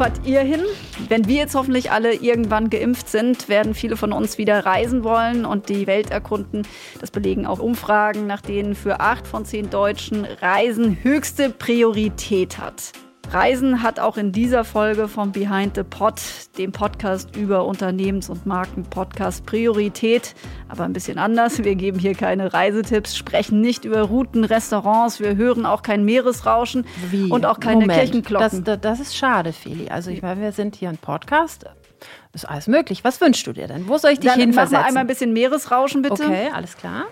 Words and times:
fahrt 0.00 0.26
ihr 0.26 0.40
hin? 0.40 0.62
Wenn 1.10 1.28
wir 1.28 1.34
jetzt 1.34 1.54
hoffentlich 1.54 1.90
alle 1.92 2.14
irgendwann 2.14 2.70
geimpft 2.70 3.10
sind, 3.10 3.50
werden 3.50 3.74
viele 3.74 3.98
von 3.98 4.14
uns 4.14 4.38
wieder 4.38 4.64
reisen 4.64 5.04
wollen 5.04 5.44
und 5.44 5.68
die 5.68 5.86
Welt 5.86 6.10
erkunden. 6.10 6.66
Das 7.02 7.10
belegen 7.10 7.44
auch 7.44 7.58
Umfragen, 7.58 8.26
nach 8.26 8.40
denen 8.40 8.74
für 8.74 9.00
acht 9.00 9.26
von 9.26 9.44
zehn 9.44 9.68
Deutschen 9.68 10.24
Reisen 10.24 10.96
höchste 11.02 11.50
Priorität 11.50 12.56
hat. 12.56 12.92
Reisen 13.32 13.84
hat 13.84 14.00
auch 14.00 14.16
in 14.16 14.32
dieser 14.32 14.64
Folge 14.64 15.06
von 15.06 15.30
Behind 15.30 15.76
the 15.76 15.84
Pod, 15.84 16.14
dem 16.58 16.72
Podcast 16.72 17.36
über 17.36 17.64
Unternehmens- 17.64 18.28
und 18.28 18.44
Markenpodcast, 18.44 19.46
Priorität. 19.46 20.34
Aber 20.68 20.82
ein 20.82 20.92
bisschen 20.92 21.16
anders. 21.16 21.62
Wir 21.62 21.76
geben 21.76 22.00
hier 22.00 22.14
keine 22.14 22.52
Reisetipps, 22.52 23.16
sprechen 23.16 23.60
nicht 23.60 23.84
über 23.84 24.02
Routen, 24.02 24.42
Restaurants, 24.42 25.20
wir 25.20 25.36
hören 25.36 25.64
auch 25.64 25.82
kein 25.82 26.04
Meeresrauschen 26.04 26.84
Wie? 27.10 27.30
und 27.30 27.46
auch 27.46 27.60
keine 27.60 27.82
Moment. 27.82 28.00
Kirchenglocken. 28.00 28.64
Das, 28.64 28.80
das, 28.80 28.98
ist 28.98 29.16
schade, 29.16 29.52
Feli. 29.52 29.88
Also 29.88 30.10
ich 30.10 30.22
meine, 30.22 30.40
wir 30.40 30.50
sind 30.50 30.74
hier 30.74 30.88
ein 30.88 30.98
Podcast. 30.98 31.66
Ist 32.32 32.48
alles 32.48 32.66
möglich. 32.66 33.04
Was 33.04 33.20
wünschst 33.20 33.46
du 33.46 33.52
dir 33.52 33.68
denn? 33.68 33.86
Wo 33.86 33.96
soll 33.98 34.10
ich 34.12 34.20
dich 34.20 34.30
Dann 34.30 34.40
hinversetzen? 34.40 34.72
Mach 34.72 34.82
mal 34.82 34.88
einmal 34.88 35.04
ein 35.04 35.06
bisschen 35.06 35.32
Meeresrauschen, 35.32 36.02
bitte. 36.02 36.24
Okay, 36.24 36.50
alles 36.52 36.76
klar. 36.76 37.04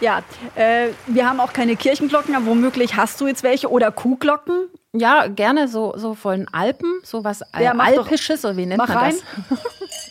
Ja, 0.00 0.22
äh, 0.54 0.88
wir 1.06 1.28
haben 1.28 1.40
auch 1.40 1.52
keine 1.52 1.76
Kirchenglocken, 1.76 2.34
aber 2.34 2.46
womöglich 2.46 2.96
hast 2.96 3.20
du 3.20 3.26
jetzt 3.26 3.42
welche 3.42 3.70
oder 3.70 3.92
Kuhglocken. 3.92 4.68
Ja, 4.92 5.28
gerne 5.28 5.68
so, 5.68 5.94
so 5.96 6.14
von 6.14 6.48
Alpen, 6.52 7.00
so 7.04 7.22
was 7.22 7.44
ja, 7.58 7.72
Alpisches, 7.72 8.44
oder 8.44 8.56
wie 8.56 8.66
nennt 8.66 8.78
man 8.78 8.90
rein. 8.90 9.14
das? 9.48 9.58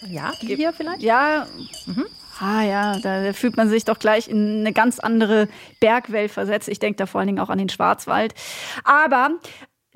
ja, 0.10 0.32
die 0.42 0.56
hier 0.56 0.72
vielleicht? 0.72 1.02
Ja. 1.02 1.48
Mhm. 1.86 2.06
Ah 2.40 2.64
ja, 2.64 2.98
da 3.00 3.34
fühlt 3.34 3.58
man 3.58 3.68
sich 3.68 3.84
doch 3.84 4.00
gleich 4.00 4.30
in 4.30 4.62
eine 4.62 4.72
ganz 4.72 5.00
andere 5.00 5.50
Bergwelt 5.82 6.32
versetzt. 6.32 6.70
Ich 6.70 6.80
denke 6.80 6.96
da 6.96 7.06
vor 7.06 7.20
allen 7.20 7.28
Dingen 7.28 7.40
auch 7.40 7.50
an 7.50 7.58
den 7.58 7.68
Schwarzwald. 7.68 8.34
Aber 8.86 9.32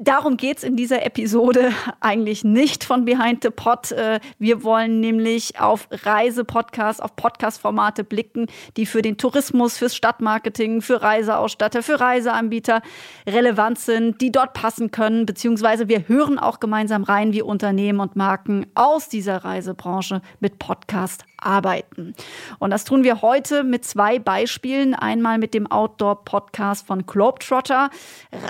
Darum 0.03 0.35
geht's 0.35 0.63
in 0.63 0.75
dieser 0.75 1.05
Episode 1.05 1.71
eigentlich 2.01 2.43
nicht 2.43 2.83
von 2.83 3.05
Behind 3.05 3.41
the 3.41 3.49
Pod. 3.49 3.93
Äh, 3.93 4.19
wir 4.37 4.63
wollen 4.63 4.99
nämlich 4.99 5.61
auf 5.61 5.87
Reisepodcasts, 5.91 6.99
auf 6.99 7.15
Podcast-Formate 7.15 8.03
blicken, 8.03 8.47
die 8.75 8.85
für 8.85 9.01
den 9.01 9.17
Tourismus, 9.17 9.77
fürs 9.77 9.95
Stadtmarketing, 9.95 10.81
für 10.81 11.01
Reiseausstatter, 11.01 11.83
für 11.83 12.01
Reiseanbieter 12.01 12.81
relevant 13.25 13.79
sind, 13.79 14.19
die 14.19 14.31
dort 14.31 14.53
passen 14.53 14.91
können, 14.91 15.25
beziehungsweise 15.25 15.87
wir 15.87 16.09
hören 16.09 16.37
auch 16.37 16.59
gemeinsam 16.59 17.03
rein, 17.03 17.31
wie 17.31 17.41
Unternehmen 17.41 18.01
und 18.01 18.17
Marken 18.17 18.65
aus 18.75 19.07
dieser 19.07 19.45
Reisebranche 19.45 20.21
mit 20.41 20.59
Podcast 20.59 21.23
arbeiten. 21.45 22.15
Und 22.59 22.71
das 22.71 22.83
tun 22.83 23.03
wir 23.03 23.21
heute 23.21 23.63
mit 23.63 23.85
zwei 23.85 24.19
Beispielen. 24.19 24.95
Einmal 24.95 25.37
mit 25.37 25.53
dem 25.53 25.69
Outdoor-Podcast 25.69 26.87
von 26.87 27.05
Globetrotter. 27.05 27.89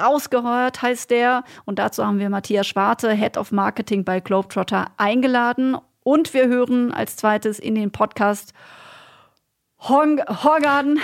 Rausgehört 0.02 0.82
heißt 0.82 1.12
der. 1.12 1.44
Und 1.66 1.80
dazu 1.80 2.06
haben 2.06 2.20
wir 2.20 2.30
Matthias 2.30 2.68
Schwarte, 2.68 3.12
Head 3.12 3.38
of 3.38 3.52
Marketing 3.52 4.04
bei 4.04 4.20
Globetrotter, 4.20 4.88
eingeladen. 4.98 5.78
Und 6.04 6.34
wir 6.34 6.48
hören 6.48 6.94
als 6.94 7.16
zweites 7.16 7.60
in 7.60 7.76
den 7.76 7.92
Podcast 7.92 8.54
Horgarten. 9.80 11.00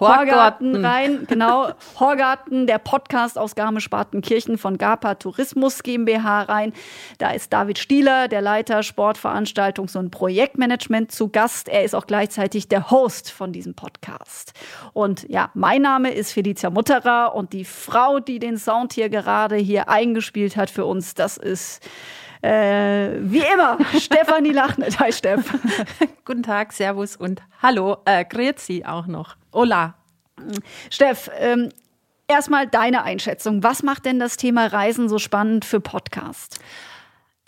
Horgarten 0.00 0.84
rein, 0.84 1.26
genau. 1.28 1.72
Horgarten, 1.98 2.66
der 2.66 2.78
Podcast 2.78 3.38
aus 3.38 3.54
Garmisch-Partenkirchen 3.54 4.58
von 4.58 4.78
GAPA 4.78 5.16
Tourismus 5.16 5.82
GmbH 5.82 6.42
rein. 6.42 6.72
Da 7.18 7.30
ist 7.30 7.52
David 7.52 7.78
Stieler, 7.78 8.28
der 8.28 8.40
Leiter 8.40 8.80
Sportveranstaltungs- 8.80 9.96
und 9.96 10.10
Projektmanagement 10.10 11.12
zu 11.12 11.28
Gast. 11.28 11.68
Er 11.68 11.84
ist 11.84 11.94
auch 11.94 12.06
gleichzeitig 12.06 12.68
der 12.68 12.90
Host 12.90 13.30
von 13.30 13.52
diesem 13.52 13.74
Podcast. 13.74 14.52
Und 14.92 15.28
ja, 15.28 15.50
mein 15.54 15.82
Name 15.82 16.10
ist 16.10 16.32
Felicia 16.32 16.70
Mutterer 16.70 17.34
und 17.34 17.52
die 17.52 17.64
Frau, 17.64 18.20
die 18.20 18.38
den 18.38 18.56
Sound 18.56 18.92
hier 18.94 19.08
gerade 19.08 19.56
hier 19.56 19.88
eingespielt 19.88 20.56
hat 20.56 20.70
für 20.70 20.84
uns, 20.84 21.14
das 21.14 21.36
ist 21.36 21.86
äh, 22.42 23.18
wie 23.20 23.42
immer, 23.52 23.78
Stefanie 23.98 24.52
Lachnet. 24.52 24.98
Hi, 25.00 25.12
Steff. 25.12 25.52
Guten 26.24 26.42
Tag, 26.42 26.72
Servus 26.72 27.16
und 27.16 27.42
Hallo. 27.62 27.98
Äh, 28.04 28.24
Grüezi 28.24 28.84
auch 28.86 29.06
noch. 29.06 29.36
Hola. 29.52 29.94
Steff, 30.90 31.30
ähm, 31.38 31.68
erstmal 32.28 32.66
deine 32.66 33.02
Einschätzung. 33.02 33.62
Was 33.62 33.82
macht 33.82 34.06
denn 34.06 34.18
das 34.18 34.36
Thema 34.36 34.66
Reisen 34.66 35.08
so 35.08 35.18
spannend 35.18 35.64
für 35.64 35.80
Podcast? 35.80 36.60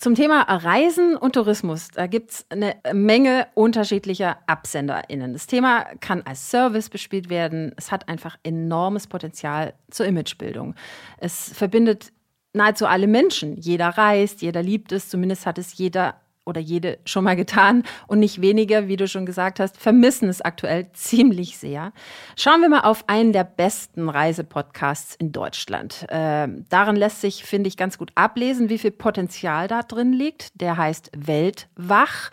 Zum 0.03 0.17
Thema 0.17 0.43
Reisen 0.43 1.17
und 1.17 1.37
Tourismus, 1.37 1.87
da 1.95 2.09
gibt 2.09 2.33
es 2.33 2.47
eine 2.51 2.75
Menge 2.93 3.47
unterschiedlicher 3.55 4.37
AbsenderInnen. 4.49 5.33
Das 5.33 5.47
Thema 5.47 5.85
kann 6.01 6.23
als 6.23 6.51
Service 6.51 6.91
bespielt 6.91 7.31
werden. 7.31 7.73
Es 7.77 7.93
hat 7.93 8.09
einfach 8.09 8.37
enormes 8.43 9.07
Potenzial 9.07 9.75
zur 9.93 10.07
Imagebildung. 10.07 10.75
Es 11.19 11.53
verbindet 11.53 12.13
nahezu 12.53 12.87
alle 12.87 13.07
Menschen. 13.07 13.57
Jeder 13.57 13.89
reist, 13.89 14.43
jeder 14.43 14.63
liebt 14.63 14.93
es, 14.93 15.09
zumindest 15.09 15.47
hat 15.47 15.59
es 15.59 15.77
jeder 15.77 16.17
oder 16.45 16.61
jede 16.61 16.99
schon 17.05 17.25
mal 17.25 17.37
getan 17.37 17.85
und 18.07 18.19
nicht 18.19 18.41
weniger, 18.41 18.89
wie 18.89 18.97
du 18.97 19.07
schon 19.07 19.27
gesagt 19.27 19.61
hast, 19.61 19.77
vermissen 19.77 20.29
es 20.29 20.41
aktuell 20.41 20.91
ziemlich 20.93 21.59
sehr. 21.59 21.93
Schauen 22.37 22.61
wir 22.61 22.69
mal 22.69 22.81
auf 22.81 23.09
einen 23.09 23.33
der 23.33 23.45
besten 23.45 24.09
Reisepodcasts 24.09 25.15
in 25.15 25.33
Deutschland. 25.33 26.05
Äh, 26.09 26.49
darin 26.69 26.97
lässt 26.97 27.21
sich, 27.21 27.45
finde 27.45 27.69
ich, 27.69 27.77
ganz 27.77 27.97
gut 27.97 28.11
ablesen, 28.17 28.69
wie 28.69 28.79
viel 28.79 28.91
Potenzial 28.91 29.69
da 29.69 29.83
drin 29.83 30.13
liegt. 30.13 30.61
Der 30.61 30.77
heißt 30.77 31.13
Weltwach. 31.17 32.31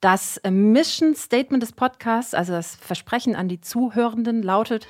Das 0.00 0.40
Mission 0.48 1.16
Statement 1.16 1.60
des 1.60 1.72
Podcasts, 1.72 2.32
also 2.32 2.52
das 2.52 2.76
Versprechen 2.76 3.34
an 3.34 3.48
die 3.48 3.60
Zuhörenden, 3.60 4.44
lautet 4.44 4.86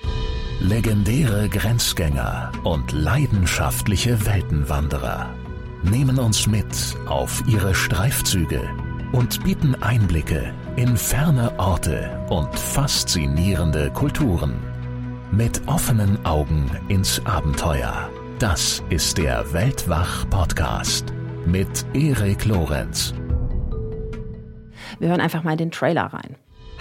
Legendäre 0.60 1.48
Grenzgänger 1.48 2.50
und 2.64 2.90
leidenschaftliche 2.90 4.26
Weltenwanderer 4.26 5.32
nehmen 5.84 6.18
uns 6.18 6.48
mit 6.48 6.96
auf 7.06 7.44
ihre 7.46 7.76
Streifzüge 7.76 8.68
und 9.12 9.44
bieten 9.44 9.76
Einblicke 9.76 10.52
in 10.74 10.96
ferne 10.96 11.56
Orte 11.60 12.26
und 12.28 12.52
faszinierende 12.58 13.92
Kulturen. 13.92 14.56
Mit 15.30 15.62
offenen 15.68 16.26
Augen 16.26 16.68
ins 16.88 17.24
Abenteuer. 17.24 18.10
Das 18.40 18.82
ist 18.90 19.18
der 19.18 19.52
Weltwach-Podcast 19.52 21.14
mit 21.46 21.86
Erik 21.94 22.44
Lorenz. 22.46 23.14
Wir 24.98 25.10
hören 25.10 25.20
einfach 25.20 25.44
mal 25.44 25.56
den 25.56 25.70
Trailer 25.70 26.06
rein. 26.06 26.34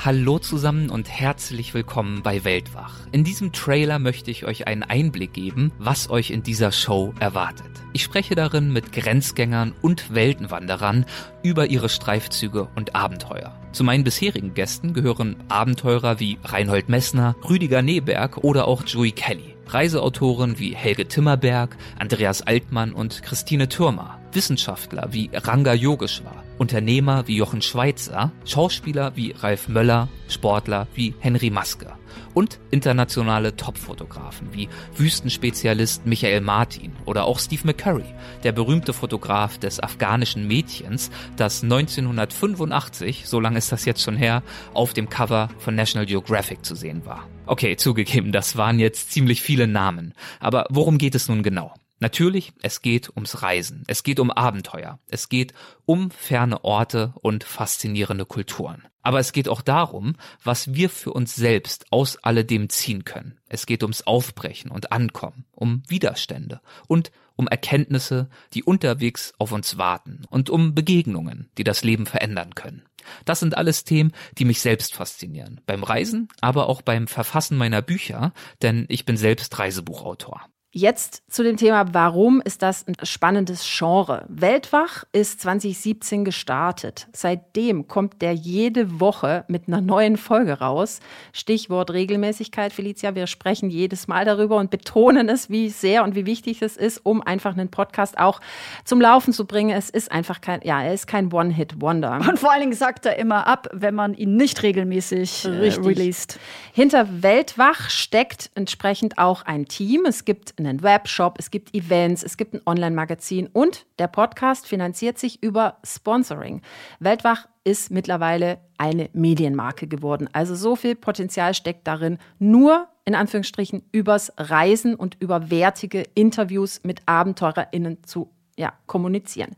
Hallo 0.06 0.38
zusammen 0.38 0.92
und 0.92 1.10
herzlich 1.10 1.74
willkommen 1.74 2.22
bei 2.22 2.44
Weltwach. 2.44 3.00
In 3.12 3.24
diesem 3.24 3.52
Trailer 3.52 3.98
möchte 3.98 4.30
ich 4.30 4.46
euch 4.46 4.68
einen 4.68 4.84
Einblick 4.84 5.34
geben, 5.34 5.72
was 5.80 6.12
euch 6.12 6.30
in 6.30 6.44
dieser 6.44 6.72
Show 6.72 7.16
erwartet. 7.20 7.72
Ich 7.94 8.04
spreche 8.04 8.36
darin 8.36 8.72
mit 8.72 8.94
Grenzgängern 8.94 9.74
und 9.82 10.14
Weltenwanderern 10.14 11.06
über 11.42 11.72
ihre 11.72 11.90
Streifzüge 11.90 12.70
und 12.76 12.96
Abenteuer. 12.96 13.60
Zu 13.72 13.84
meinen 13.84 14.04
bisherigen 14.04 14.54
Gästen 14.54 14.94
gehören 14.94 15.36
Abenteurer 15.50 16.20
wie 16.20 16.38
Reinhold 16.44 16.90
Messner, 16.90 17.36
Rüdiger 17.50 17.82
Neberg 17.82 18.38
oder 18.38 18.68
auch 18.68 18.84
Joey 18.86 19.12
Kelly. 19.12 19.56
Reiseautoren 19.68 20.60
wie 20.60 20.76
Helge 20.76 21.08
Timmerberg, 21.08 21.76
Andreas 21.98 22.44
Altmann 22.44 22.94
und 22.94 23.24
Christine 23.24 23.68
Türmer. 23.68 24.17
Wissenschaftler 24.34 25.10
wie 25.12 25.30
Ranga 25.34 25.74
Yogeshwar, 25.74 26.44
Unternehmer 26.58 27.28
wie 27.28 27.38
Jochen 27.38 27.62
Schweitzer, 27.62 28.32
Schauspieler 28.46 29.16
wie 29.16 29.32
Ralf 29.32 29.68
Möller, 29.68 30.10
Sportler 30.28 30.88
wie 30.94 31.16
Henry 31.20 31.50
Maske 31.50 31.94
und 32.34 32.60
internationale 32.72 33.56
Topfotografen 33.56 34.50
wie 34.54 34.70
Wüstenspezialist 34.96 36.06
Michael 36.06 36.42
Martin 36.42 36.92
oder 37.06 37.26
auch 37.26 37.40
Steve 37.40 37.62
McCurry, 37.66 38.06
der 38.44 38.52
berühmte 38.52 38.94
Fotograf 38.94 39.58
des 39.58 39.80
afghanischen 39.80 40.48
Mädchens, 40.48 41.10
das 41.36 41.64
1985, 41.64 43.28
so 43.28 43.40
lange 43.40 43.58
ist 43.58 43.72
das 43.72 43.86
jetzt 43.86 44.04
schon 44.04 44.18
her, 44.18 44.44
auf 44.74 44.94
dem 44.94 45.10
Cover 45.10 45.50
von 45.58 45.76
National 45.76 46.06
Geographic 46.06 46.64
zu 46.64 46.76
sehen 46.76 47.06
war. 47.06 47.28
Okay, 47.46 47.76
zugegeben, 47.76 48.32
das 48.32 48.58
waren 48.58 48.80
jetzt 48.80 49.12
ziemlich 49.12 49.42
viele 49.42 49.68
Namen. 49.68 50.14
Aber 50.40 50.66
worum 50.70 50.98
geht 50.98 51.16
es 51.16 51.30
nun 51.30 51.44
genau? 51.44 51.74
Natürlich, 52.00 52.54
es 52.62 52.84
geht 52.84 53.10
ums 53.10 53.42
Reisen, 53.42 53.84
es 53.88 54.04
geht 54.04 54.20
um 54.20 54.30
Abenteuer, 54.30 55.00
es 55.10 55.30
geht 55.30 55.54
um 55.86 56.12
ferne 56.12 56.64
Orte 56.64 57.14
und 57.22 57.44
faszinierende 57.44 58.26
Kulturen. 58.26 58.88
Aber 59.02 59.20
es 59.20 59.32
geht 59.32 59.50
auch 59.50 59.62
darum, 59.62 60.16
was 60.44 60.76
wir 60.76 60.90
für 60.90 61.12
uns 61.12 61.36
selbst 61.36 61.92
aus 61.92 62.18
alledem 62.18 62.70
ziehen 62.70 63.04
können. 63.04 63.40
Es 63.50 63.66
geht 63.66 63.82
ums 63.82 64.04
Aufbrechen 64.04 64.70
und 64.70 64.92
Ankommen, 64.92 65.46
um 65.52 65.82
Widerstände 65.88 66.62
und 66.88 67.12
um 67.36 67.48
Erkenntnisse, 67.48 68.30
die 68.54 68.64
unterwegs 68.64 69.34
auf 69.40 69.52
uns 69.52 69.78
warten 69.78 70.24
und 70.30 70.50
um 70.50 70.76
Begegnungen, 70.76 71.50
die 71.58 71.64
das 71.64 71.84
Leben 71.84 72.06
verändern 72.06 72.54
können. 72.54 72.84
Das 73.26 73.40
sind 73.40 73.58
alles 73.58 73.86
Themen, 73.86 74.12
die 74.38 74.46
mich 74.46 74.62
selbst 74.62 74.94
faszinieren. 74.94 75.62
Beim 75.66 75.84
Reisen, 75.84 76.28
aber 76.42 76.68
auch 76.68 76.82
beim 76.82 77.08
Verfassen 77.08 77.58
meiner 77.58 77.82
Bücher, 77.82 78.34
denn 78.62 78.86
ich 78.90 79.06
bin 79.06 79.18
selbst 79.18 79.58
Reisebuchautor. 79.58 80.48
Jetzt 80.78 81.24
zu 81.28 81.42
dem 81.42 81.58
Thema, 81.58 81.92
warum 81.94 82.40
ist 82.40 82.62
das 82.62 82.88
ein 82.88 82.94
spannendes 83.02 83.66
Genre? 83.68 84.26
Weltwach 84.28 85.06
ist 85.12 85.42
2017 85.42 86.24
gestartet. 86.24 87.08
Seitdem 87.14 87.88
kommt 87.88 88.22
der 88.22 88.34
jede 88.34 89.00
Woche 89.00 89.44
mit 89.48 89.68
einer 89.68 89.82
neuen 89.82 90.18
Folge 90.18 90.60
raus. 90.60 91.00
Stichwort 91.34 91.90
Regelmäßigkeit, 91.90 92.72
Felicia. 92.72 93.16
Wir 93.16 93.26
sprechen 93.26 93.72
jedes 93.72 94.08
Mal 94.08 94.24
darüber 94.24 94.58
und 94.58 94.70
betonen 94.70 95.30
es, 95.30 95.50
wie 95.50 95.70
sehr 95.70 96.04
und 96.04 96.14
wie 96.14 96.28
wichtig 96.28 96.62
es 96.62 96.78
ist, 96.78 97.00
um 97.04 97.24
einfach 97.24 97.54
einen 97.58 97.70
Podcast 97.70 98.20
auch 98.20 98.40
zum 98.86 99.02
Laufen 99.02 99.34
zu 99.34 99.48
bringen. 99.48 99.76
Es 99.76 99.90
ist 99.90 100.12
einfach 100.12 100.42
kein, 100.42 100.62
ja, 100.64 100.84
er 100.84 100.94
ist 100.94 101.08
kein 101.08 101.34
One-Hit-Wonder. 101.34 102.20
Und 102.30 102.38
vor 102.38 102.52
allen 102.52 102.62
Dingen 102.62 102.74
sagt 102.74 103.08
er 103.08 103.18
immer 103.18 103.48
ab, 103.48 103.68
wenn 103.74 103.96
man 103.96 104.14
ihn 104.14 104.36
nicht 104.36 104.62
regelmäßig 104.62 105.46
äh, 105.46 105.50
released. 105.50 106.40
Hinter 106.72 107.24
Weltwach 107.24 107.90
steckt 107.90 108.52
entsprechend 108.54 109.18
auch 109.18 109.42
ein 109.42 109.66
Team. 109.66 110.06
Es 110.06 110.24
gibt 110.24 110.54
einen 110.68 110.84
Webshop, 110.84 111.36
es 111.40 111.52
gibt 111.52 111.74
Events, 111.74 112.24
es 112.24 112.38
gibt 112.38 112.54
ein 112.54 112.62
Online-Magazin 112.66 113.48
und 113.48 113.86
der 114.00 114.08
Podcast 114.08 114.68
finanziert 114.68 115.18
sich 115.18 115.42
über 115.42 115.78
Sponsoring. 115.84 116.62
Weltwach 117.00 117.48
ist 117.64 117.92
mittlerweile 117.92 118.60
eine 118.78 119.10
Medienmarke 119.14 119.88
geworden. 119.88 120.30
Also 120.34 120.56
so 120.56 120.76
viel 120.76 120.96
Potenzial 120.96 121.54
steckt 121.54 121.88
darin, 121.88 122.18
nur 122.40 122.88
in 123.06 123.16
Anführungsstrichen 123.16 123.84
übers 123.92 124.32
Reisen 124.38 124.96
und 124.96 125.18
über 125.20 125.50
wertige 125.50 126.04
Interviews 126.16 126.82
mit 126.84 127.02
AbenteurerInnen 127.06 128.04
zu 128.04 128.32
ja, 128.58 128.74
kommunizieren. 128.86 129.56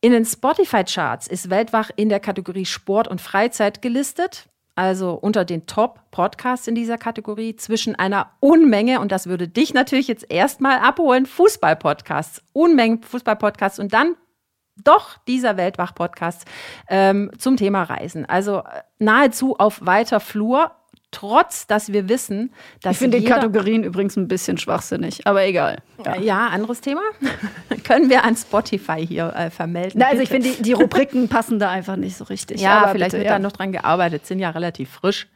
In 0.00 0.12
den 0.12 0.24
Spotify-Charts 0.24 1.26
ist 1.26 1.50
Weltwach 1.50 1.90
in 1.96 2.08
der 2.08 2.20
Kategorie 2.20 2.66
Sport 2.66 3.08
und 3.08 3.20
Freizeit 3.20 3.82
gelistet 3.82 4.48
also 4.78 5.14
unter 5.14 5.44
den 5.44 5.66
Top-Podcasts 5.66 6.68
in 6.68 6.76
dieser 6.76 6.98
Kategorie, 6.98 7.56
zwischen 7.56 7.96
einer 7.96 8.30
Unmenge, 8.38 9.00
und 9.00 9.10
das 9.10 9.26
würde 9.26 9.48
dich 9.48 9.74
natürlich 9.74 10.06
jetzt 10.06 10.30
erstmal 10.30 10.78
abholen, 10.78 11.26
Fußball-Podcasts, 11.26 12.44
Unmengen 12.52 13.02
Fußball-Podcasts 13.02 13.80
und 13.80 13.92
dann 13.92 14.14
doch 14.84 15.18
dieser 15.26 15.56
Weltwach-Podcast 15.56 16.46
ähm, 16.88 17.32
zum 17.38 17.56
Thema 17.56 17.82
Reisen. 17.82 18.24
Also 18.24 18.58
äh, 18.58 18.82
nahezu 19.00 19.56
auf 19.56 19.84
weiter 19.84 20.20
Flur 20.20 20.70
trotz 21.10 21.66
dass 21.66 21.92
wir 21.92 22.08
wissen, 22.08 22.52
dass. 22.82 22.92
Ich 22.92 22.98
finde 22.98 23.20
die 23.20 23.24
Kategorien 23.24 23.82
übrigens 23.82 24.16
ein 24.16 24.28
bisschen 24.28 24.58
schwachsinnig, 24.58 25.26
aber 25.26 25.44
egal. 25.44 25.78
Ja, 26.04 26.16
ja 26.16 26.46
anderes 26.48 26.80
Thema. 26.80 27.00
Können 27.84 28.10
wir 28.10 28.24
an 28.24 28.36
Spotify 28.36 29.06
hier 29.06 29.32
äh, 29.34 29.50
vermelden? 29.50 29.98
Na, 30.00 30.08
also 30.08 30.22
ich 30.22 30.28
finde, 30.28 30.50
die, 30.50 30.62
die, 30.62 30.72
Rubriken 30.72 31.28
passen 31.30 31.58
da 31.58 31.70
einfach 31.70 31.96
nicht 31.96 32.16
so 32.16 32.24
richtig. 32.24 32.60
Ja, 32.60 32.78
aber 32.78 32.92
vielleicht 32.92 33.12
bitte, 33.12 33.18
wird 33.18 33.26
ja. 33.26 33.32
da 33.32 33.38
noch 33.38 33.52
dran 33.52 33.72
gearbeitet, 33.72 34.26
sind 34.26 34.38
ja 34.38 34.50
relativ 34.50 34.90
frisch. 34.90 35.28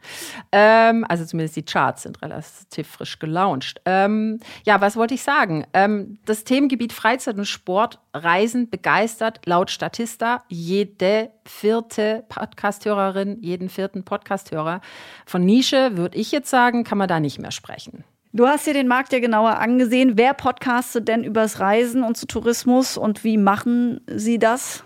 Ähm, 0.51 1.05
also 1.09 1.25
zumindest 1.25 1.55
die 1.55 1.63
Charts 1.63 2.03
sind 2.03 2.21
relativ 2.21 2.87
frisch 2.87 3.19
gelauncht. 3.19 3.81
Ähm, 3.85 4.39
ja, 4.65 4.79
was 4.81 4.95
wollte 4.95 5.15
ich 5.15 5.23
sagen? 5.23 5.65
Ähm, 5.73 6.19
das 6.25 6.43
Themengebiet 6.43 6.93
Freizeit 6.93 7.37
und 7.37 7.45
Sport, 7.45 7.99
Reisen 8.13 8.69
begeistert 8.69 9.41
laut 9.45 9.71
Statista 9.71 10.43
jede 10.47 11.31
vierte 11.45 12.23
Podcasthörerin, 12.29 13.41
jeden 13.41 13.69
vierten 13.69 14.03
Podcasthörer. 14.03 14.81
Von 15.25 15.43
Nische 15.43 15.62
würde 15.71 16.17
ich 16.17 16.31
jetzt 16.31 16.49
sagen, 16.49 16.83
kann 16.83 16.97
man 16.97 17.07
da 17.07 17.19
nicht 17.19 17.39
mehr 17.39 17.51
sprechen. 17.51 18.03
Du 18.35 18.47
hast 18.47 18.65
dir 18.65 18.73
den 18.73 18.87
Markt 18.87 19.13
ja 19.13 19.19
genauer 19.19 19.59
angesehen. 19.59 20.13
Wer 20.17 20.33
podcastet 20.33 21.07
denn 21.07 21.23
übers 21.23 21.59
Reisen 21.59 22.03
und 22.03 22.17
zu 22.17 22.25
Tourismus 22.25 22.97
und 22.97 23.23
wie 23.23 23.37
machen 23.37 24.01
sie 24.07 24.39
das? 24.39 24.83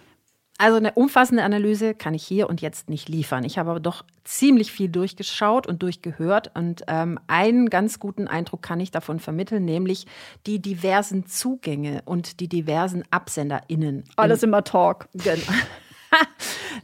Also 0.57 0.77
eine 0.77 0.93
umfassende 0.93 1.43
Analyse 1.43 1.93
kann 1.93 2.15
ich 2.15 2.25
hier 2.25 2.49
und 2.49 2.61
jetzt 2.61 2.89
nicht 2.89 3.09
liefern. 3.09 3.43
Ich 3.43 3.59
habe 3.59 3.69
aber 3.69 3.79
doch 3.79 4.03
ziemlich 4.23 4.71
viel 4.71 4.89
durchgeschaut 4.89 5.67
und 5.67 5.83
durchgehört 5.83 6.51
und 6.55 6.83
ähm, 6.87 7.19
einen 7.27 7.69
ganz 7.69 7.99
guten 7.99 8.27
Eindruck 8.27 8.63
kann 8.63 8.79
ich 8.79 8.89
davon 8.89 9.19
vermitteln, 9.19 9.65
nämlich 9.65 10.07
die 10.47 10.59
diversen 10.59 11.27
Zugänge 11.27 12.01
und 12.05 12.39
die 12.39 12.47
diversen 12.49 13.03
AbsenderInnen. 13.11 14.05
Alles 14.15 14.41
immer 14.41 14.63
Talk. 14.63 15.07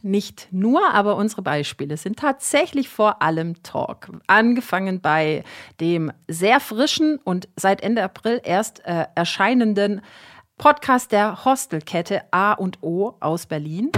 Nicht 0.06 0.50
nur, 0.52 0.94
aber 0.94 1.16
unsere 1.16 1.42
Beispiele 1.44 1.96
sind 1.96 2.20
tatsächlich 2.20 2.90
vor 2.90 3.22
allem 3.22 3.64
Talk. 3.64 4.10
Angefangen 4.28 5.00
bei 5.00 5.46
dem 5.80 6.12
sehr 6.28 6.60
frischen 6.60 7.20
und 7.24 7.48
seit 7.56 7.82
Ende 7.82 8.04
April 8.04 8.42
erst 8.44 8.86
äh, 8.86 9.06
erscheinenden 9.16 10.02
Podcast 10.58 11.14
der 11.14 11.46
Hostelkette 11.46 12.22
A 12.32 12.52
und 12.52 12.84
O 12.84 13.16
aus 13.22 13.46
Berlin. 13.46 13.92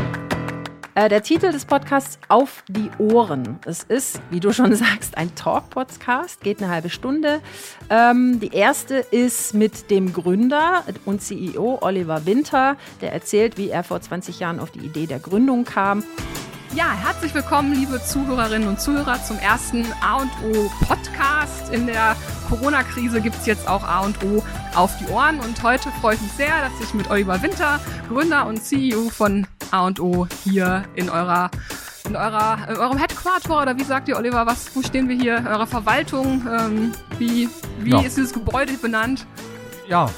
Äh, 0.97 1.09
der 1.09 1.21
Titel 1.21 1.51
des 1.51 1.65
Podcasts 1.65 2.17
Auf 2.29 2.63
die 2.69 2.89
Ohren. 2.99 3.59
Es 3.65 3.83
ist, 3.83 4.21
wie 4.29 4.39
du 4.39 4.53
schon 4.53 4.73
sagst, 4.75 5.17
ein 5.17 5.35
Talk-Podcast, 5.35 6.39
geht 6.39 6.63
eine 6.63 6.71
halbe 6.71 6.89
Stunde. 6.89 7.41
Ähm, 7.89 8.39
die 8.39 8.53
erste 8.53 8.95
ist 8.95 9.53
mit 9.53 9.91
dem 9.91 10.13
Gründer 10.13 10.85
und 11.03 11.21
CEO 11.21 11.79
Oliver 11.81 12.25
Winter, 12.25 12.77
der 13.01 13.11
erzählt, 13.11 13.57
wie 13.57 13.69
er 13.69 13.83
vor 13.83 13.99
20 13.99 14.39
Jahren 14.39 14.61
auf 14.61 14.71
die 14.71 14.79
Idee 14.79 15.05
der 15.05 15.19
Gründung 15.19 15.65
kam. 15.65 16.01
Ja, 16.75 16.91
herzlich 16.91 17.33
willkommen, 17.33 17.73
liebe 17.73 18.03
Zuhörerinnen 18.03 18.67
und 18.67 18.81
Zuhörer, 18.81 19.23
zum 19.23 19.39
ersten 19.39 19.85
A 20.01 20.17
und 20.17 20.31
O 20.43 20.69
Podcast. 20.85 21.73
In 21.73 21.87
der 21.87 22.17
Corona-Krise 22.49 23.21
gibt 23.21 23.37
es 23.37 23.45
jetzt 23.45 23.65
auch 23.65 23.81
A 23.81 24.01
und 24.01 24.21
O 24.25 24.43
auf 24.75 24.91
die 24.97 25.07
Ohren. 25.07 25.39
Und 25.39 25.63
heute 25.63 25.89
freue 26.01 26.15
ich 26.15 26.21
mich 26.21 26.33
sehr, 26.33 26.51
dass 26.59 26.73
ich 26.85 26.93
mit 26.93 27.09
Oliver 27.09 27.41
Winter, 27.41 27.79
Gründer 28.09 28.45
und 28.45 28.61
CEO 28.61 29.09
von 29.09 29.47
A 29.71 29.85
und 29.85 30.01
O, 30.01 30.27
hier 30.43 30.83
in 30.95 31.09
eurer 31.09 31.49
in 32.09 32.17
eurer 32.17 32.57
in 32.69 32.75
eurem 32.75 32.97
Headquarter 32.97 33.61
oder 33.61 33.77
wie 33.77 33.85
sagt 33.85 34.09
ihr 34.09 34.17
Oliver, 34.17 34.45
was 34.45 34.75
wo 34.75 34.81
stehen 34.81 35.07
wir 35.07 35.15
hier? 35.15 35.37
In 35.37 35.47
eurer 35.47 35.67
Verwaltung? 35.67 36.45
Ähm, 36.45 36.91
wie 37.17 37.49
wie 37.79 37.91
ja. 37.91 38.01
ist 38.01 38.17
dieses 38.17 38.33
Gebäude 38.33 38.73
benannt? 38.73 39.25
Ja, 39.87 40.09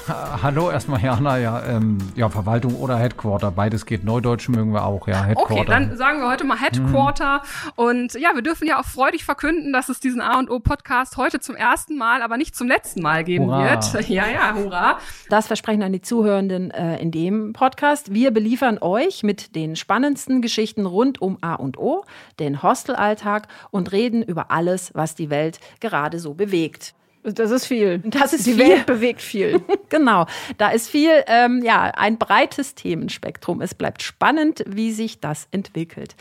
hallo 0.42 0.70
erstmal 0.70 1.02
Jana, 1.02 1.36
ja, 1.36 1.62
ähm, 1.62 1.98
ja, 2.14 2.30
Verwaltung 2.30 2.74
oder 2.76 2.96
Headquarter, 2.96 3.50
beides 3.50 3.84
geht. 3.84 4.02
Neudeutsch 4.02 4.48
mögen 4.48 4.72
wir 4.72 4.86
auch, 4.86 5.06
ja, 5.06 5.24
Headquarter. 5.24 5.52
Okay, 5.52 5.64
dann 5.66 5.94
sagen 5.98 6.20
wir 6.20 6.28
heute 6.28 6.44
mal 6.44 6.58
Headquarter 6.58 7.42
mhm. 7.42 7.72
und 7.76 8.14
ja, 8.14 8.30
wir 8.34 8.40
dürfen 8.40 8.66
ja 8.66 8.80
auch 8.80 8.86
freudig 8.86 9.26
verkünden, 9.26 9.74
dass 9.74 9.90
es 9.90 10.00
diesen 10.00 10.22
A 10.22 10.38
und 10.38 10.50
O 10.50 10.58
Podcast 10.58 11.18
heute 11.18 11.40
zum 11.40 11.54
ersten 11.54 11.98
Mal, 11.98 12.22
aber 12.22 12.38
nicht 12.38 12.56
zum 12.56 12.66
letzten 12.66 13.02
Mal 13.02 13.24
geben 13.24 13.46
hurra. 13.46 13.70
wird. 13.70 14.08
Ja, 14.08 14.26
ja, 14.26 14.54
hurra. 14.54 14.98
Das 15.28 15.48
versprechen 15.48 15.82
an 15.82 15.92
die 15.92 16.00
Zuhörenden 16.00 16.70
äh, 16.70 16.98
in 16.98 17.10
dem 17.10 17.52
Podcast. 17.52 18.14
Wir 18.14 18.30
beliefern 18.30 18.78
euch 18.80 19.22
mit 19.22 19.54
den 19.54 19.76
spannendsten 19.76 20.40
Geschichten 20.40 20.86
rund 20.86 21.20
um 21.20 21.36
A 21.42 21.54
und 21.54 21.78
O, 21.78 22.04
den 22.38 22.62
Hostelalltag 22.62 23.48
und 23.70 23.92
reden 23.92 24.22
über 24.22 24.50
alles, 24.50 24.92
was 24.94 25.14
die 25.14 25.28
Welt 25.28 25.60
gerade 25.80 26.20
so 26.20 26.32
bewegt. 26.32 26.94
Das 27.32 27.50
ist 27.50 27.66
viel. 27.66 27.98
Das 28.04 28.32
ist 28.32 28.46
Die 28.46 28.54
viel. 28.54 28.68
Welt 28.68 28.86
bewegt 28.86 29.22
viel. 29.22 29.60
genau. 29.88 30.26
Da 30.56 30.70
ist 30.70 30.88
viel, 30.88 31.24
ähm, 31.26 31.62
ja, 31.62 31.84
ein 31.84 32.18
breites 32.18 32.74
Themenspektrum. 32.74 33.60
Es 33.60 33.74
bleibt 33.74 34.02
spannend, 34.02 34.64
wie 34.66 34.92
sich 34.92 35.20
das 35.20 35.48
entwickelt. 35.50 36.14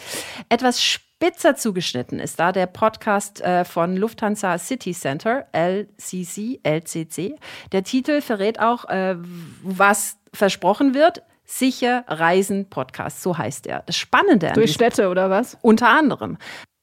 Etwas 0.49 0.81
spitzer 0.83 1.55
zugeschnitten 1.55 2.19
ist 2.19 2.39
da 2.39 2.51
der 2.51 2.67
Podcast 2.67 3.41
äh, 3.41 3.65
von 3.65 3.97
Lufthansa 3.97 4.57
City 4.57 4.93
Center, 4.93 5.47
LCC, 5.51 6.59
LCC. 6.63 7.35
Der 7.71 7.83
Titel 7.83 8.21
verrät 8.21 8.59
auch, 8.59 8.85
äh, 8.85 9.15
was 9.63 10.17
versprochen 10.33 10.93
wird. 10.93 11.23
Sicher 11.43 12.03
Reisen 12.07 12.69
Podcast, 12.69 13.23
so 13.23 13.37
heißt 13.37 13.67
er. 13.67 13.83
Das 13.85 13.95
Spannende 13.95 14.49
an 14.49 14.55
Durch 14.55 14.73
Städte 14.73 15.09
oder 15.09 15.29
was? 15.29 15.57
Unter 15.61 15.89
anderem. 15.89 16.37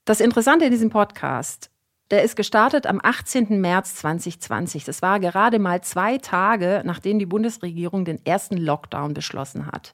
Das 0.06 0.20
Interessante 0.20 0.64
in 0.64 0.70
diesem 0.70 0.90
Podcast 0.90 1.70
der 2.14 2.23
ist 2.23 2.37
gestartet 2.37 2.87
am 2.87 3.00
18. 3.02 3.61
März 3.61 3.97
2020. 3.97 4.85
Das 4.85 5.02
war 5.02 5.18
gerade 5.18 5.59
mal 5.59 5.80
zwei 5.80 6.18
Tage, 6.18 6.83
nachdem 6.85 7.18
die 7.18 7.26
Bundesregierung 7.26 8.04
den 8.04 8.25
ersten 8.25 8.56
Lockdown 8.56 9.14
beschlossen 9.14 9.66
hat. 9.66 9.92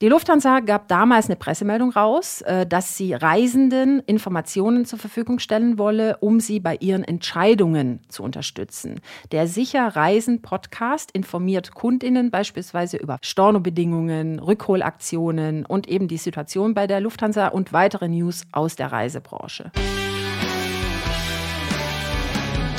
Die 0.00 0.08
Lufthansa 0.08 0.58
gab 0.58 0.88
damals 0.88 1.26
eine 1.26 1.36
Pressemeldung 1.36 1.92
raus, 1.92 2.40
äh, 2.40 2.66
dass 2.66 2.96
sie 2.96 3.14
Reisenden 3.14 4.00
Informationen 4.00 4.86
zur 4.86 4.98
Verfügung 4.98 5.38
stellen 5.38 5.78
wolle, 5.78 6.16
um 6.16 6.40
sie 6.40 6.58
bei 6.58 6.74
ihren 6.80 7.04
Entscheidungen 7.04 8.00
zu 8.08 8.24
unterstützen. 8.24 9.00
Der 9.30 9.46
Sicher 9.46 9.94
Reisen 9.94 10.42
Podcast 10.42 11.12
informiert 11.12 11.74
Kundinnen 11.74 12.32
beispielsweise 12.32 12.96
über 12.96 13.18
Stornobedingungen, 13.22 14.40
Rückholaktionen 14.40 15.64
und 15.64 15.86
eben 15.86 16.08
die 16.08 16.16
Situation 16.16 16.74
bei 16.74 16.88
der 16.88 17.00
Lufthansa 17.00 17.46
und 17.46 17.72
weitere 17.72 18.08
News 18.08 18.42
aus 18.50 18.74
der 18.74 18.90
Reisebranche. 18.90 19.70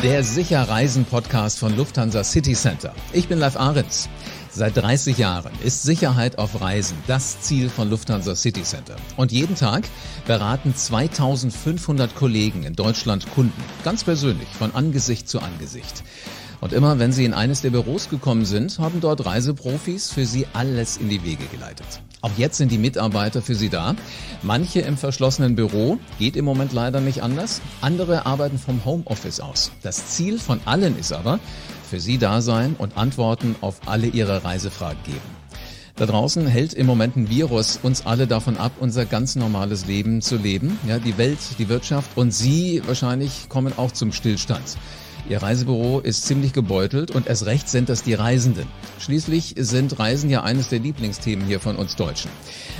Der 0.03 0.22
Sicher 0.22 0.67
Reisen 0.67 1.05
Podcast 1.05 1.60
von 1.60 1.77
Lufthansa 1.77 2.25
City 2.25 2.55
Center. 2.55 2.93
Ich 3.13 3.29
bin 3.29 3.39
Live 3.39 3.55
Ahrens. 3.55 4.10
Seit 4.51 4.75
30 4.75 5.17
Jahren 5.17 5.53
ist 5.63 5.83
Sicherheit 5.83 6.39
auf 6.39 6.60
Reisen 6.60 6.98
das 7.07 7.39
Ziel 7.39 7.69
von 7.69 7.89
Lufthansa 7.89 8.36
City 8.36 8.63
Center. 8.63 8.98
Und 9.15 9.31
jeden 9.31 9.55
Tag 9.55 9.86
beraten 10.27 10.75
2500 10.75 12.15
Kollegen 12.15 12.63
in 12.63 12.75
Deutschland 12.75 13.31
Kunden. 13.33 13.63
Ganz 13.86 14.03
persönlich, 14.03 14.50
von 14.50 14.75
Angesicht 14.75 15.29
zu 15.29 15.39
Angesicht. 15.39 16.03
Und 16.63 16.72
immer 16.72 16.98
wenn 16.98 17.12
Sie 17.12 17.25
in 17.25 17.34
eines 17.34 17.62
der 17.62 17.72
Büros 17.72 18.08
gekommen 18.08 18.46
sind, 18.46 18.79
haben 18.79 19.01
dort 19.01 19.25
Reiseprofis 19.25 20.10
für 20.10 20.25
Sie 20.25 20.48
alles 20.53 20.96
in 20.96 21.10
die 21.10 21.22
Wege 21.22 21.43
geleitet. 21.51 21.86
Auch 22.22 22.32
jetzt 22.38 22.55
sind 22.55 22.72
die 22.72 22.77
Mitarbeiter 22.77 23.41
für 23.41 23.53
Sie 23.53 23.67
da. 23.67 23.96
Manche 24.43 24.79
im 24.79 24.96
verschlossenen 24.96 25.58
Büro, 25.58 25.98
geht 26.20 26.38
im 26.38 26.46
Moment 26.46 26.72
leider 26.72 27.01
nicht 27.01 27.22
anders. 27.22 27.60
Andere 27.82 28.25
arbeiten 28.25 28.58
vom 28.58 28.86
Homeoffice 28.86 29.41
aus. 29.41 29.72
Das 29.82 30.15
Ziel 30.15 30.39
von 30.39 30.62
allen 30.63 30.98
ist 30.98 31.12
aber, 31.12 31.41
für 31.89 32.00
Sie 32.00 32.17
da 32.17 32.41
sein 32.41 32.77
und 32.77 32.96
Antworten 32.96 33.58
auf 33.60 33.82
alle 33.86 34.08
Ihre 34.08 34.46
Reisefragen 34.46 35.03
geben. 35.03 35.20
Da 35.98 36.05
draußen 36.05 36.48
hält 36.48 36.74
im 36.74 36.88
Moment 36.88 37.17
ein 37.17 37.29
Virus 37.29 37.77
uns 37.84 38.05
alle 38.05 38.25
davon 38.25 38.55
ab, 38.55 38.72
unser 38.79 39.03
ganz 39.05 39.36
normales 39.36 39.86
Leben 39.86 40.22
zu 40.22 40.38
leben. 40.38 40.79
Ja, 40.88 40.98
die 40.98 41.17
Welt, 41.17 41.39
die 41.60 41.67
Wirtschaft 41.67 42.12
und 42.15 42.34
Sie 42.34 42.82
wahrscheinlich 42.86 43.50
kommen 43.50 43.74
auch 43.75 43.91
zum 43.91 44.13
Stillstand. 44.13 44.77
Ihr 45.30 45.42
Reisebüro 45.42 46.01
ist 46.01 46.25
ziemlich 46.25 46.51
gebeutelt 46.51 47.12
und 47.12 47.27
erst 47.27 47.46
recht 47.46 47.70
sind 47.70 47.88
das 47.88 48.03
die 48.03 48.13
Reisenden. 48.13 48.68
Schließlich 49.00 49.56
sind 49.58 49.98
Reisen 49.98 50.30
ja 50.30 50.44
eines 50.44 50.68
der 50.68 50.80
Lieblingsthemen 50.80 51.46
hier 51.46 51.62
von 51.62 51.77
uns 51.77 51.96
Deutschen. 51.96 52.30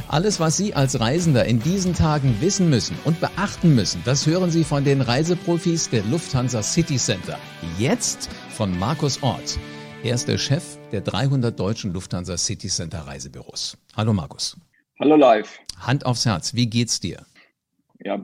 Alles, 0.10 0.42
was 0.42 0.58
Sie 0.58 0.74
als 0.74 1.00
Reisender 1.00 1.46
in 1.46 1.62
diesen 1.62 1.94
Tagen 1.94 2.36
wissen 2.42 2.70
müssen 2.70 2.98
und 3.06 3.22
beachten 3.22 3.74
müssen, 3.76 4.02
das 4.04 4.28
hören 4.28 4.52
Sie 4.52 4.66
von 4.66 4.84
den 4.84 5.00
Reiseprofis 5.00 5.90
der 5.90 6.04
Lufthansa 6.04 6.62
City 6.62 6.98
Center. 6.98 7.40
Jetzt 7.80 8.30
von 8.50 8.78
Markus 8.78 9.24
Ort. 9.24 9.58
Er 10.04 10.16
ist 10.16 10.28
der 10.28 10.38
Chef 10.38 10.78
der 10.92 11.00
300 11.00 11.58
deutschen 11.58 11.94
Lufthansa 11.94 12.38
City 12.38 12.68
Center 12.68 13.00
Reisebüros. 13.08 13.78
Hallo 13.96 14.12
Markus. 14.12 14.58
Hallo 15.00 15.16
live. 15.16 15.60
Hand 15.80 16.06
aufs 16.06 16.26
Herz, 16.26 16.54
wie 16.54 16.68
geht's 16.68 17.00
dir? 17.00 17.26
Ja, 18.04 18.20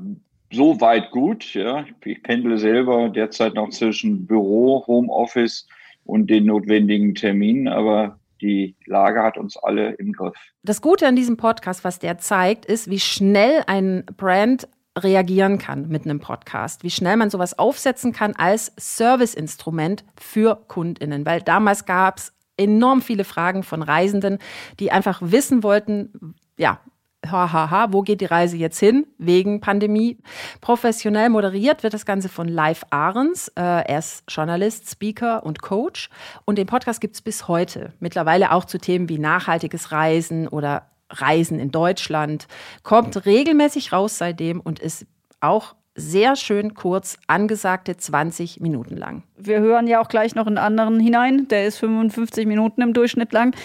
so 0.52 0.80
weit 0.82 1.12
gut. 1.12 1.54
Ja. 1.54 1.86
Ich 2.04 2.24
pendle 2.24 2.58
selber 2.58 3.10
derzeit 3.10 3.54
noch 3.56 3.70
zwischen 3.70 4.26
Büro, 4.26 4.84
Homeoffice 4.88 5.68
und 6.06 6.30
den 6.30 6.46
notwendigen 6.46 7.16
Terminen, 7.16 7.68
aber 7.68 8.20
die 8.42 8.76
Lage 8.86 9.22
hat 9.22 9.38
uns 9.38 9.58
alle 9.58 9.92
im 9.94 10.14
Griff. 10.14 10.36
Das 10.64 10.82
Gute 10.82 11.08
an 11.08 11.16
diesem 11.16 11.38
Podcast, 11.38 11.84
was 11.84 12.00
der 12.00 12.18
zeigt, 12.18 12.66
ist, 12.66 12.90
wie 12.90 13.00
schnell 13.00 13.64
ein 13.68 14.06
Brand 14.18 14.68
reagieren 14.98 15.58
kann 15.60 15.88
mit 15.88 16.06
einem 16.06 16.20
Podcast, 16.20 16.84
wie 16.84 16.90
schnell 16.90 17.18
man 17.18 17.30
sowas 17.30 17.58
aufsetzen 17.58 18.12
kann 18.12 18.36
als 18.36 18.74
Serviceinstrument 18.78 20.04
für 20.20 20.56
Kundinnen, 20.68 21.26
weil 21.26 21.42
damals 21.42 21.86
gab 21.86 22.18
es 22.18 22.34
enorm 22.58 23.02
viele 23.02 23.24
Fragen 23.24 23.64
von 23.64 23.82
Reisenden, 23.82 24.40
die 24.80 24.92
einfach 24.92 25.22
wissen 25.24 25.64
wollten, 25.64 26.36
ja, 26.58 26.82
hahaha, 27.26 27.92
wo 27.92 28.02
geht 28.02 28.22
die 28.22 28.26
Reise 28.26 28.58
jetzt 28.58 28.80
hin 28.80 29.08
wegen 29.18 29.62
Pandemie? 29.62 30.18
Professionell 30.62 31.30
moderiert 31.30 31.84
wird 31.84 31.94
das 31.94 32.06
Ganze 32.06 32.30
von 32.30 32.48
Live 32.48 32.86
Ahrens. 32.90 33.50
Äh, 33.50 33.62
er 33.62 34.00
ist 34.00 34.24
Journalist, 34.30 34.90
Speaker 34.90 35.46
und 35.46 35.62
Coach. 35.62 36.10
Und 36.46 36.58
den 36.58 36.68
Podcast 36.68 37.02
gibt 37.02 37.16
es 37.16 37.22
bis 37.22 37.48
heute. 37.48 37.94
Mittlerweile 38.00 38.52
auch 38.52 38.66
zu 38.66 38.78
Themen 38.78 39.10
wie 39.10 39.20
nachhaltiges 39.20 39.92
Reisen 39.92 40.48
oder 40.48 40.88
Reisen 41.12 41.60
in 41.60 41.72
Deutschland. 41.72 42.48
Kommt 42.84 43.26
regelmäßig 43.26 43.92
raus 43.92 44.18
seitdem 44.18 44.60
und 44.60 44.80
ist 44.80 45.06
auch 45.42 45.76
sehr 46.00 46.36
schön 46.36 46.74
kurz, 46.74 47.18
angesagte 47.28 47.98
20 47.98 48.60
Minuten 48.60 48.96
lang. 48.96 49.24
Wir 49.38 49.60
hören 49.60 49.88
ja 49.88 50.02
auch 50.02 50.10
gleich 50.10 50.36
noch 50.36 50.48
einen 50.48 50.58
anderen 50.58 51.00
hinein, 51.00 51.48
der 51.48 51.66
ist 51.66 51.78
55 51.78 52.46
Minuten 52.46 52.82
im 52.82 52.94
Durchschnitt 52.94 53.32
lang. 53.32 53.56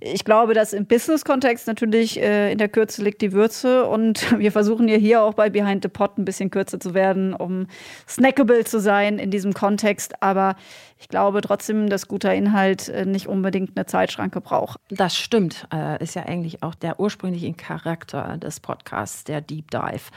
Ich 0.00 0.24
glaube, 0.24 0.54
dass 0.54 0.72
im 0.72 0.86
Business-Kontext 0.86 1.66
natürlich 1.66 2.20
äh, 2.20 2.52
in 2.52 2.58
der 2.58 2.68
Kürze 2.68 3.02
liegt 3.02 3.20
die 3.22 3.32
Würze 3.32 3.86
und 3.86 4.38
wir 4.38 4.50
versuchen 4.50 4.88
ja 4.88 4.96
hier 4.96 5.22
auch 5.22 5.34
bei 5.34 5.50
Behind 5.50 5.82
the 5.82 5.88
Pot 5.88 6.18
ein 6.18 6.24
bisschen 6.24 6.50
kürzer 6.50 6.80
zu 6.80 6.94
werden, 6.94 7.34
um 7.34 7.66
snackable 8.08 8.64
zu 8.64 8.80
sein 8.80 9.18
in 9.18 9.30
diesem 9.30 9.52
Kontext. 9.52 10.22
Aber 10.22 10.56
ich 10.98 11.08
glaube 11.08 11.40
trotzdem, 11.42 11.88
dass 11.88 12.08
guter 12.08 12.34
Inhalt 12.34 12.88
äh, 12.88 13.04
nicht 13.04 13.26
unbedingt 13.26 13.76
eine 13.76 13.86
Zeitschranke 13.86 14.40
braucht. 14.40 14.80
Das 14.88 15.16
stimmt, 15.16 15.66
äh, 15.72 16.02
ist 16.02 16.14
ja 16.14 16.24
eigentlich 16.24 16.62
auch 16.62 16.74
der 16.74 16.98
ursprüngliche 16.98 17.52
Charakter 17.52 18.36
des 18.36 18.60
Podcasts, 18.60 19.24
der 19.24 19.40
Deep 19.40 19.70
Dive. 19.70 20.10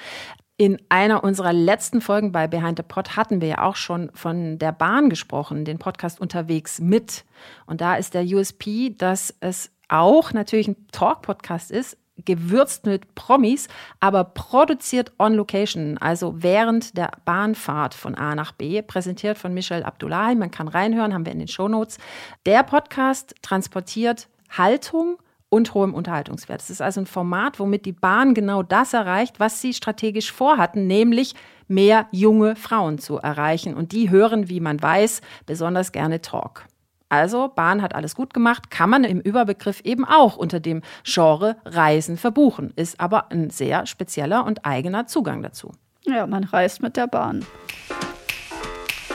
In 0.56 0.80
einer 0.90 1.24
unserer 1.24 1.52
letzten 1.52 2.00
Folgen 2.00 2.32
bei 2.32 2.48
Behind 2.48 2.78
the 2.78 2.84
Pod 2.84 3.16
hatten 3.16 3.42
wir 3.42 3.48
ja 3.48 3.64
auch 3.64 3.76
schon 3.76 4.12
von 4.14 4.60
der 4.60 4.72
Bahn 4.72 5.10
gesprochen, 5.10 5.66
den 5.66 5.80
Podcast 5.80 6.22
unterwegs 6.22 6.80
mit. 6.80 7.26
Und 7.66 7.82
da 7.82 7.96
ist 7.96 8.14
der 8.14 8.24
USP, 8.24 8.92
dass 8.96 9.34
es 9.40 9.72
auch 9.90 10.32
natürlich 10.32 10.68
ein 10.68 10.88
Talk-Podcast 10.92 11.72
ist, 11.72 11.98
gewürzt 12.18 12.86
mit 12.86 13.16
Promis, 13.16 13.68
aber 14.00 14.24
produziert 14.24 15.12
on 15.18 15.34
location, 15.34 15.98
also 15.98 16.44
während 16.44 16.96
der 16.98 17.12
Bahnfahrt 17.26 17.96
von 17.96 18.14
A 18.14 18.36
nach 18.36 18.52
B, 18.52 18.84
präsentiert 18.84 19.40
von 19.40 19.56
Michel 19.56 19.84
Abdullahi. 19.84 20.36
Man 20.36 20.52
kann 20.52 20.68
reinhören, 20.68 21.16
haben 21.16 21.26
wir 21.26 21.34
in 21.34 21.40
den 21.40 21.48
Shownotes. 21.48 21.98
Der 22.46 22.62
Podcast 22.62 23.34
transportiert 23.42 24.30
Haltung 24.52 25.18
und 25.54 25.76
hohem 25.76 25.94
Unterhaltungswert. 25.94 26.62
Es 26.62 26.72
ist 26.72 26.82
also 26.82 27.02
ein 27.02 27.06
Format, 27.06 27.60
womit 27.60 27.86
die 27.86 27.92
Bahn 27.92 28.34
genau 28.34 28.64
das 28.64 28.94
erreicht, 28.94 29.40
was 29.40 29.62
sie 29.62 29.76
strategisch 29.76 30.32
vorhatten, 30.32 30.88
nämlich 30.88 31.36
mehr 31.68 32.08
junge 32.12 32.56
Frauen 32.56 32.98
zu 32.98 33.18
erreichen. 33.18 33.76
Und 33.76 33.92
die 33.92 34.10
hören, 34.10 34.50
wie 34.50 34.60
man 34.60 34.82
weiß, 34.82 35.22
besonders 35.46 35.92
gerne 35.92 36.22
Talk. 36.22 36.66
Also 37.08 37.50
Bahn 37.50 37.84
hat 37.84 37.94
alles 37.94 38.16
gut 38.16 38.34
gemacht, 38.34 38.72
kann 38.72 38.90
man 38.90 39.04
im 39.04 39.20
Überbegriff 39.20 39.82
eben 39.82 40.06
auch 40.06 40.38
unter 40.38 40.60
dem 40.60 40.82
Genre 41.04 41.58
Reisen 41.66 42.18
verbuchen, 42.18 42.74
ist 42.76 43.00
aber 43.00 43.32
ein 43.32 43.52
sehr 43.52 43.86
spezieller 43.86 44.46
und 44.46 44.66
eigener 44.66 45.06
Zugang 45.06 45.44
dazu. 45.44 45.72
Ja, 46.06 46.26
man 46.26 46.46
reist 46.46 46.82
mit 46.82 46.98
der 46.98 47.06
Bahn. 47.06 47.46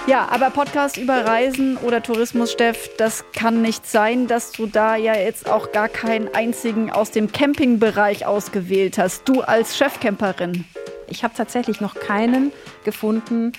Ja, 0.09 0.27
aber 0.31 0.49
Podcast 0.49 0.97
über 0.97 1.27
Reisen 1.27 1.77
oder 1.77 2.03
Tourismus, 2.03 2.53
Steff, 2.53 2.89
das 2.97 3.27
kann 3.35 3.61
nicht 3.61 3.85
sein, 3.87 4.27
dass 4.27 4.53
du 4.53 4.65
da 4.65 4.97
ja 4.97 5.15
jetzt 5.15 5.51
auch 5.51 5.71
gar 5.71 5.91
keinen 5.91 6.35
einzigen 6.35 6.91
aus 6.91 7.11
dem 7.11 7.31
Campingbereich 7.31 8.25
ausgewählt 8.25 8.97
hast. 8.97 9.29
Du 9.29 9.43
als 9.43 9.77
Chefcamperin. 9.77 10.65
Ich 11.09 11.25
habe 11.25 11.35
tatsächlich 11.37 11.83
noch 11.83 11.95
keinen 11.95 12.53
gefunden, 12.87 13.53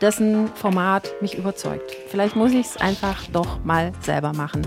dessen 0.00 0.46
Format 0.54 1.10
mich 1.22 1.36
überzeugt. 1.38 1.96
Vielleicht 2.16 2.34
muss 2.34 2.52
ich 2.52 2.64
es 2.64 2.76
einfach 2.78 3.26
doch 3.30 3.62
mal 3.62 3.92
selber 4.00 4.32
machen. 4.32 4.66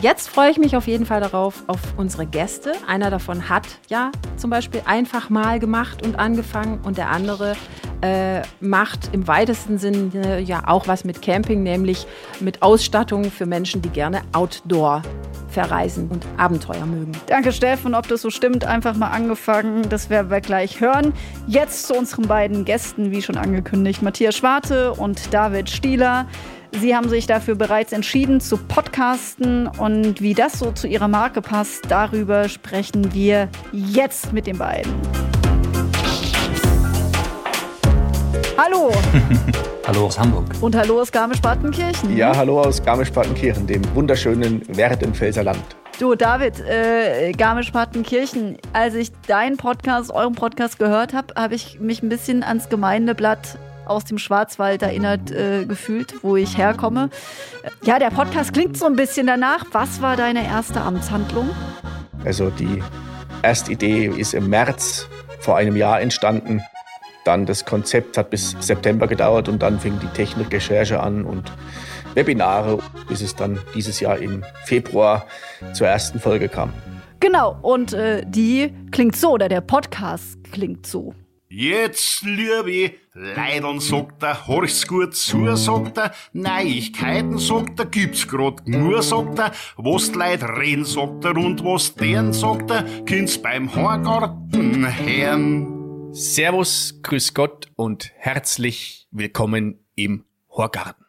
Jetzt 0.00 0.30
freue 0.30 0.50
ich 0.50 0.56
mich 0.56 0.76
auf 0.76 0.86
jeden 0.86 1.04
Fall 1.04 1.20
darauf, 1.20 1.62
auf 1.66 1.78
unsere 1.98 2.24
Gäste. 2.24 2.72
Einer 2.86 3.10
davon 3.10 3.50
hat 3.50 3.66
ja 3.88 4.12
zum 4.38 4.48
Beispiel 4.48 4.80
einfach 4.86 5.28
mal 5.28 5.60
gemacht 5.60 6.06
und 6.06 6.18
angefangen 6.18 6.80
und 6.84 6.96
der 6.96 7.10
andere 7.10 7.54
äh, 8.00 8.40
macht 8.60 9.10
im 9.12 9.28
weitesten 9.28 9.76
Sinne 9.76 10.40
ja 10.40 10.68
auch 10.68 10.88
was 10.88 11.04
mit 11.04 11.20
Camping, 11.20 11.62
nämlich 11.62 12.06
mit 12.40 12.62
Ausstattung 12.62 13.30
für 13.30 13.44
Menschen, 13.44 13.82
die 13.82 13.90
gerne 13.90 14.22
Outdoor 14.32 15.02
verreisen 15.50 16.08
und 16.08 16.26
Abenteuer 16.38 16.86
mögen. 16.86 17.12
Danke, 17.26 17.52
Steffen. 17.52 17.94
Ob 17.94 18.08
das 18.08 18.22
so 18.22 18.30
stimmt, 18.30 18.64
einfach 18.64 18.94
mal 18.94 19.08
angefangen. 19.08 19.88
Das 19.88 20.10
werden 20.10 20.30
wir 20.30 20.40
gleich 20.40 20.80
hören. 20.80 21.12
Jetzt 21.46 21.86
zu 21.86 21.94
unseren 21.94 22.26
beiden 22.26 22.64
Gästen, 22.64 23.10
wie 23.10 23.22
schon 23.22 23.36
angekündigt, 23.36 24.02
Matthias 24.02 24.36
Schwarte 24.36 24.92
und 24.92 25.32
David 25.32 25.70
Stieler. 25.70 26.26
Sie 26.72 26.94
haben 26.94 27.08
sich 27.08 27.26
dafür 27.26 27.54
bereits 27.54 27.92
entschieden 27.92 28.40
zu 28.40 28.56
podcasten 28.56 29.66
und 29.66 30.20
wie 30.20 30.34
das 30.34 30.58
so 30.58 30.72
zu 30.72 30.86
ihrer 30.88 31.08
Marke 31.08 31.40
passt, 31.40 31.84
darüber 31.88 32.48
sprechen 32.48 33.14
wir 33.14 33.48
jetzt 33.72 34.32
mit 34.32 34.46
den 34.46 34.58
beiden. 34.58 34.92
Hallo. 38.58 38.90
hallo 39.86 40.06
aus 40.06 40.18
Hamburg. 40.18 40.46
Und 40.60 40.74
hallo 40.74 41.00
aus 41.00 41.12
Garmisch-Partenkirchen. 41.12 42.16
Ja, 42.16 42.36
hallo 42.36 42.60
aus 42.60 42.82
Garmisch-Partenkirchen, 42.82 43.66
dem 43.66 43.82
wunderschönen 43.94 44.62
Werdenfelser 44.76 45.44
Land. 45.44 45.76
Du, 45.98 46.14
David, 46.14 46.60
äh, 46.60 47.32
Garmisch-Partenkirchen, 47.32 48.58
als 48.72 48.94
ich 48.94 49.12
deinen 49.26 49.56
Podcast, 49.56 50.10
euren 50.10 50.34
Podcast 50.34 50.78
gehört 50.78 51.14
habe, 51.14 51.34
habe 51.36 51.54
ich 51.54 51.80
mich 51.80 52.02
ein 52.02 52.08
bisschen 52.08 52.42
ans 52.42 52.68
Gemeindeblatt 52.68 53.58
aus 53.86 54.04
dem 54.04 54.18
Schwarzwald 54.18 54.82
erinnert 54.82 55.30
äh, 55.30 55.64
gefühlt, 55.64 56.22
wo 56.22 56.36
ich 56.36 56.58
herkomme. 56.58 57.10
Ja, 57.82 57.98
der 57.98 58.10
Podcast 58.10 58.52
klingt 58.52 58.76
so 58.76 58.86
ein 58.86 58.96
bisschen 58.96 59.26
danach. 59.26 59.64
Was 59.72 60.02
war 60.02 60.16
deine 60.16 60.46
erste 60.46 60.80
Amtshandlung? 60.80 61.50
Also 62.24 62.50
die 62.50 62.82
erste 63.42 63.72
Idee 63.72 64.06
ist 64.06 64.34
im 64.34 64.48
März 64.48 65.08
vor 65.40 65.56
einem 65.56 65.76
Jahr 65.76 66.00
entstanden. 66.00 66.62
Dann 67.24 67.46
das 67.46 67.64
Konzept 67.64 68.18
hat 68.18 68.30
bis 68.30 68.56
September 68.60 69.06
gedauert 69.06 69.48
und 69.48 69.62
dann 69.62 69.80
fing 69.80 69.98
die 70.00 70.08
Technikrecherche 70.08 71.00
an 71.00 71.24
und 71.24 71.52
Webinare, 72.14 72.78
bis 73.08 73.20
es 73.20 73.34
dann 73.34 73.58
dieses 73.74 74.00
Jahr 74.00 74.18
im 74.18 74.44
Februar 74.64 75.26
zur 75.72 75.86
ersten 75.88 76.18
Folge 76.18 76.48
kam. 76.48 76.72
Genau, 77.20 77.58
und 77.62 77.92
äh, 77.92 78.24
die 78.26 78.72
klingt 78.90 79.16
so, 79.16 79.32
oder 79.32 79.48
der 79.48 79.60
Podcast 79.60 80.38
klingt 80.52 80.86
so. 80.86 81.14
Jetzt, 81.48 82.22
liebe 82.22 82.96
Leidern, 83.12 83.78
sagt 83.78 84.20
er, 84.24 84.48
horch's 84.48 84.84
gut 84.88 85.14
zu, 85.14 85.54
sagt 85.54 85.96
er, 85.96 86.12
Neuigkeiten, 86.32 87.38
sagt 87.38 87.78
er, 87.78 87.86
gibt's 87.86 88.26
grad 88.26 88.66
nur, 88.66 89.00
sagt 89.00 89.38
er, 89.38 89.52
was 89.76 90.12
Leute 90.12 90.48
reden, 90.48 90.84
sagt 90.84 91.24
er, 91.24 91.36
und 91.36 91.62
was 91.62 91.94
deren, 91.94 92.32
sagt 92.32 92.72
er, 92.72 92.82
kind's 93.04 93.40
beim 93.40 93.72
Horgarten 93.72 94.92
hören. 94.92 96.12
Servus, 96.12 96.98
grüß 97.04 97.32
Gott 97.32 97.68
und 97.76 98.10
herzlich 98.16 99.06
willkommen 99.12 99.78
im 99.94 100.24
Horgarten. 100.50 101.04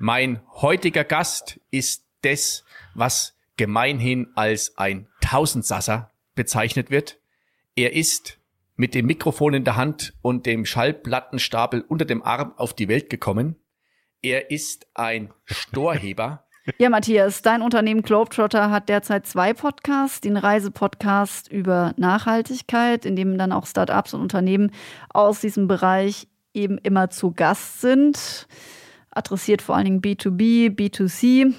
Mein 0.00 0.40
heutiger 0.54 1.04
Gast 1.04 1.60
ist 1.70 2.04
das, 2.22 2.64
was 2.94 3.36
gemeinhin 3.56 4.26
als 4.34 4.76
ein 4.76 5.06
Tausendsasser 5.20 6.10
bezeichnet 6.34 6.90
wird. 6.90 7.20
Er 7.76 7.92
ist 7.92 8.39
mit 8.80 8.94
dem 8.94 9.04
Mikrofon 9.04 9.52
in 9.52 9.64
der 9.64 9.76
Hand 9.76 10.14
und 10.22 10.46
dem 10.46 10.64
Schallplattenstapel 10.64 11.84
unter 11.86 12.06
dem 12.06 12.22
Arm 12.22 12.54
auf 12.56 12.72
die 12.72 12.88
Welt 12.88 13.10
gekommen. 13.10 13.56
Er 14.22 14.50
ist 14.50 14.86
ein 14.94 15.30
Storheber. 15.44 16.46
Ja, 16.78 16.90
Matthias, 16.90 17.40
dein 17.42 17.62
Unternehmen 17.62 18.02
Globetrotter 18.02 18.70
hat 18.70 18.90
derzeit 18.90 19.26
zwei 19.26 19.54
Podcasts. 19.54 20.20
Den 20.20 20.36
Reisepodcast 20.36 21.50
über 21.50 21.94
Nachhaltigkeit, 21.96 23.06
in 23.06 23.16
dem 23.16 23.38
dann 23.38 23.50
auch 23.50 23.66
Startups 23.66 24.14
und 24.14 24.20
Unternehmen 24.20 24.70
aus 25.08 25.40
diesem 25.40 25.66
Bereich 25.66 26.28
eben 26.52 26.76
immer 26.78 27.10
zu 27.10 27.32
Gast 27.32 27.80
sind. 27.80 28.46
Adressiert 29.10 29.62
vor 29.62 29.74
allen 29.74 29.86
Dingen 29.86 30.02
B2B, 30.02 30.68
B2C. 30.68 31.54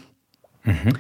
Mhm. 0.63 0.93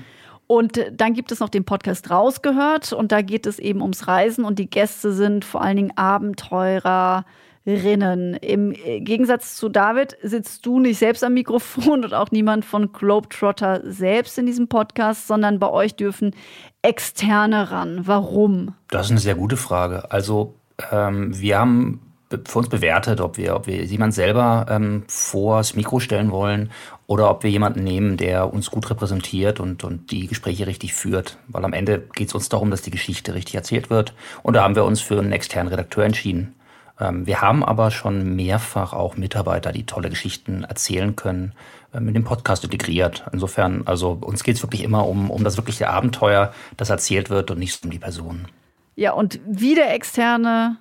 Und 0.51 0.77
dann 0.91 1.13
gibt 1.13 1.31
es 1.31 1.39
noch 1.39 1.47
den 1.47 1.63
Podcast 1.63 2.11
Rausgehört 2.11 2.91
und 2.91 3.13
da 3.13 3.21
geht 3.21 3.45
es 3.45 3.57
eben 3.57 3.81
ums 3.81 4.09
Reisen 4.09 4.43
und 4.43 4.59
die 4.59 4.69
Gäste 4.69 5.13
sind 5.13 5.45
vor 5.45 5.61
allen 5.61 5.77
Dingen 5.77 5.93
Abenteurerinnen. 5.95 8.33
Im 8.33 8.73
Gegensatz 8.73 9.55
zu 9.55 9.69
David 9.69 10.17
sitzt 10.21 10.65
du 10.65 10.81
nicht 10.81 10.97
selbst 10.97 11.23
am 11.23 11.35
Mikrofon 11.35 12.03
und 12.03 12.13
auch 12.13 12.31
niemand 12.31 12.65
von 12.65 12.91
Globetrotter 12.91 13.79
selbst 13.89 14.37
in 14.37 14.45
diesem 14.45 14.67
Podcast, 14.67 15.25
sondern 15.25 15.57
bei 15.57 15.69
euch 15.69 15.95
dürfen 15.95 16.35
Externe 16.81 17.71
ran. 17.71 18.01
Warum? 18.03 18.75
Das 18.89 19.05
ist 19.05 19.11
eine 19.11 19.21
sehr 19.21 19.35
gute 19.35 19.55
Frage. 19.55 20.11
Also 20.11 20.55
ähm, 20.91 21.31
wir 21.39 21.59
haben 21.59 22.10
für 22.45 22.59
uns 22.59 22.69
bewertet, 22.69 23.21
ob 23.21 23.37
wir, 23.37 23.55
ob 23.55 23.67
wir 23.67 23.83
jemand 23.83 24.13
selber 24.13 24.65
ähm, 24.69 25.03
vors 25.07 25.75
Mikro 25.75 25.99
stellen 25.99 26.31
wollen 26.31 26.71
oder 27.07 27.29
ob 27.29 27.43
wir 27.43 27.49
jemanden 27.49 27.83
nehmen, 27.83 28.17
der 28.17 28.53
uns 28.53 28.71
gut 28.71 28.89
repräsentiert 28.89 29.59
und, 29.59 29.83
und 29.83 30.11
die 30.11 30.27
Gespräche 30.27 30.67
richtig 30.67 30.93
führt. 30.93 31.37
Weil 31.47 31.65
am 31.65 31.73
Ende 31.73 31.99
geht 32.13 32.29
es 32.29 32.33
uns 32.33 32.49
darum, 32.49 32.71
dass 32.71 32.81
die 32.81 32.91
Geschichte 32.91 33.33
richtig 33.33 33.55
erzählt 33.55 33.89
wird. 33.89 34.13
Und 34.43 34.55
da 34.55 34.63
haben 34.63 34.75
wir 34.75 34.85
uns 34.85 35.01
für 35.01 35.19
einen 35.19 35.31
externen 35.31 35.69
Redakteur 35.69 36.05
entschieden. 36.05 36.55
Ähm, 36.99 37.25
wir 37.25 37.41
haben 37.41 37.65
aber 37.65 37.91
schon 37.91 38.35
mehrfach 38.35 38.93
auch 38.93 39.17
Mitarbeiter, 39.17 39.71
die 39.71 39.85
tolle 39.85 40.09
Geschichten 40.09 40.63
erzählen 40.63 41.15
können, 41.15 41.53
äh, 41.93 41.99
mit 41.99 42.15
dem 42.15 42.23
Podcast 42.23 42.63
integriert. 42.63 43.25
Insofern, 43.33 43.81
also 43.85 44.17
uns 44.21 44.43
geht 44.43 44.55
es 44.55 44.63
wirklich 44.63 44.83
immer 44.83 45.07
um, 45.07 45.29
um 45.29 45.43
das 45.43 45.57
wirkliche 45.57 45.89
Abenteuer, 45.89 46.53
das 46.77 46.89
erzählt 46.89 47.29
wird 47.29 47.51
und 47.51 47.59
nicht 47.59 47.83
um 47.83 47.91
die 47.91 47.99
Person. 47.99 48.47
Ja, 48.95 49.13
und 49.13 49.39
wie 49.47 49.75
der 49.75 49.93
externe 49.93 50.77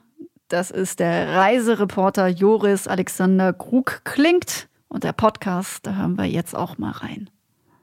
das 0.50 0.71
ist 0.71 0.99
der 0.99 1.35
Reisereporter 1.35 2.26
Joris 2.26 2.88
Alexander 2.88 3.52
Krug 3.52 4.02
klingt. 4.04 4.69
Und 4.88 5.04
der 5.04 5.12
Podcast, 5.12 5.87
da 5.87 5.95
hören 5.95 6.19
wir 6.19 6.25
jetzt 6.25 6.57
auch 6.57 6.76
mal 6.76 6.90
rein. 6.90 7.30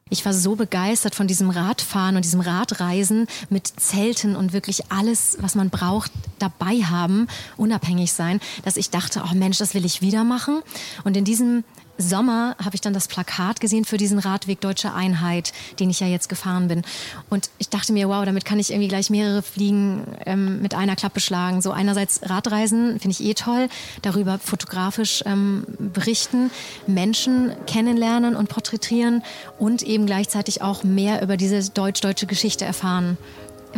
Ich 0.09 0.25
war 0.25 0.33
so 0.33 0.55
begeistert 0.55 1.15
von 1.15 1.27
diesem 1.27 1.49
Radfahren 1.49 2.17
und 2.17 2.25
diesem 2.25 2.41
Radreisen 2.41 3.27
mit 3.49 3.67
Zelten 3.67 4.35
und 4.35 4.53
wirklich 4.53 4.91
alles, 4.91 5.37
was 5.39 5.55
man 5.55 5.69
braucht, 5.69 6.11
dabei 6.39 6.81
haben, 6.83 7.27
unabhängig 7.55 8.11
sein, 8.11 8.39
dass 8.63 8.77
ich 8.77 8.89
dachte, 8.89 9.23
oh 9.25 9.35
Mensch, 9.35 9.57
das 9.57 9.73
will 9.73 9.85
ich 9.85 10.01
wieder 10.01 10.23
machen. 10.23 10.61
Und 11.03 11.15
in 11.15 11.23
diesem 11.23 11.63
Sommer 11.97 12.55
habe 12.63 12.75
ich 12.75 12.81
dann 12.81 12.93
das 12.93 13.07
Plakat 13.07 13.59
gesehen 13.59 13.85
für 13.85 13.97
diesen 13.97 14.19
Radweg 14.19 14.61
Deutsche 14.61 14.93
Einheit, 14.93 15.53
den 15.79 15.89
ich 15.89 15.99
ja 15.99 16.07
jetzt 16.07 16.29
gefahren 16.29 16.67
bin. 16.67 16.83
Und 17.29 17.49
ich 17.57 17.69
dachte 17.69 17.93
mir, 17.93 18.09
wow, 18.09 18.25
damit 18.25 18.45
kann 18.45 18.59
ich 18.59 18.71
irgendwie 18.71 18.87
gleich 18.87 19.09
mehrere 19.09 19.41
Fliegen 19.41 20.03
ähm, 20.25 20.61
mit 20.61 20.75
einer 20.75 20.95
Klappe 20.95 21.19
schlagen. 21.19 21.61
So 21.61 21.71
einerseits 21.71 22.21
Radreisen 22.23 22.99
finde 22.99 23.17
ich 23.19 23.23
eh 23.23 23.33
toll, 23.33 23.69
darüber 24.01 24.39
fotografisch 24.39 25.23
ähm, 25.25 25.65
berichten, 25.79 26.51
Menschen 26.85 27.53
kennenlernen 27.65 28.35
und 28.35 28.49
porträtieren 28.49 29.23
und 29.57 29.83
eben 29.83 30.05
gleichzeitig 30.05 30.61
auch 30.61 30.83
mehr 30.83 31.21
über 31.21 31.37
diese 31.37 31.69
deutsch-deutsche 31.69 32.27
Geschichte 32.27 32.65
erfahren 32.65 33.17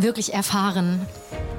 wirklich 0.01 0.33
erfahren. 0.33 1.05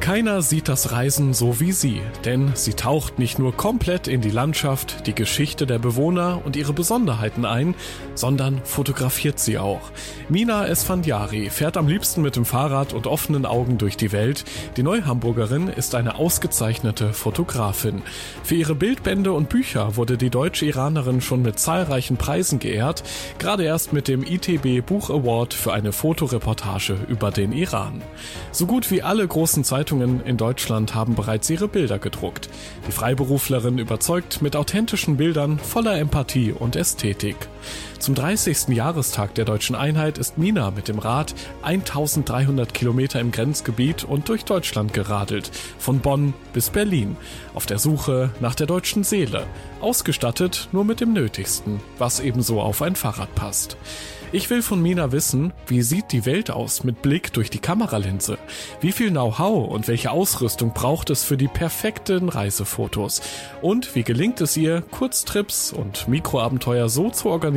Keiner 0.00 0.40
sieht 0.40 0.68
das 0.68 0.92
Reisen 0.92 1.34
so 1.34 1.60
wie 1.60 1.72
sie, 1.72 2.00
denn 2.24 2.52
sie 2.54 2.72
taucht 2.72 3.18
nicht 3.18 3.38
nur 3.38 3.54
komplett 3.54 4.08
in 4.08 4.22
die 4.22 4.30
Landschaft, 4.30 5.06
die 5.06 5.14
Geschichte 5.14 5.66
der 5.66 5.78
Bewohner 5.78 6.40
und 6.42 6.56
ihre 6.56 6.72
Besonderheiten 6.72 7.44
ein, 7.44 7.74
sondern 8.14 8.62
fotografiert 8.64 9.38
sie 9.38 9.58
auch. 9.58 9.92
Mina 10.30 10.66
Esfandiari 10.66 11.50
fährt 11.50 11.76
am 11.76 11.86
liebsten 11.86 12.22
mit 12.22 12.34
dem 12.34 12.46
Fahrrad 12.46 12.94
und 12.94 13.06
offenen 13.06 13.44
Augen 13.44 13.76
durch 13.76 13.98
die 13.98 14.10
Welt. 14.10 14.44
Die 14.78 14.82
Neuhamburgerin 14.82 15.68
ist 15.68 15.94
eine 15.94 16.14
ausgezeichnete 16.14 17.12
Fotografin. 17.12 18.00
Für 18.42 18.54
ihre 18.54 18.74
Bildbände 18.74 19.32
und 19.34 19.50
Bücher 19.50 19.96
wurde 19.96 20.16
die 20.16 20.30
deutsche 20.30 20.64
Iranerin 20.64 21.20
schon 21.20 21.42
mit 21.42 21.58
zahlreichen 21.58 22.16
Preisen 22.16 22.58
geehrt, 22.58 23.02
gerade 23.38 23.64
erst 23.64 23.92
mit 23.92 24.08
dem 24.08 24.22
ITB 24.22 24.84
Buch 24.84 25.10
Award 25.10 25.52
für 25.52 25.74
eine 25.74 25.92
Fotoreportage 25.92 26.96
über 27.08 27.30
den 27.30 27.52
Iran. 27.52 28.02
So 28.52 28.66
gut 28.66 28.90
wie 28.90 29.02
alle 29.02 29.26
großen 29.26 29.64
Zeitungen 29.64 30.24
in 30.24 30.36
Deutschland 30.36 30.94
haben 30.94 31.14
bereits 31.14 31.48
ihre 31.50 31.68
Bilder 31.68 31.98
gedruckt. 31.98 32.48
Die 32.86 32.92
Freiberuflerin 32.92 33.78
überzeugt 33.78 34.42
mit 34.42 34.56
authentischen 34.56 35.16
Bildern 35.16 35.58
voller 35.58 35.98
Empathie 35.98 36.52
und 36.52 36.76
Ästhetik. 36.76 37.36
Zum 37.98 38.14
30. 38.14 38.68
Jahrestag 38.68 39.34
der 39.34 39.44
deutschen 39.44 39.76
Einheit 39.76 40.18
ist 40.18 40.38
Mina 40.38 40.70
mit 40.70 40.88
dem 40.88 40.98
Rad 40.98 41.34
1300 41.62 42.72
Kilometer 42.72 43.20
im 43.20 43.30
Grenzgebiet 43.30 44.04
und 44.04 44.28
durch 44.28 44.44
Deutschland 44.44 44.92
geradelt, 44.92 45.50
von 45.78 46.00
Bonn 46.00 46.34
bis 46.52 46.70
Berlin, 46.70 47.16
auf 47.54 47.66
der 47.66 47.78
Suche 47.78 48.30
nach 48.40 48.54
der 48.54 48.66
deutschen 48.66 49.04
Seele, 49.04 49.46
ausgestattet 49.80 50.68
nur 50.72 50.84
mit 50.84 51.00
dem 51.00 51.12
Nötigsten, 51.12 51.80
was 51.98 52.20
ebenso 52.20 52.60
auf 52.60 52.82
ein 52.82 52.96
Fahrrad 52.96 53.34
passt. 53.34 53.76
Ich 54.32 54.48
will 54.48 54.62
von 54.62 54.80
Mina 54.80 55.10
wissen, 55.10 55.52
wie 55.66 55.82
sieht 55.82 56.12
die 56.12 56.24
Welt 56.24 56.52
aus 56.52 56.84
mit 56.84 57.02
Blick 57.02 57.32
durch 57.32 57.50
die 57.50 57.58
Kameralinse? 57.58 58.38
Wie 58.80 58.92
viel 58.92 59.10
Know-how 59.10 59.68
und 59.68 59.88
welche 59.88 60.12
Ausrüstung 60.12 60.72
braucht 60.72 61.10
es 61.10 61.24
für 61.24 61.36
die 61.36 61.48
perfekten 61.48 62.28
Reisefotos? 62.28 63.22
Und 63.60 63.96
wie 63.96 64.04
gelingt 64.04 64.40
es 64.40 64.56
ihr, 64.56 64.82
Kurztrips 64.82 65.72
und 65.72 66.06
Mikroabenteuer 66.06 66.88
so 66.88 67.10
zu 67.10 67.28
organisieren, 67.28 67.49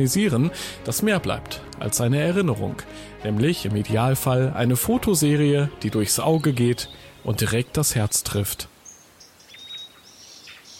dass 0.84 1.02
mehr 1.02 1.20
bleibt 1.20 1.60
als 1.80 2.00
eine 2.00 2.20
Erinnerung? 2.20 2.76
Nämlich 3.22 3.66
im 3.66 3.76
Idealfall 3.76 4.52
eine 4.54 4.76
Fotoserie, 4.76 5.70
die 5.82 5.90
durchs 5.90 6.20
Auge 6.20 6.52
geht 6.52 6.88
und 7.22 7.40
direkt 7.40 7.76
das 7.76 7.94
Herz 7.94 8.22
trifft. 8.22 8.68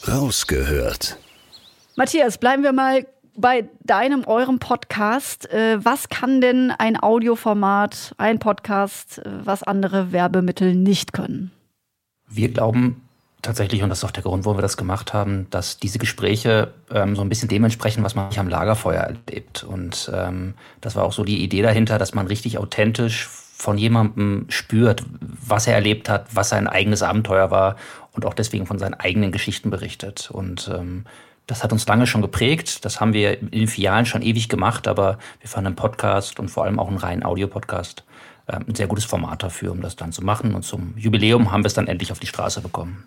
Rausgehört. 0.06 1.18
Matthias, 1.96 2.38
bleiben 2.38 2.62
wir 2.62 2.72
mal 2.72 3.06
bei 3.36 3.68
deinem, 3.80 4.24
eurem 4.24 4.58
Podcast, 4.58 5.50
äh, 5.50 5.84
was 5.84 6.08
kann 6.08 6.40
denn 6.40 6.70
ein 6.70 7.00
Audioformat, 7.00 8.14
ein 8.18 8.38
Podcast, 8.38 9.18
äh, 9.18 9.30
was 9.44 9.62
andere 9.62 10.12
Werbemittel 10.12 10.74
nicht 10.74 11.12
können? 11.12 11.50
Wir 12.28 12.48
glauben 12.48 13.03
tatsächlich, 13.44 13.82
und 13.82 13.88
das 13.88 13.98
ist 13.98 14.04
auch 14.04 14.10
der 14.10 14.22
Grund, 14.22 14.44
warum 14.44 14.58
wir 14.58 14.62
das 14.62 14.76
gemacht 14.76 15.12
haben, 15.12 15.46
dass 15.50 15.78
diese 15.78 15.98
Gespräche 15.98 16.72
ähm, 16.90 17.14
so 17.14 17.22
ein 17.22 17.28
bisschen 17.28 17.48
dementsprechend, 17.48 18.04
was 18.04 18.14
man 18.14 18.28
am 18.36 18.48
Lagerfeuer 18.48 19.00
erlebt. 19.02 19.62
Und 19.62 20.10
ähm, 20.12 20.54
das 20.80 20.96
war 20.96 21.04
auch 21.04 21.12
so 21.12 21.24
die 21.24 21.42
Idee 21.42 21.62
dahinter, 21.62 21.98
dass 21.98 22.14
man 22.14 22.26
richtig 22.26 22.58
authentisch 22.58 23.28
von 23.28 23.78
jemandem 23.78 24.46
spürt, 24.48 25.04
was 25.20 25.66
er 25.66 25.74
erlebt 25.74 26.08
hat, 26.08 26.26
was 26.34 26.48
sein 26.48 26.66
eigenes 26.66 27.02
Abenteuer 27.02 27.50
war 27.50 27.76
und 28.12 28.26
auch 28.26 28.34
deswegen 28.34 28.66
von 28.66 28.78
seinen 28.78 28.94
eigenen 28.94 29.30
Geschichten 29.30 29.70
berichtet. 29.70 30.30
Und 30.30 30.70
ähm, 30.74 31.04
das 31.46 31.62
hat 31.62 31.72
uns 31.72 31.86
lange 31.86 32.06
schon 32.06 32.22
geprägt. 32.22 32.84
Das 32.84 33.00
haben 33.00 33.12
wir 33.12 33.40
in 33.40 33.50
den 33.50 33.68
Filialen 33.68 34.06
schon 34.06 34.22
ewig 34.22 34.48
gemacht, 34.48 34.88
aber 34.88 35.18
wir 35.40 35.48
fanden 35.48 35.68
einen 35.68 35.76
Podcast 35.76 36.40
und 36.40 36.48
vor 36.48 36.64
allem 36.64 36.80
auch 36.80 36.88
einen 36.88 36.98
reinen 36.98 37.22
Audiopodcast 37.22 38.04
äh, 38.46 38.56
ein 38.56 38.74
sehr 38.74 38.86
gutes 38.86 39.04
Format 39.04 39.42
dafür, 39.42 39.72
um 39.72 39.80
das 39.80 39.96
dann 39.96 40.12
zu 40.12 40.22
machen. 40.22 40.54
Und 40.54 40.64
zum 40.64 40.94
Jubiläum 40.96 41.52
haben 41.52 41.62
wir 41.62 41.68
es 41.68 41.74
dann 41.74 41.86
endlich 41.86 42.12
auf 42.12 42.20
die 42.20 42.26
Straße 42.26 42.60
bekommen. 42.60 43.04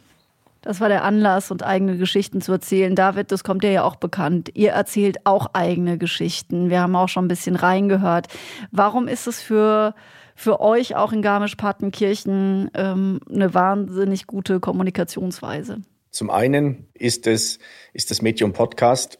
Das 0.62 0.82
war 0.82 0.90
der 0.90 1.04
Anlass 1.04 1.52
und 1.52 1.64
eigene 1.64 1.98
Geschichten 1.98 2.42
zu 2.42 2.52
erzählen. 2.52 2.96
David, 2.96 3.32
das 3.32 3.44
kommt 3.44 3.64
dir 3.64 3.72
ja 3.72 3.84
auch 3.84 3.96
bekannt. 3.96 4.52
Ihr 4.54 4.72
erzählt 4.72 5.26
auch 5.26 5.52
eigene 5.54 5.98
Geschichten. 5.98 6.70
Wir 6.70 6.82
haben 6.82 6.96
auch 6.96 7.10
schon 7.10 7.26
ein 7.26 7.30
bisschen 7.30 7.56
reingehört. 7.56 8.28
Warum 8.72 9.08
ist 9.08 9.28
es 9.28 9.42
für, 9.42 9.96
für 10.36 10.60
euch 10.60 10.96
auch 10.96 11.14
in 11.14 11.22
Garmisch-Partenkirchen 11.22 12.72
ähm, 12.74 13.20
eine 13.32 13.54
wahnsinnig 13.54 14.28
gute 14.28 14.60
Kommunikationsweise? 14.60 15.82
Zum 16.12 16.30
einen 16.30 16.88
ist, 16.94 17.28
es, 17.28 17.60
ist 17.94 18.12
das 18.12 18.22
Medium 18.22 18.54
Podcast 18.54 19.20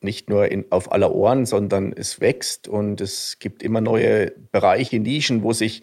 nicht 0.00 0.30
nur 0.30 0.50
in, 0.50 0.64
auf 0.70 0.92
aller 0.92 1.14
Ohren, 1.14 1.46
sondern 1.46 1.92
es 1.92 2.20
wächst 2.20 2.68
und 2.68 3.00
es 3.00 3.38
gibt 3.38 3.62
immer 3.62 3.80
neue 3.80 4.32
Bereiche, 4.52 4.98
Nischen, 4.98 5.42
wo 5.42 5.52
sich 5.52 5.82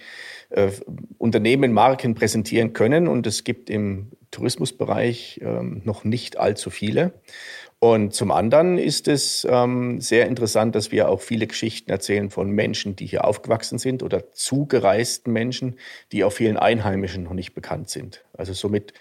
äh, 0.50 0.72
Unternehmen, 1.18 1.74
Marken 1.74 2.16
präsentieren 2.16 2.74
können 2.74 3.08
und 3.08 3.28
es 3.28 3.44
gibt 3.44 3.70
im 3.70 4.12
Tourismusbereich 4.34 5.40
ähm, 5.42 5.82
noch 5.86 6.04
nicht 6.04 6.38
allzu 6.38 6.70
viele. 6.70 7.14
Und 7.80 8.14
zum 8.14 8.32
anderen 8.32 8.78
ist 8.78 9.08
es 9.08 9.46
ähm, 9.50 10.00
sehr 10.00 10.28
interessant, 10.28 10.74
dass 10.74 10.92
wir 10.92 11.10
auch 11.10 11.22
viele 11.22 11.48
Geschichten 11.48 11.92
erzählen 11.92 12.30
von 12.30 12.50
Menschen, 12.50 12.96
die 12.96 13.06
hier 13.06 13.26
aufgewachsen 13.26 13.78
sind 13.78 14.04
oder 14.04 14.32
zugereisten 14.32 15.34
Menschen, 15.34 15.76
die 16.12 16.24
auch 16.24 16.32
vielen 16.32 16.58
Einheimischen 16.58 17.24
noch 17.24 17.34
nicht 17.34 17.54
bekannt 17.54 17.90
sind. 17.90 18.24
Also 18.38 18.54
somit 18.54 18.94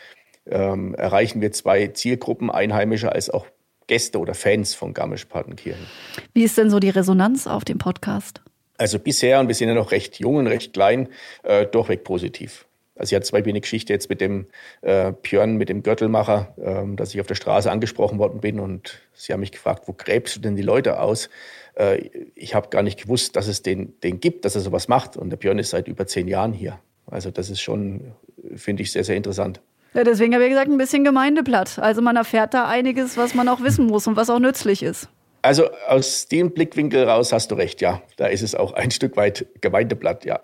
ähm, 0.46 0.94
erreichen 0.94 1.40
wir 1.40 1.52
zwei 1.52 1.88
Zielgruppen, 1.88 2.50
Einheimische 2.50 3.12
als 3.12 3.30
auch 3.30 3.46
Gäste 3.86 4.18
oder 4.18 4.34
Fans 4.34 4.74
von 4.74 4.94
Garmisch-Partenkirchen. 4.94 5.86
Wie 6.34 6.42
ist 6.42 6.58
denn 6.58 6.70
so 6.70 6.80
die 6.80 6.90
Resonanz 6.90 7.46
auf 7.46 7.64
dem 7.64 7.78
Podcast? 7.78 8.40
Also 8.78 8.98
bisher, 8.98 9.38
und 9.38 9.48
wir 9.48 9.54
sind 9.54 9.68
ja 9.68 9.74
noch 9.74 9.92
recht 9.92 10.18
jung 10.18 10.36
und 10.36 10.46
recht 10.48 10.72
klein, 10.72 11.08
äh, 11.44 11.66
durchweg 11.66 12.02
positiv. 12.04 12.66
Also 13.02 13.14
ich 13.14 13.16
hatte 13.16 13.26
zwei 13.26 13.42
eine 13.42 13.60
Geschichte 13.60 13.92
jetzt 13.92 14.08
mit 14.08 14.20
dem 14.20 14.46
äh, 14.82 15.12
Björn, 15.22 15.56
mit 15.56 15.68
dem 15.68 15.82
Gürtelmacher, 15.82 16.54
ähm, 16.62 16.94
dass 16.94 17.12
ich 17.12 17.20
auf 17.20 17.26
der 17.26 17.34
Straße 17.34 17.68
angesprochen 17.68 18.20
worden 18.20 18.40
bin 18.40 18.60
und 18.60 19.00
sie 19.12 19.32
haben 19.32 19.40
mich 19.40 19.50
gefragt, 19.50 19.88
wo 19.88 19.92
gräbst 19.92 20.36
du 20.36 20.40
denn 20.40 20.54
die 20.54 20.62
Leute 20.62 21.00
aus? 21.00 21.28
Äh, 21.74 22.10
ich 22.36 22.54
habe 22.54 22.68
gar 22.68 22.84
nicht 22.84 23.02
gewusst, 23.02 23.34
dass 23.34 23.48
es 23.48 23.60
den, 23.60 23.98
den 24.02 24.20
gibt, 24.20 24.44
dass 24.44 24.54
er 24.54 24.60
sowas 24.60 24.86
macht. 24.86 25.16
Und 25.16 25.30
der 25.30 25.36
Björn 25.36 25.58
ist 25.58 25.70
seit 25.70 25.88
über 25.88 26.06
zehn 26.06 26.28
Jahren 26.28 26.52
hier. 26.52 26.78
Also 27.06 27.32
das 27.32 27.50
ist 27.50 27.60
schon, 27.60 28.12
finde 28.54 28.84
ich, 28.84 28.92
sehr, 28.92 29.02
sehr 29.02 29.16
interessant. 29.16 29.60
Ja, 29.94 30.04
deswegen 30.04 30.32
habe 30.34 30.44
ich 30.44 30.50
gesagt, 30.50 30.70
ein 30.70 30.78
bisschen 30.78 31.02
Gemeindeblatt. 31.02 31.80
Also 31.80 32.02
man 32.02 32.14
erfährt 32.14 32.54
da 32.54 32.68
einiges, 32.68 33.16
was 33.16 33.34
man 33.34 33.48
auch 33.48 33.62
wissen 33.62 33.86
muss 33.86 34.06
und 34.06 34.14
was 34.14 34.30
auch 34.30 34.38
nützlich 34.38 34.84
ist. 34.84 35.08
Also 35.42 35.70
aus 35.88 36.28
dem 36.28 36.52
Blickwinkel 36.52 37.02
raus 37.02 37.32
hast 37.32 37.50
du 37.50 37.56
recht, 37.56 37.80
ja. 37.80 38.00
Da 38.16 38.26
ist 38.26 38.42
es 38.42 38.54
auch 38.54 38.74
ein 38.74 38.92
Stück 38.92 39.16
weit 39.16 39.46
Gemeindeblatt, 39.60 40.24
ja. 40.24 40.38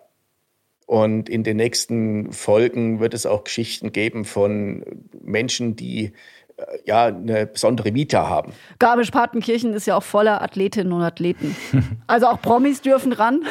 Und 0.88 1.29
in 1.29 1.44
den 1.44 1.59
nächsten 1.59 2.33
Folgen 2.33 2.98
wird 2.98 3.12
es 3.12 3.27
auch 3.27 3.44
Geschichten 3.44 3.92
geben 3.92 4.24
von 4.24 4.83
Menschen, 5.22 5.77
die 5.77 6.12
äh, 6.57 6.62
ja 6.87 7.09
eine 7.09 7.46
besondere 7.46 7.92
Vita 7.92 8.27
haben. 8.27 8.55
Garmisch-Partenkirchen 8.79 9.74
ist 9.74 9.87
ja 9.87 9.98
auch 9.98 10.03
voller 10.03 10.40
Athletinnen 10.40 10.94
und 10.94 11.03
Athleten. 11.03 11.55
Also 12.07 12.27
auch 12.29 12.40
Promis 12.40 12.81
dürfen 12.81 13.12
ran. 13.12 13.44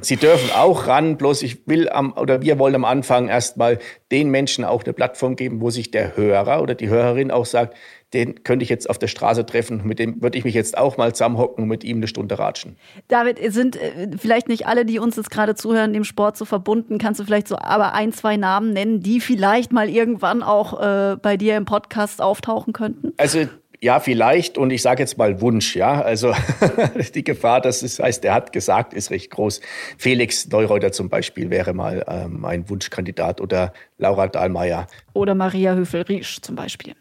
Sie 0.00 0.16
dürfen 0.16 0.50
auch 0.56 0.88
ran, 0.88 1.16
bloß 1.18 1.42
ich 1.42 1.68
will 1.68 1.88
am, 1.88 2.14
oder 2.14 2.42
wir 2.42 2.58
wollen 2.58 2.74
am 2.74 2.84
Anfang 2.84 3.28
erstmal 3.28 3.78
den 4.10 4.28
Menschen 4.30 4.64
auch 4.64 4.82
eine 4.82 4.92
Plattform 4.92 5.36
geben, 5.36 5.60
wo 5.60 5.70
sich 5.70 5.92
der 5.92 6.16
Hörer 6.16 6.62
oder 6.62 6.74
die 6.74 6.88
Hörerin 6.88 7.30
auch 7.30 7.46
sagt, 7.46 7.76
den 8.12 8.42
könnte 8.42 8.62
ich 8.64 8.68
jetzt 8.68 8.90
auf 8.90 8.98
der 8.98 9.06
Straße 9.06 9.46
treffen, 9.46 9.82
mit 9.84 9.98
dem 9.98 10.20
würde 10.20 10.36
ich 10.36 10.44
mich 10.44 10.54
jetzt 10.54 10.76
auch 10.76 10.96
mal 10.96 11.14
zusammenhocken 11.14 11.62
und 11.62 11.68
mit 11.68 11.84
ihm 11.84 11.98
eine 11.98 12.08
Stunde 12.08 12.38
ratschen. 12.38 12.76
David, 13.08 13.38
sind 13.52 13.76
äh, 13.76 14.08
vielleicht 14.18 14.48
nicht 14.48 14.66
alle, 14.66 14.84
die 14.84 14.98
uns 14.98 15.16
jetzt 15.16 15.30
gerade 15.30 15.54
zuhören, 15.54 15.92
dem 15.92 16.04
Sport 16.04 16.36
so 16.36 16.44
verbunden. 16.44 16.98
Kannst 16.98 17.20
du 17.20 17.24
vielleicht 17.24 17.48
so 17.48 17.56
aber 17.56 17.94
ein, 17.94 18.12
zwei 18.12 18.36
Namen 18.36 18.72
nennen, 18.72 19.00
die 19.00 19.20
vielleicht 19.20 19.72
mal 19.72 19.88
irgendwann 19.88 20.42
auch 20.42 20.80
äh, 20.80 21.16
bei 21.16 21.36
dir 21.36 21.56
im 21.56 21.64
Podcast 21.64 22.20
auftauchen 22.20 22.72
könnten? 22.72 23.12
Also 23.16 23.46
ja, 23.82 23.98
vielleicht. 23.98 24.58
Und 24.58 24.70
ich 24.70 24.82
sage 24.82 25.02
jetzt 25.02 25.16
mal 25.16 25.40
Wunsch, 25.40 25.74
ja. 25.74 26.02
Also 26.02 26.34
die 27.14 27.24
Gefahr, 27.24 27.60
dass 27.60 27.82
es 27.82 27.98
heißt, 27.98 28.24
er 28.24 28.34
hat 28.34 28.52
gesagt, 28.52 28.92
ist 28.92 29.10
recht 29.10 29.30
groß. 29.30 29.60
Felix 29.96 30.48
Neureuter 30.48 30.92
zum 30.92 31.08
Beispiel 31.08 31.48
wäre 31.48 31.72
mal 31.72 32.04
ähm, 32.06 32.44
ein 32.44 32.68
Wunschkandidat 32.68 33.40
oder 33.40 33.72
Laura 33.96 34.28
Dahlmeier. 34.28 34.86
Oder 35.14 35.34
Maria 35.34 35.74
Höfel-Riesch 35.74 36.42
zum 36.42 36.56
Beispiel. 36.56 36.94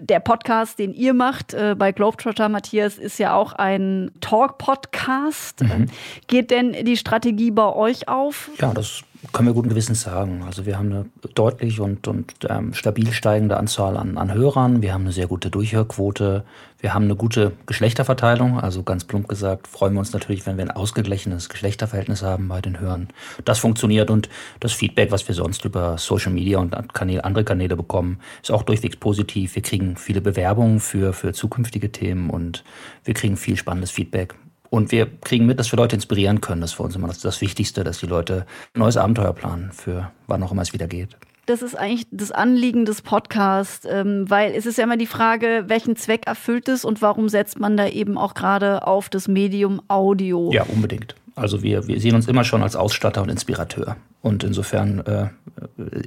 Der 0.00 0.20
Podcast, 0.20 0.78
den 0.78 0.92
ihr 0.92 1.14
macht 1.14 1.54
äh, 1.54 1.74
bei 1.76 1.92
Globetrotter, 1.92 2.48
Matthias, 2.48 2.98
ist 2.98 3.18
ja 3.18 3.34
auch 3.34 3.52
ein 3.52 4.10
Talk-Podcast. 4.20 5.62
Mhm. 5.62 5.86
Geht 6.26 6.50
denn 6.50 6.72
die 6.84 6.96
Strategie 6.96 7.50
bei 7.50 7.72
euch 7.72 8.08
auf? 8.08 8.50
Ja, 8.58 8.72
das 8.74 9.02
können 9.30 9.48
wir 9.48 9.54
guten 9.54 9.68
Gewissens 9.68 10.00
sagen. 10.00 10.42
Also 10.44 10.66
wir 10.66 10.76
haben 10.76 10.90
eine 10.90 11.06
deutlich 11.34 11.78
und, 11.78 12.08
und 12.08 12.34
ähm, 12.48 12.74
stabil 12.74 13.12
steigende 13.12 13.56
Anzahl 13.56 13.96
an, 13.96 14.18
an 14.18 14.34
Hörern. 14.34 14.82
Wir 14.82 14.92
haben 14.92 15.02
eine 15.02 15.12
sehr 15.12 15.28
gute 15.28 15.48
Durchhörquote. 15.48 16.44
Wir 16.80 16.92
haben 16.92 17.04
eine 17.04 17.14
gute 17.14 17.52
Geschlechterverteilung. 17.66 18.58
Also 18.58 18.82
ganz 18.82 19.04
plump 19.04 19.28
gesagt 19.28 19.68
freuen 19.68 19.92
wir 19.92 20.00
uns 20.00 20.12
natürlich, 20.12 20.44
wenn 20.44 20.56
wir 20.56 20.64
ein 20.64 20.72
ausgeglichenes 20.72 21.48
Geschlechterverhältnis 21.48 22.22
haben 22.22 22.48
bei 22.48 22.60
den 22.60 22.80
Hörern. 22.80 23.08
Das 23.44 23.60
funktioniert 23.60 24.10
und 24.10 24.28
das 24.58 24.72
Feedback, 24.72 25.12
was 25.12 25.28
wir 25.28 25.36
sonst 25.36 25.64
über 25.64 25.98
Social 25.98 26.32
Media 26.32 26.58
und 26.58 26.92
Kanäle, 26.92 27.24
andere 27.24 27.44
Kanäle 27.44 27.76
bekommen, 27.76 28.18
ist 28.42 28.50
auch 28.50 28.64
durchwegs 28.64 28.96
positiv. 28.96 29.54
Wir 29.54 29.62
kriegen 29.62 29.96
viele 29.96 30.20
Bewerbungen 30.20 30.80
für, 30.80 31.12
für 31.12 31.32
zukünftige 31.32 31.92
Themen 31.92 32.28
und 32.28 32.64
wir 33.04 33.14
kriegen 33.14 33.36
viel 33.36 33.56
spannendes 33.56 33.92
Feedback. 33.92 34.34
Und 34.72 34.90
wir 34.90 35.06
kriegen 35.20 35.44
mit, 35.44 35.60
dass 35.60 35.70
wir 35.70 35.76
Leute 35.76 35.96
inspirieren 35.96 36.40
können. 36.40 36.62
Das 36.62 36.70
ist 36.70 36.76
für 36.76 36.82
uns 36.82 36.96
immer 36.96 37.08
das, 37.08 37.20
das 37.20 37.42
Wichtigste, 37.42 37.84
dass 37.84 37.98
die 37.98 38.06
Leute 38.06 38.46
ein 38.74 38.78
neues 38.80 38.96
Abenteuer 38.96 39.34
planen 39.34 39.70
für 39.70 40.10
wann 40.28 40.42
auch 40.42 40.50
immer 40.50 40.62
es 40.62 40.72
wieder 40.72 40.86
geht. 40.86 41.10
Das 41.44 41.60
ist 41.60 41.74
eigentlich 41.74 42.06
das 42.10 42.32
Anliegen 42.32 42.86
des 42.86 43.02
Podcasts, 43.02 43.86
ähm, 43.86 44.30
weil 44.30 44.52
es 44.54 44.64
ist 44.64 44.78
ja 44.78 44.84
immer 44.84 44.96
die 44.96 45.06
Frage, 45.06 45.64
welchen 45.66 45.94
Zweck 45.96 46.26
erfüllt 46.26 46.70
es 46.70 46.86
und 46.86 47.02
warum 47.02 47.28
setzt 47.28 47.60
man 47.60 47.76
da 47.76 47.86
eben 47.86 48.16
auch 48.16 48.32
gerade 48.32 48.86
auf 48.86 49.10
das 49.10 49.28
Medium 49.28 49.82
Audio? 49.88 50.50
Ja, 50.54 50.62
unbedingt. 50.62 51.16
Also 51.34 51.62
wir, 51.62 51.86
wir 51.86 52.00
sehen 52.00 52.14
uns 52.14 52.26
immer 52.26 52.44
schon 52.44 52.62
als 52.62 52.74
Ausstatter 52.74 53.20
und 53.20 53.28
Inspirateur. 53.28 53.96
Und 54.22 54.42
insofern 54.42 55.00
äh, 55.00 55.28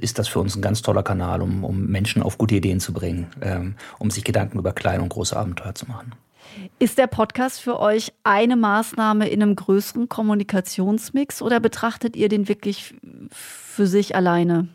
ist 0.00 0.18
das 0.18 0.26
für 0.26 0.40
uns 0.40 0.56
ein 0.56 0.62
ganz 0.62 0.82
toller 0.82 1.04
Kanal, 1.04 1.40
um, 1.40 1.62
um 1.62 1.86
Menschen 1.86 2.20
auf 2.20 2.36
gute 2.36 2.56
Ideen 2.56 2.80
zu 2.80 2.92
bringen, 2.92 3.28
ähm, 3.42 3.76
um 4.00 4.10
sich 4.10 4.24
Gedanken 4.24 4.58
über 4.58 4.72
kleine 4.72 5.04
und 5.04 5.10
große 5.10 5.36
Abenteuer 5.36 5.76
zu 5.76 5.86
machen. 5.86 6.14
Ist 6.78 6.98
der 6.98 7.06
Podcast 7.06 7.60
für 7.60 7.80
euch 7.80 8.12
eine 8.24 8.56
Maßnahme 8.56 9.28
in 9.28 9.42
einem 9.42 9.56
größeren 9.56 10.08
Kommunikationsmix 10.08 11.42
oder 11.42 11.60
betrachtet 11.60 12.16
ihr 12.16 12.28
den 12.28 12.48
wirklich 12.48 12.94
für 13.30 13.86
sich 13.86 14.14
alleine? 14.14 14.68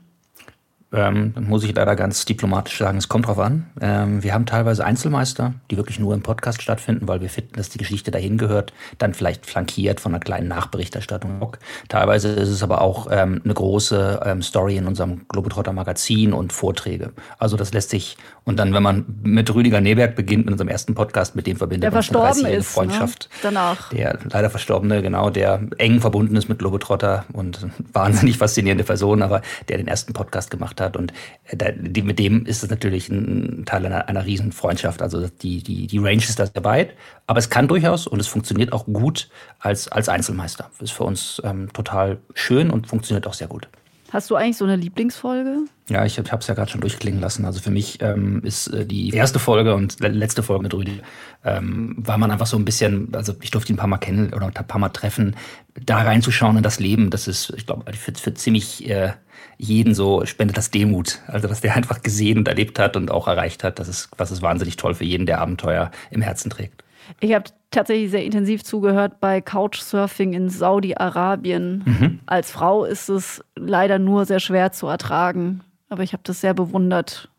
Ähm, 0.93 1.33
muss 1.39 1.63
ich 1.63 1.73
leider 1.73 1.95
ganz 1.95 2.25
diplomatisch 2.25 2.77
sagen, 2.77 2.97
es 2.97 3.07
kommt 3.07 3.27
drauf 3.27 3.39
an. 3.39 3.67
Ähm, 3.79 4.23
wir 4.23 4.33
haben 4.33 4.45
teilweise 4.45 4.83
Einzelmeister, 4.83 5.53
die 5.69 5.77
wirklich 5.77 5.99
nur 5.99 6.13
im 6.13 6.21
Podcast 6.21 6.61
stattfinden, 6.61 7.07
weil 7.07 7.21
wir 7.21 7.29
finden, 7.29 7.53
dass 7.55 7.69
die 7.69 7.77
Geschichte 7.77 8.11
dahin 8.11 8.37
gehört, 8.37 8.73
dann 8.97 9.13
vielleicht 9.13 9.45
flankiert 9.45 10.01
von 10.01 10.13
einer 10.13 10.19
kleinen 10.19 10.49
Nachberichterstattung. 10.49 11.55
Teilweise 11.87 12.27
ist 12.29 12.49
es 12.49 12.61
aber 12.61 12.81
auch 12.81 13.07
ähm, 13.09 13.39
eine 13.43 13.53
große 13.53 14.19
ähm, 14.25 14.41
Story 14.41 14.75
in 14.75 14.85
unserem 14.85 15.21
Globetrotter 15.29 15.71
Magazin 15.71 16.33
und 16.33 16.51
Vorträge. 16.51 17.13
Also 17.39 17.55
das 17.55 17.71
lässt 17.71 17.89
sich, 17.89 18.17
und 18.43 18.59
dann, 18.59 18.73
wenn 18.73 18.83
man 18.83 19.05
mit 19.23 19.53
Rüdiger 19.53 19.79
Neberg 19.79 20.17
beginnt, 20.17 20.45
mit 20.45 20.51
unserem 20.51 20.67
ersten 20.67 20.93
Podcast, 20.93 21.37
mit 21.37 21.47
dem 21.47 21.55
verbindet 21.55 21.93
der 21.93 22.01
man 22.01 22.35
eine 22.35 22.49
ist, 22.49 22.67
ne? 22.67 22.73
Freundschaft. 22.73 23.29
Ne? 23.31 23.39
Danach. 23.43 23.89
Der 23.91 24.19
leider 24.29 24.49
verstorbene, 24.49 25.01
genau, 25.01 25.29
der 25.29 25.61
eng 25.77 26.01
verbunden 26.01 26.35
ist 26.35 26.49
mit 26.49 26.59
Globetrotter 26.59 27.23
und 27.31 27.65
wahnsinnig 27.93 28.37
faszinierende 28.37 28.83
Person, 28.83 29.21
aber 29.21 29.41
der 29.69 29.77
den 29.77 29.87
ersten 29.87 30.11
Podcast 30.11 30.51
gemacht 30.51 30.80
hat 30.80 30.80
hat. 30.81 30.97
Und 30.97 31.13
äh, 31.45 31.71
mit 31.73 32.19
dem 32.19 32.45
ist 32.45 32.63
es 32.63 32.69
natürlich 32.69 33.09
ein 33.09 33.63
Teil 33.65 33.85
einer, 33.85 34.09
einer 34.09 34.25
riesen 34.25 34.51
Freundschaft. 34.51 35.01
Also 35.01 35.27
die, 35.27 35.63
die, 35.63 35.87
die 35.87 35.97
Range 35.97 36.17
ist 36.17 36.39
da 36.39 36.45
sehr 36.45 36.63
weit. 36.63 36.95
Aber 37.27 37.39
es 37.39 37.49
kann 37.49 37.67
durchaus 37.67 38.07
und 38.07 38.19
es 38.19 38.27
funktioniert 38.27 38.73
auch 38.73 38.85
gut 38.85 39.29
als, 39.59 39.87
als 39.87 40.09
Einzelmeister. 40.09 40.69
Ist 40.79 40.91
für 40.91 41.03
uns 41.03 41.41
ähm, 41.45 41.71
total 41.71 42.17
schön 42.33 42.69
und 42.69 42.87
funktioniert 42.87 43.25
auch 43.27 43.33
sehr 43.33 43.47
gut. 43.47 43.69
Hast 44.11 44.29
du 44.29 44.35
eigentlich 44.35 44.57
so 44.57 44.65
eine 44.65 44.75
Lieblingsfolge? 44.75 45.59
Ja, 45.89 46.05
ich 46.05 46.17
habe 46.19 46.37
es 46.37 46.47
ja 46.47 46.53
gerade 46.53 46.69
schon 46.69 46.81
durchklingen 46.81 47.21
lassen. 47.21 47.45
Also 47.45 47.61
für 47.61 47.71
mich 47.71 48.01
ähm, 48.01 48.41
ist 48.43 48.67
äh, 48.67 48.85
die 48.85 49.09
erste 49.11 49.39
Folge 49.39 49.73
und 49.73 50.01
letzte 50.01 50.43
Folge 50.43 50.63
mit 50.63 50.73
Rüdi, 50.73 51.01
ähm, 51.45 51.95
war 51.97 52.17
man 52.17 52.29
einfach 52.29 52.45
so 52.45 52.57
ein 52.57 52.65
bisschen, 52.65 53.15
also 53.15 53.33
ich 53.41 53.51
durfte 53.51 53.71
ihn 53.71 53.75
ein 53.75 53.79
paar 53.79 53.87
Mal 53.87 53.99
kennen 53.99 54.33
oder 54.33 54.47
ein 54.47 54.53
paar 54.53 54.79
Mal 54.79 54.89
treffen, 54.89 55.37
da 55.85 56.01
reinzuschauen 56.01 56.57
in 56.57 56.63
das 56.63 56.79
Leben. 56.81 57.09
Das 57.09 57.29
ist, 57.29 57.53
ich 57.55 57.65
glaube, 57.65 57.89
für, 57.93 58.13
für 58.13 58.33
ziemlich 58.33 58.89
äh, 58.89 59.13
jeden 59.57 59.95
so 59.95 60.25
spendet 60.25 60.57
das 60.57 60.71
Demut. 60.71 61.19
Also 61.27 61.49
was 61.49 61.61
der 61.61 61.75
einfach 61.77 62.03
gesehen 62.03 62.37
und 62.37 62.49
erlebt 62.49 62.79
hat 62.79 62.97
und 62.97 63.11
auch 63.11 63.29
erreicht 63.29 63.63
hat, 63.63 63.79
das 63.79 63.87
ist, 63.87 64.09
das 64.17 64.31
ist 64.31 64.41
wahnsinnig 64.41 64.75
toll 64.75 64.93
für 64.93 65.05
jeden, 65.05 65.25
der 65.25 65.39
Abenteuer 65.39 65.89
im 66.09 66.21
Herzen 66.21 66.49
trägt. 66.49 66.83
Ich 67.19 67.33
habe 67.33 67.45
tatsächlich 67.71 68.11
sehr 68.11 68.23
intensiv 68.23 68.63
zugehört 68.63 69.19
bei 69.19 69.41
Couchsurfing 69.41 70.33
in 70.33 70.49
Saudi-Arabien. 70.49 71.83
Mhm. 71.85 72.19
Als 72.25 72.51
Frau 72.51 72.85
ist 72.85 73.09
es 73.09 73.43
leider 73.55 73.99
nur 73.99 74.25
sehr 74.25 74.39
schwer 74.39 74.71
zu 74.71 74.87
ertragen. 74.87 75.61
Aber 75.89 76.03
ich 76.03 76.13
habe 76.13 76.23
das 76.23 76.41
sehr 76.41 76.53
bewundert, 76.53 77.29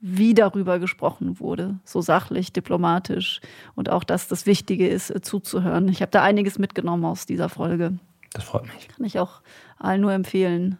wie 0.00 0.34
darüber 0.34 0.78
gesprochen 0.78 1.40
wurde. 1.40 1.78
So 1.84 2.00
sachlich, 2.00 2.52
diplomatisch. 2.52 3.40
Und 3.74 3.88
auch, 3.88 4.04
dass 4.04 4.28
das 4.28 4.46
Wichtige 4.46 4.88
ist, 4.88 5.10
äh, 5.10 5.20
zuzuhören. 5.20 5.88
Ich 5.88 6.02
habe 6.02 6.10
da 6.10 6.22
einiges 6.22 6.58
mitgenommen 6.58 7.04
aus 7.04 7.26
dieser 7.26 7.48
Folge. 7.48 7.98
Das 8.32 8.44
freut 8.44 8.64
mich. 8.64 8.88
Kann 8.88 9.06
ich 9.06 9.18
auch 9.18 9.40
allen 9.78 10.00
nur 10.00 10.12
empfehlen. 10.12 10.78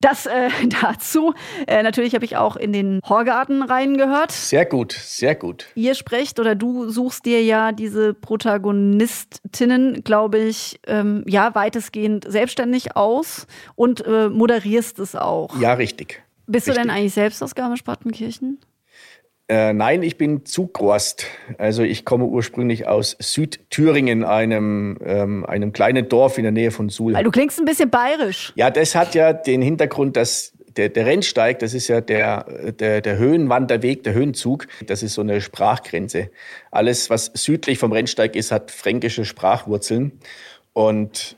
Das 0.00 0.26
äh, 0.26 0.48
dazu. 0.82 1.34
Äh, 1.66 1.82
natürlich 1.82 2.14
habe 2.14 2.24
ich 2.24 2.36
auch 2.36 2.56
in 2.56 2.72
den 2.72 3.00
Horgarten 3.06 3.62
reingehört. 3.62 4.32
Sehr 4.32 4.64
gut, 4.64 4.92
sehr 4.92 5.34
gut. 5.34 5.66
Ihr 5.74 5.94
sprecht 5.94 6.40
oder 6.40 6.54
du 6.54 6.88
suchst 6.88 7.26
dir 7.26 7.42
ja 7.42 7.72
diese 7.72 8.14
Protagonistinnen, 8.14 10.02
glaube 10.02 10.38
ich, 10.38 10.80
ähm, 10.86 11.22
ja, 11.26 11.54
weitestgehend 11.54 12.24
selbstständig 12.26 12.96
aus 12.96 13.46
und 13.74 14.04
äh, 14.06 14.28
moderierst 14.28 14.98
es 14.98 15.14
auch. 15.14 15.58
Ja, 15.60 15.74
richtig. 15.74 16.22
Bist 16.46 16.66
richtig. 16.66 16.82
du 16.82 16.88
denn 16.88 16.96
eigentlich 16.96 17.14
selbst 17.14 17.42
aus 17.42 17.54
Garmisch-Partenkirchen? 17.54 18.58
Äh, 19.50 19.72
nein, 19.72 20.04
ich 20.04 20.16
bin 20.16 20.46
Zugrost. 20.46 21.26
Also 21.58 21.82
ich 21.82 22.04
komme 22.04 22.26
ursprünglich 22.26 22.86
aus 22.86 23.16
Südthüringen, 23.18 24.22
einem, 24.22 24.96
ähm, 25.04 25.44
einem 25.44 25.72
kleinen 25.72 26.08
Dorf 26.08 26.38
in 26.38 26.44
der 26.44 26.52
Nähe 26.52 26.70
von 26.70 26.88
Suhl. 26.88 27.14
Weil 27.14 27.24
du 27.24 27.32
klingst 27.32 27.58
ein 27.58 27.64
bisschen 27.64 27.90
bayerisch. 27.90 28.52
Ja, 28.54 28.70
das 28.70 28.94
hat 28.94 29.16
ja 29.16 29.32
den 29.32 29.60
Hintergrund, 29.60 30.16
dass 30.16 30.52
der, 30.76 30.88
der 30.88 31.04
Rennsteig, 31.04 31.58
das 31.58 31.74
ist 31.74 31.88
ja 31.88 32.00
der, 32.00 32.72
der, 32.78 33.00
der 33.00 33.18
Höhenwanderweg, 33.18 34.04
der 34.04 34.14
Höhenzug, 34.14 34.68
das 34.86 35.02
ist 35.02 35.14
so 35.14 35.22
eine 35.22 35.40
Sprachgrenze. 35.40 36.30
Alles, 36.70 37.10
was 37.10 37.32
südlich 37.34 37.80
vom 37.80 37.90
Rennsteig 37.90 38.36
ist, 38.36 38.52
hat 38.52 38.70
fränkische 38.70 39.24
Sprachwurzeln. 39.24 40.12
Und 40.74 41.36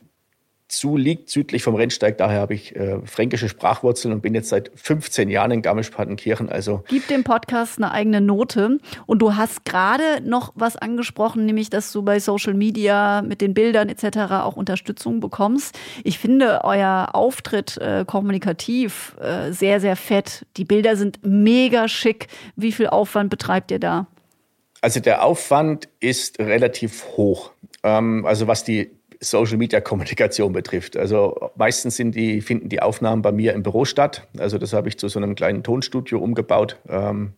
zu 0.73 0.97
liegt 0.97 1.29
südlich 1.29 1.63
vom 1.63 1.75
Rennsteig. 1.75 2.19
Daher 2.19 2.41
habe 2.41 2.55
ich 2.55 2.75
äh, 2.75 2.99
fränkische 3.05 3.49
Sprachwurzeln 3.49 4.13
und 4.13 4.23
bin 4.23 4.35
jetzt 4.35 4.49
seit 4.49 4.71
15 4.75 5.29
Jahren 5.29 5.51
in 5.51 5.63
Garmisch-Partenkirchen. 5.63 6.49
Also 6.49 6.83
Gib 6.89 7.07
dem 7.09 7.25
Podcast 7.25 7.79
eine 7.79 7.93
eigene 7.93 8.21
Note. 8.21 8.79
Und 9.07 9.21
du 9.21 9.37
hast 9.37 9.65
gerade 9.65 10.21
noch 10.25 10.53
was 10.55 10.77
angesprochen, 10.77 11.47
nämlich, 11.47 11.71
dass 11.71 11.93
du 11.93 12.03
bei 12.03 12.21
Social 12.21 12.55
Media 12.55 13.23
mit 13.23 13.41
den 13.41 13.55
Bildern 13.55 13.89
etc. 13.89 14.33
auch 14.33 14.57
Unterstützung 14.57 15.21
bekommst. 15.21 15.79
Ich 16.05 16.19
finde 16.19 16.61
euer 16.65 17.11
Auftritt 17.13 17.77
äh, 17.79 18.05
kommunikativ 18.07 19.17
äh, 19.21 19.53
sehr, 19.53 19.81
sehr 19.81 19.97
fett. 19.97 20.47
Die 20.57 20.65
Bilder 20.65 20.97
sind 20.97 21.21
mega 21.23 21.89
schick. 21.89 22.29
Wie 22.57 22.73
viel 22.73 22.87
Aufwand 22.87 23.31
betreibt 23.31 23.71
ihr 23.71 23.79
da? 23.79 24.07
Also 24.81 25.01
der 25.01 25.25
Aufwand 25.25 25.89
ist 26.01 26.39
relativ 26.41 27.05
hoch. 27.17 27.53
Ähm, 27.83 28.27
also 28.27 28.47
was 28.49 28.65
die 28.65 28.91
Social 29.23 29.57
Media 29.57 29.81
Kommunikation 29.81 30.53
betrifft. 30.53 30.97
Also 30.97 31.51
meistens 31.57 31.97
die, 31.97 32.41
finden 32.41 32.69
die 32.69 32.83
Aufnahmen 32.83 33.23
bei 33.23 33.33
mir 33.33 33.55
im 33.55 33.63
Büro 33.63 33.85
statt. 33.85 34.27
Also 34.39 34.59
das 34.59 34.73
habe 34.73 34.89
ich 34.89 34.99
zu 34.99 35.09
so 35.09 35.19
einem 35.19 35.35
kleinen 35.35 35.63
Tonstudio 35.63 36.19
umgebaut. 36.19 36.77
Ähm, 36.89 37.35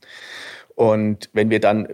und 0.75 1.31
wenn 1.33 1.51
wir 1.51 1.61
dann 1.61 1.89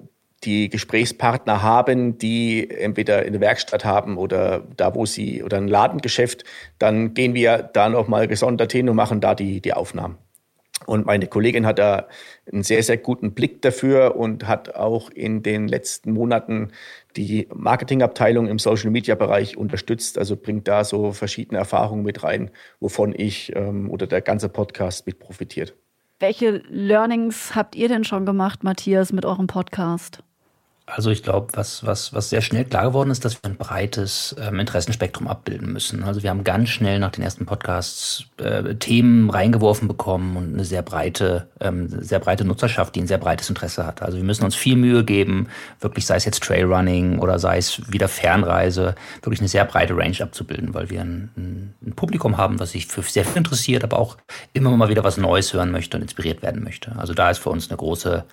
die 0.44 0.70
Gesprächspartner 0.70 1.62
haben, 1.62 2.16
die 2.16 2.70
entweder 2.70 3.26
in 3.26 3.32
der 3.32 3.40
Werkstatt 3.40 3.84
haben 3.84 4.16
oder 4.16 4.64
da, 4.76 4.94
wo 4.94 5.04
sie 5.04 5.42
oder 5.42 5.58
ein 5.58 5.68
Ladengeschäft, 5.68 6.44
dann 6.78 7.12
gehen 7.12 7.34
wir 7.34 7.58
da 7.58 7.88
nochmal 7.88 8.26
gesondert 8.26 8.72
hin 8.72 8.88
und 8.88 8.96
machen 8.96 9.20
da 9.20 9.34
die, 9.34 9.60
die 9.60 9.74
Aufnahmen. 9.74 10.16
Und 10.86 11.06
meine 11.06 11.26
Kollegin 11.26 11.66
hat 11.66 11.78
da 11.78 12.08
einen 12.50 12.62
sehr, 12.62 12.82
sehr 12.82 12.96
guten 12.96 13.32
Blick 13.32 13.62
dafür 13.62 14.16
und 14.16 14.48
hat 14.48 14.74
auch 14.74 15.10
in 15.10 15.42
den 15.42 15.68
letzten 15.68 16.12
Monaten 16.12 16.72
die 17.16 17.48
Marketingabteilung 17.54 18.48
im 18.48 18.58
Social 18.58 18.90
Media 18.90 19.14
Bereich 19.14 19.56
unterstützt. 19.56 20.18
Also 20.18 20.36
bringt 20.36 20.68
da 20.68 20.84
so 20.84 21.12
verschiedene 21.12 21.58
Erfahrungen 21.58 22.02
mit 22.02 22.22
rein, 22.22 22.50
wovon 22.80 23.14
ich 23.16 23.54
ähm, 23.54 23.90
oder 23.90 24.06
der 24.06 24.22
ganze 24.22 24.48
Podcast 24.48 25.06
mit 25.06 25.18
profitiert. 25.18 25.74
Welche 26.18 26.62
Learnings 26.68 27.54
habt 27.54 27.74
ihr 27.76 27.88
denn 27.88 28.04
schon 28.04 28.26
gemacht, 28.26 28.62
Matthias, 28.62 29.12
mit 29.12 29.24
eurem 29.24 29.46
Podcast? 29.46 30.22
Also 30.92 31.10
ich 31.10 31.22
glaube, 31.22 31.48
was, 31.52 31.86
was, 31.86 32.12
was 32.12 32.30
sehr 32.30 32.40
schnell 32.40 32.64
klar 32.64 32.84
geworden 32.84 33.10
ist, 33.10 33.24
dass 33.24 33.34
wir 33.34 33.50
ein 33.50 33.56
breites 33.56 34.34
ähm, 34.40 34.58
Interessenspektrum 34.58 35.28
abbilden 35.28 35.72
müssen. 35.72 36.02
Also 36.02 36.22
wir 36.22 36.30
haben 36.30 36.44
ganz 36.44 36.68
schnell 36.70 36.98
nach 36.98 37.12
den 37.12 37.22
ersten 37.22 37.46
Podcasts 37.46 38.24
äh, 38.38 38.74
Themen 38.74 39.30
reingeworfen 39.30 39.88
bekommen 39.88 40.36
und 40.36 40.54
eine 40.54 40.64
sehr 40.64 40.82
breite, 40.82 41.48
ähm, 41.60 41.88
sehr 42.02 42.18
breite 42.18 42.44
Nutzerschaft, 42.44 42.94
die 42.94 43.02
ein 43.02 43.06
sehr 43.06 43.18
breites 43.18 43.48
Interesse 43.48 43.86
hat. 43.86 44.02
Also 44.02 44.16
wir 44.16 44.24
müssen 44.24 44.44
uns 44.44 44.54
viel 44.54 44.76
Mühe 44.76 45.04
geben, 45.04 45.48
wirklich 45.80 46.06
sei 46.06 46.16
es 46.16 46.24
jetzt 46.24 46.42
Trailrunning 46.42 47.18
oder 47.18 47.38
sei 47.38 47.58
es 47.58 47.90
wieder 47.90 48.08
Fernreise, 48.08 48.94
wirklich 49.22 49.40
eine 49.40 49.48
sehr 49.48 49.64
breite 49.64 49.96
Range 49.96 50.20
abzubilden, 50.20 50.74
weil 50.74 50.90
wir 50.90 51.02
ein, 51.02 51.30
ein, 51.36 51.92
Publikum 51.94 52.36
haben, 52.36 52.58
was 52.58 52.70
sich 52.72 52.86
für 52.86 53.02
sehr 53.02 53.24
viel 53.24 53.36
interessiert, 53.38 53.84
aber 53.84 53.98
auch 53.98 54.16
immer 54.52 54.70
mal 54.76 54.88
wieder 54.88 55.04
was 55.04 55.16
Neues 55.16 55.52
hören 55.52 55.70
möchte 55.70 55.96
und 55.96 56.02
inspiriert 56.02 56.42
werden 56.42 56.64
möchte. 56.64 56.96
Also 56.96 57.14
da 57.14 57.30
ist 57.30 57.38
für 57.38 57.50
uns 57.50 57.68
eine 57.68 57.76
große 57.76 58.24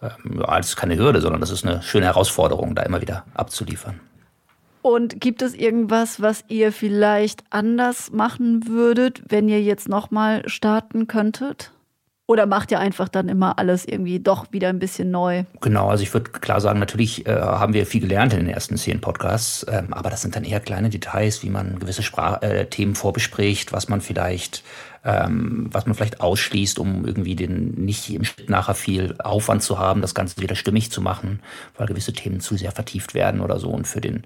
das 0.00 0.68
ist 0.68 0.76
keine 0.76 0.96
Hürde, 0.96 1.20
sondern 1.20 1.40
das 1.40 1.50
ist 1.50 1.66
eine 1.66 1.82
schöne 1.82 2.06
Herausforderung, 2.06 2.74
da 2.74 2.82
immer 2.82 3.00
wieder 3.00 3.24
abzuliefern. 3.34 4.00
Und 4.82 5.20
gibt 5.20 5.42
es 5.42 5.54
irgendwas, 5.54 6.22
was 6.22 6.44
ihr 6.48 6.72
vielleicht 6.72 7.44
anders 7.50 8.12
machen 8.12 8.68
würdet, 8.68 9.22
wenn 9.28 9.48
ihr 9.48 9.60
jetzt 9.60 9.88
nochmal 9.88 10.48
starten 10.48 11.08
könntet? 11.08 11.72
Oder 12.30 12.44
macht 12.44 12.70
ihr 12.70 12.78
einfach 12.78 13.08
dann 13.08 13.30
immer 13.30 13.58
alles 13.58 13.86
irgendwie 13.86 14.20
doch 14.20 14.52
wieder 14.52 14.68
ein 14.68 14.78
bisschen 14.78 15.10
neu? 15.10 15.44
Genau, 15.62 15.88
also 15.88 16.02
ich 16.02 16.12
würde 16.12 16.30
klar 16.30 16.60
sagen, 16.60 16.78
natürlich 16.78 17.26
äh, 17.26 17.32
haben 17.32 17.72
wir 17.72 17.86
viel 17.86 18.02
gelernt 18.02 18.34
in 18.34 18.40
den 18.40 18.50
ersten 18.50 18.76
zehn 18.76 19.00
Podcasts, 19.00 19.64
ähm, 19.66 19.94
aber 19.94 20.10
das 20.10 20.20
sind 20.20 20.36
dann 20.36 20.44
eher 20.44 20.60
kleine 20.60 20.90
Details, 20.90 21.42
wie 21.42 21.48
man 21.48 21.78
gewisse 21.78 22.02
Sprach 22.02 22.42
äh, 22.42 22.66
Themen 22.66 22.94
vorbespricht, 22.94 23.72
was 23.72 23.88
man 23.88 24.02
vielleicht 24.02 24.62
ähm, 25.04 25.70
was 25.72 25.86
man 25.86 25.94
vielleicht 25.94 26.20
ausschließt, 26.20 26.78
um 26.78 27.06
irgendwie 27.06 27.34
den 27.34 27.70
nicht 27.76 28.10
im 28.10 28.24
Schritt 28.24 28.50
nachher 28.50 28.74
viel 28.74 29.14
Aufwand 29.20 29.62
zu 29.62 29.78
haben, 29.78 30.02
das 30.02 30.14
Ganze 30.14 30.38
wieder 30.42 30.54
stimmig 30.54 30.92
zu 30.92 31.00
machen, 31.00 31.40
weil 31.78 31.86
gewisse 31.86 32.12
Themen 32.12 32.40
zu 32.40 32.58
sehr 32.58 32.72
vertieft 32.72 33.14
werden 33.14 33.40
oder 33.40 33.58
so 33.58 33.70
und 33.70 33.86
für 33.86 34.02
den, 34.02 34.24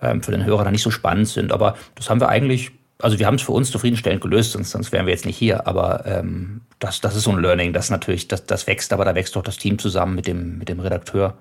ähm, 0.00 0.22
für 0.22 0.30
den 0.30 0.44
Hörer 0.44 0.62
dann 0.62 0.72
nicht 0.74 0.82
so 0.82 0.92
spannend 0.92 1.26
sind. 1.26 1.50
Aber 1.50 1.76
das 1.96 2.08
haben 2.08 2.20
wir 2.20 2.28
eigentlich 2.28 2.70
also 3.02 3.18
wir 3.18 3.26
haben 3.26 3.34
es 3.34 3.42
für 3.42 3.52
uns 3.52 3.70
zufriedenstellend 3.70 4.20
gelöst, 4.20 4.52
sonst, 4.52 4.70
sonst 4.70 4.92
wären 4.92 5.06
wir 5.06 5.12
jetzt 5.12 5.26
nicht 5.26 5.36
hier. 5.36 5.66
Aber 5.66 6.06
ähm, 6.06 6.62
das, 6.78 7.00
das 7.00 7.16
ist 7.16 7.24
so 7.24 7.32
ein 7.32 7.40
Learning, 7.40 7.72
das 7.72 7.90
natürlich, 7.90 8.28
das, 8.28 8.46
das 8.46 8.66
wächst, 8.66 8.92
aber 8.92 9.04
da 9.04 9.14
wächst 9.14 9.36
doch 9.36 9.42
das 9.42 9.58
Team 9.58 9.78
zusammen 9.78 10.14
mit 10.14 10.26
dem, 10.26 10.58
mit 10.58 10.68
dem 10.68 10.80
Redakteur. 10.80 11.34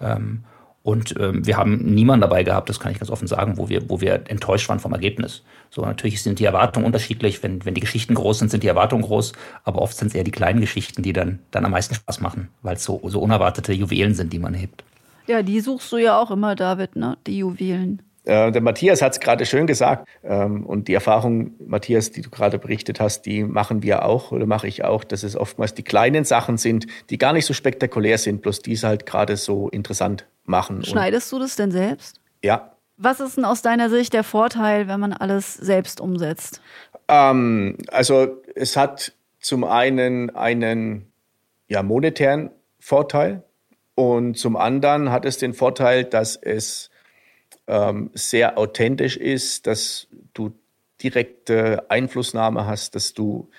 Ähm, 0.00 0.44
und 0.82 1.14
ähm, 1.18 1.46
wir 1.46 1.56
haben 1.56 1.78
niemanden 1.94 2.20
dabei 2.20 2.42
gehabt, 2.42 2.68
das 2.68 2.78
kann 2.78 2.92
ich 2.92 2.98
ganz 2.98 3.10
offen 3.10 3.26
sagen, 3.26 3.56
wo 3.56 3.70
wir, 3.70 3.88
wo 3.88 4.02
wir 4.02 4.24
enttäuscht 4.28 4.68
waren 4.68 4.80
vom 4.80 4.92
Ergebnis. 4.92 5.42
So, 5.70 5.80
natürlich 5.80 6.22
sind 6.22 6.40
die 6.40 6.44
Erwartungen 6.44 6.84
unterschiedlich. 6.84 7.42
Wenn, 7.42 7.64
wenn 7.64 7.72
die 7.72 7.80
Geschichten 7.80 8.14
groß 8.14 8.40
sind, 8.40 8.50
sind 8.50 8.62
die 8.62 8.68
Erwartungen 8.68 9.02
groß. 9.02 9.32
Aber 9.64 9.80
oft 9.80 9.96
sind 9.96 10.08
es 10.08 10.14
eher 10.14 10.24
die 10.24 10.30
kleinen 10.30 10.60
Geschichten, 10.60 11.02
die 11.02 11.14
dann, 11.14 11.38
dann 11.50 11.64
am 11.64 11.70
meisten 11.70 11.94
Spaß 11.94 12.20
machen, 12.20 12.48
weil 12.60 12.76
es 12.76 12.84
so, 12.84 13.00
so 13.06 13.20
unerwartete 13.20 13.72
Juwelen 13.72 14.14
sind, 14.14 14.30
die 14.34 14.38
man 14.38 14.52
hebt. 14.52 14.84
Ja, 15.26 15.42
die 15.42 15.60
suchst 15.60 15.90
du 15.90 15.96
ja 15.96 16.20
auch 16.20 16.30
immer, 16.30 16.54
David, 16.54 16.96
ne? 16.96 17.16
Die 17.26 17.38
Juwelen. 17.38 18.02
Äh, 18.24 18.52
der 18.52 18.62
Matthias 18.62 19.02
hat 19.02 19.12
es 19.12 19.20
gerade 19.20 19.46
schön 19.46 19.66
gesagt. 19.66 20.08
Ähm, 20.22 20.64
und 20.64 20.88
die 20.88 20.94
Erfahrung, 20.94 21.52
Matthias, 21.58 22.10
die 22.10 22.22
du 22.22 22.30
gerade 22.30 22.58
berichtet 22.58 23.00
hast, 23.00 23.22
die 23.22 23.44
machen 23.44 23.82
wir 23.82 24.04
auch 24.04 24.32
oder 24.32 24.46
mache 24.46 24.66
ich 24.66 24.84
auch, 24.84 25.04
dass 25.04 25.22
es 25.22 25.36
oftmals 25.36 25.74
die 25.74 25.82
kleinen 25.82 26.24
Sachen 26.24 26.56
sind, 26.56 26.86
die 27.10 27.18
gar 27.18 27.32
nicht 27.32 27.46
so 27.46 27.52
spektakulär 27.52 28.18
sind, 28.18 28.42
bloß 28.42 28.60
die 28.60 28.72
es 28.72 28.82
halt 28.82 29.06
gerade 29.06 29.36
so 29.36 29.68
interessant 29.68 30.26
machen. 30.44 30.84
Schneidest 30.84 31.30
du 31.32 31.38
das 31.38 31.56
denn 31.56 31.70
selbst? 31.70 32.20
Ja. 32.42 32.70
Was 32.96 33.20
ist 33.20 33.36
denn 33.36 33.44
aus 33.44 33.60
deiner 33.60 33.90
Sicht 33.90 34.12
der 34.12 34.24
Vorteil, 34.24 34.88
wenn 34.88 35.00
man 35.00 35.12
alles 35.12 35.54
selbst 35.54 36.00
umsetzt? 36.00 36.60
Ähm, 37.08 37.76
also 37.88 38.42
es 38.54 38.76
hat 38.76 39.12
zum 39.40 39.64
einen 39.64 40.34
einen 40.34 41.12
ja, 41.68 41.82
monetären 41.82 42.50
Vorteil 42.78 43.42
und 43.94 44.38
zum 44.38 44.56
anderen 44.56 45.10
hat 45.10 45.24
es 45.24 45.38
den 45.38 45.52
Vorteil, 45.52 46.04
dass 46.04 46.36
es 46.36 46.90
ähm, 47.66 48.10
sehr 48.14 48.58
authentisch 48.58 49.16
ist, 49.16 49.66
dass 49.66 50.08
du 50.32 50.52
direkte 51.02 51.90
Einflussnahme 51.90 52.66
hast, 52.66 52.94
dass 52.94 53.14
du, 53.14 53.50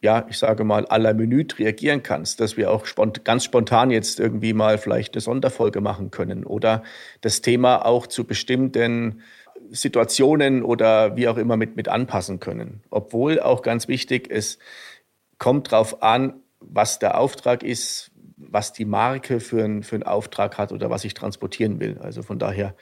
ja, 0.00 0.26
ich 0.28 0.38
sage 0.38 0.64
mal, 0.64 0.84
à 0.86 0.98
la 0.98 1.14
Minute 1.14 1.58
reagieren 1.58 2.02
kannst, 2.02 2.40
dass 2.40 2.56
wir 2.56 2.70
auch 2.70 2.86
spont 2.86 3.24
ganz 3.24 3.44
spontan 3.44 3.90
jetzt 3.90 4.20
irgendwie 4.20 4.52
mal 4.52 4.78
vielleicht 4.78 5.14
eine 5.14 5.20
Sonderfolge 5.20 5.80
machen 5.80 6.10
können 6.10 6.44
oder 6.44 6.82
das 7.20 7.40
Thema 7.40 7.84
auch 7.84 8.06
zu 8.06 8.24
bestimmten 8.24 9.22
Situationen 9.70 10.62
oder 10.62 11.16
wie 11.16 11.28
auch 11.28 11.36
immer 11.36 11.56
mit, 11.56 11.76
mit 11.76 11.88
anpassen 11.88 12.40
können. 12.40 12.82
Obwohl 12.90 13.40
auch 13.40 13.62
ganz 13.62 13.88
wichtig, 13.88 14.28
es 14.30 14.58
kommt 15.38 15.72
darauf 15.72 16.02
an, 16.02 16.34
was 16.60 16.98
der 16.98 17.18
Auftrag 17.18 17.62
ist, 17.62 18.10
was 18.36 18.72
die 18.72 18.84
Marke 18.84 19.40
für, 19.40 19.64
ein, 19.64 19.82
für 19.82 19.96
einen 19.96 20.02
Auftrag 20.02 20.58
hat 20.58 20.72
oder 20.72 20.90
was 20.90 21.04
ich 21.04 21.14
transportieren 21.14 21.80
will. 21.80 21.98
Also 21.98 22.22
von 22.22 22.38
daher 22.38 22.74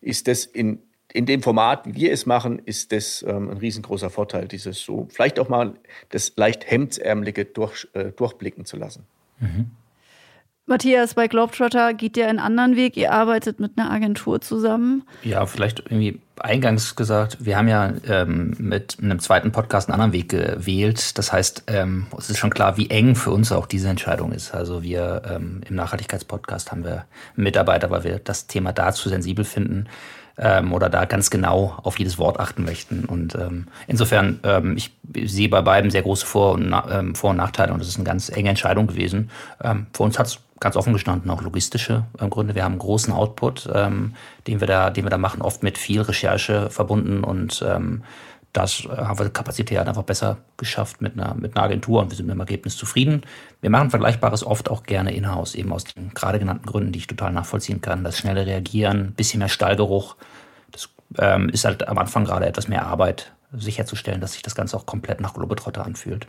ist 0.00 0.28
das 0.28 0.44
in, 0.44 0.80
in 1.12 1.26
dem 1.26 1.42
Format, 1.42 1.86
wie 1.86 1.94
wir 1.94 2.12
es 2.12 2.26
machen, 2.26 2.58
ist 2.64 2.92
das 2.92 3.24
ähm, 3.26 3.50
ein 3.50 3.56
riesengroßer 3.58 4.10
Vorteil, 4.10 4.48
dieses 4.48 4.80
so 4.80 5.08
vielleicht 5.10 5.38
auch 5.38 5.48
mal 5.48 5.74
das 6.10 6.32
leicht 6.36 6.70
Hemdsärmelige 6.70 7.44
durch, 7.44 7.88
äh, 7.94 8.12
durchblicken 8.12 8.64
zu 8.64 8.76
lassen. 8.76 9.06
Mhm. 9.40 9.70
Matthias, 10.68 11.14
bei 11.14 11.28
Globetrotter 11.28 11.94
geht 11.94 12.16
ihr 12.16 12.28
einen 12.28 12.40
anderen 12.40 12.74
Weg. 12.74 12.96
Ihr 12.96 13.12
arbeitet 13.12 13.60
mit 13.60 13.78
einer 13.78 13.90
Agentur 13.90 14.40
zusammen. 14.40 15.04
Ja, 15.22 15.46
vielleicht 15.46 15.78
irgendwie 15.78 16.20
eingangs 16.40 16.96
gesagt, 16.96 17.38
wir 17.40 17.56
haben 17.56 17.68
ja 17.68 17.92
ähm, 18.08 18.54
mit 18.58 18.98
einem 19.00 19.18
zweiten 19.20 19.52
Podcast 19.52 19.88
einen 19.88 19.94
anderen 19.94 20.12
Weg 20.12 20.28
gewählt. 20.28 21.16
Das 21.18 21.32
heißt, 21.32 21.64
ähm, 21.68 22.06
es 22.16 22.30
ist 22.30 22.38
schon 22.38 22.50
klar, 22.50 22.76
wie 22.76 22.90
eng 22.90 23.14
für 23.14 23.30
uns 23.30 23.52
auch 23.52 23.66
diese 23.66 23.88
Entscheidung 23.88 24.32
ist. 24.32 24.54
Also 24.54 24.82
wir 24.82 25.22
ähm, 25.28 25.62
im 25.68 25.76
Nachhaltigkeitspodcast 25.76 26.72
haben 26.72 26.84
wir 26.84 27.04
Mitarbeiter, 27.36 27.90
weil 27.90 28.04
wir 28.04 28.18
das 28.18 28.46
Thema 28.46 28.72
da 28.72 28.92
zu 28.92 29.08
sensibel 29.08 29.44
finden 29.44 29.88
ähm, 30.38 30.72
oder 30.72 30.88
da 30.88 31.04
ganz 31.04 31.30
genau 31.30 31.78
auf 31.82 31.98
jedes 31.98 32.18
Wort 32.18 32.38
achten 32.38 32.64
möchten. 32.64 33.04
Und 33.04 33.34
ähm, 33.34 33.68
insofern, 33.86 34.40
ähm, 34.42 34.76
ich 34.76 34.92
sehe 35.24 35.48
bei 35.48 35.62
beiden 35.62 35.90
sehr 35.90 36.02
große 36.02 36.26
Vor- 36.26 36.52
und, 36.52 36.74
ähm, 36.90 37.14
Vor 37.14 37.30
und 37.30 37.36
Nachteile 37.36 37.72
und 37.72 37.80
es 37.80 37.88
ist 37.88 37.96
eine 37.96 38.04
ganz 38.04 38.28
enge 38.28 38.50
Entscheidung 38.50 38.86
gewesen. 38.86 39.30
Ähm, 39.62 39.86
für 39.92 40.02
uns 40.02 40.18
hat 40.18 40.26
es 40.26 40.40
ganz 40.60 40.76
offen 40.76 40.92
gestanden 40.92 41.30
auch 41.30 41.42
logistische 41.42 42.04
ähm, 42.20 42.30
Gründe. 42.30 42.54
Wir 42.54 42.64
haben 42.64 42.78
großen 42.78 43.12
Output, 43.12 43.68
ähm, 43.72 44.14
den 44.46 44.60
wir 44.60 44.66
da, 44.66 44.90
den 44.90 45.04
wir 45.04 45.10
da 45.10 45.18
machen, 45.18 45.42
oft 45.42 45.62
mit 45.62 45.78
viel 45.78 46.00
Recherche 46.00 46.70
verbunden 46.70 47.24
und 47.24 47.64
ähm, 47.66 48.02
das 48.56 48.88
haben 48.88 49.18
wir 49.18 49.28
kapazitär 49.28 49.86
einfach 49.86 50.02
besser 50.02 50.38
geschafft 50.56 51.02
mit 51.02 51.12
einer, 51.12 51.34
mit 51.34 51.54
einer 51.54 51.66
Agentur 51.66 52.00
und 52.00 52.10
wir 52.10 52.16
sind 52.16 52.24
mit 52.24 52.34
dem 52.34 52.40
Ergebnis 52.40 52.74
zufrieden. 52.74 53.20
Wir 53.60 53.68
machen 53.68 53.90
Vergleichbares 53.90 54.46
oft 54.46 54.70
auch 54.70 54.84
gerne 54.84 55.14
in-house, 55.14 55.54
eben 55.54 55.72
aus 55.72 55.84
den 55.84 56.14
gerade 56.14 56.38
genannten 56.38 56.64
Gründen, 56.64 56.92
die 56.92 57.00
ich 57.00 57.06
total 57.06 57.32
nachvollziehen 57.32 57.82
kann. 57.82 58.02
Das 58.02 58.16
schnelle 58.16 58.46
Reagieren, 58.46 59.12
bisschen 59.12 59.40
mehr 59.40 59.50
Stallgeruch. 59.50 60.16
Das 60.72 60.88
ähm, 61.18 61.50
ist 61.50 61.66
halt 61.66 61.86
am 61.86 61.98
Anfang 61.98 62.24
gerade 62.24 62.46
etwas 62.46 62.66
mehr 62.66 62.86
Arbeit, 62.86 63.34
sicherzustellen, 63.52 64.22
dass 64.22 64.32
sich 64.32 64.42
das 64.42 64.54
Ganze 64.54 64.76
auch 64.78 64.86
komplett 64.86 65.20
nach 65.20 65.34
Globetrotter 65.34 65.84
anfühlt. 65.84 66.26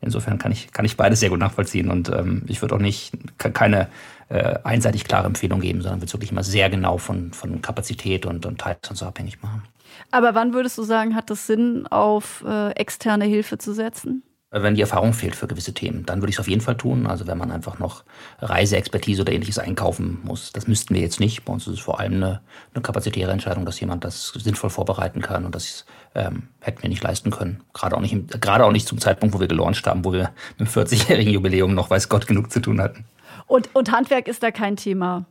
Insofern 0.00 0.38
kann 0.38 0.52
ich, 0.52 0.72
kann 0.72 0.84
ich 0.84 0.96
beides 0.96 1.20
sehr 1.20 1.30
gut 1.30 1.38
nachvollziehen 1.38 1.90
und 1.90 2.08
ähm, 2.10 2.42
ich 2.46 2.60
würde 2.62 2.74
auch 2.74 2.80
nicht 2.80 3.12
keine 3.38 3.88
äh, 4.28 4.58
einseitig 4.64 5.04
klare 5.04 5.26
Empfehlungen 5.26 5.62
geben, 5.62 5.82
sondern 5.82 6.00
wird 6.00 6.08
es 6.08 6.14
wirklich 6.14 6.32
immer 6.32 6.42
sehr 6.42 6.68
genau 6.70 6.98
von, 6.98 7.32
von 7.32 7.62
Kapazität 7.62 8.26
und, 8.26 8.44
und 8.46 8.60
Teils 8.60 8.90
und 8.90 8.96
so 8.96 9.06
abhängig 9.06 9.42
machen. 9.42 9.62
Aber 10.10 10.34
wann 10.34 10.52
würdest 10.52 10.76
du 10.78 10.82
sagen, 10.82 11.14
hat 11.14 11.30
es 11.30 11.46
Sinn, 11.46 11.86
auf 11.86 12.44
äh, 12.46 12.70
externe 12.72 13.24
Hilfe 13.24 13.58
zu 13.58 13.72
setzen? 13.72 14.22
Wenn 14.50 14.74
die 14.74 14.80
Erfahrung 14.80 15.12
fehlt 15.12 15.34
für 15.34 15.46
gewisse 15.46 15.74
Themen. 15.74 16.06
Dann 16.06 16.20
würde 16.22 16.30
ich 16.30 16.36
es 16.36 16.40
auf 16.40 16.48
jeden 16.48 16.60
Fall 16.60 16.76
tun. 16.76 17.06
Also 17.06 17.26
wenn 17.26 17.38
man 17.38 17.50
einfach 17.50 17.78
noch 17.78 18.04
Reiseexpertise 18.38 19.22
oder 19.22 19.32
ähnliches 19.32 19.58
einkaufen 19.58 20.20
muss. 20.22 20.52
Das 20.52 20.68
müssten 20.68 20.94
wir 20.94 21.02
jetzt 21.02 21.20
nicht. 21.20 21.44
Bei 21.44 21.52
uns 21.52 21.66
ist 21.66 21.74
es 21.74 21.80
vor 21.80 21.98
allem 21.98 22.14
eine, 22.14 22.40
eine 22.72 22.82
kapazitäre 22.82 23.32
Entscheidung, 23.32 23.66
dass 23.66 23.80
jemand 23.80 24.04
das 24.04 24.28
sinnvoll 24.28 24.70
vorbereiten 24.70 25.20
kann. 25.20 25.44
Und 25.44 25.54
das 25.54 25.84
ähm, 26.14 26.48
hätten 26.60 26.82
wir 26.82 26.88
nicht 26.88 27.02
leisten 27.02 27.30
können. 27.30 27.62
Gerade 27.74 27.96
auch 27.96 28.00
nicht, 28.00 28.40
gerade 28.40 28.64
auch 28.64 28.72
nicht 28.72 28.86
zum 28.86 28.98
Zeitpunkt, 28.98 29.34
wo 29.34 29.40
wir 29.40 29.48
gelauncht 29.48 29.86
haben, 29.86 30.04
wo 30.04 30.12
wir 30.12 30.30
mit 30.58 30.60
dem 30.60 30.66
40-jährigen 30.68 31.32
Jubiläum 31.32 31.74
noch 31.74 31.90
weiß 31.90 32.08
Gott 32.08 32.26
genug 32.26 32.52
zu 32.52 32.60
tun 32.60 32.80
hatten. 32.80 33.04
Und, 33.46 33.74
und 33.74 33.90
Handwerk 33.90 34.28
ist 34.28 34.42
da 34.42 34.50
kein 34.50 34.76
Thema 34.76 35.26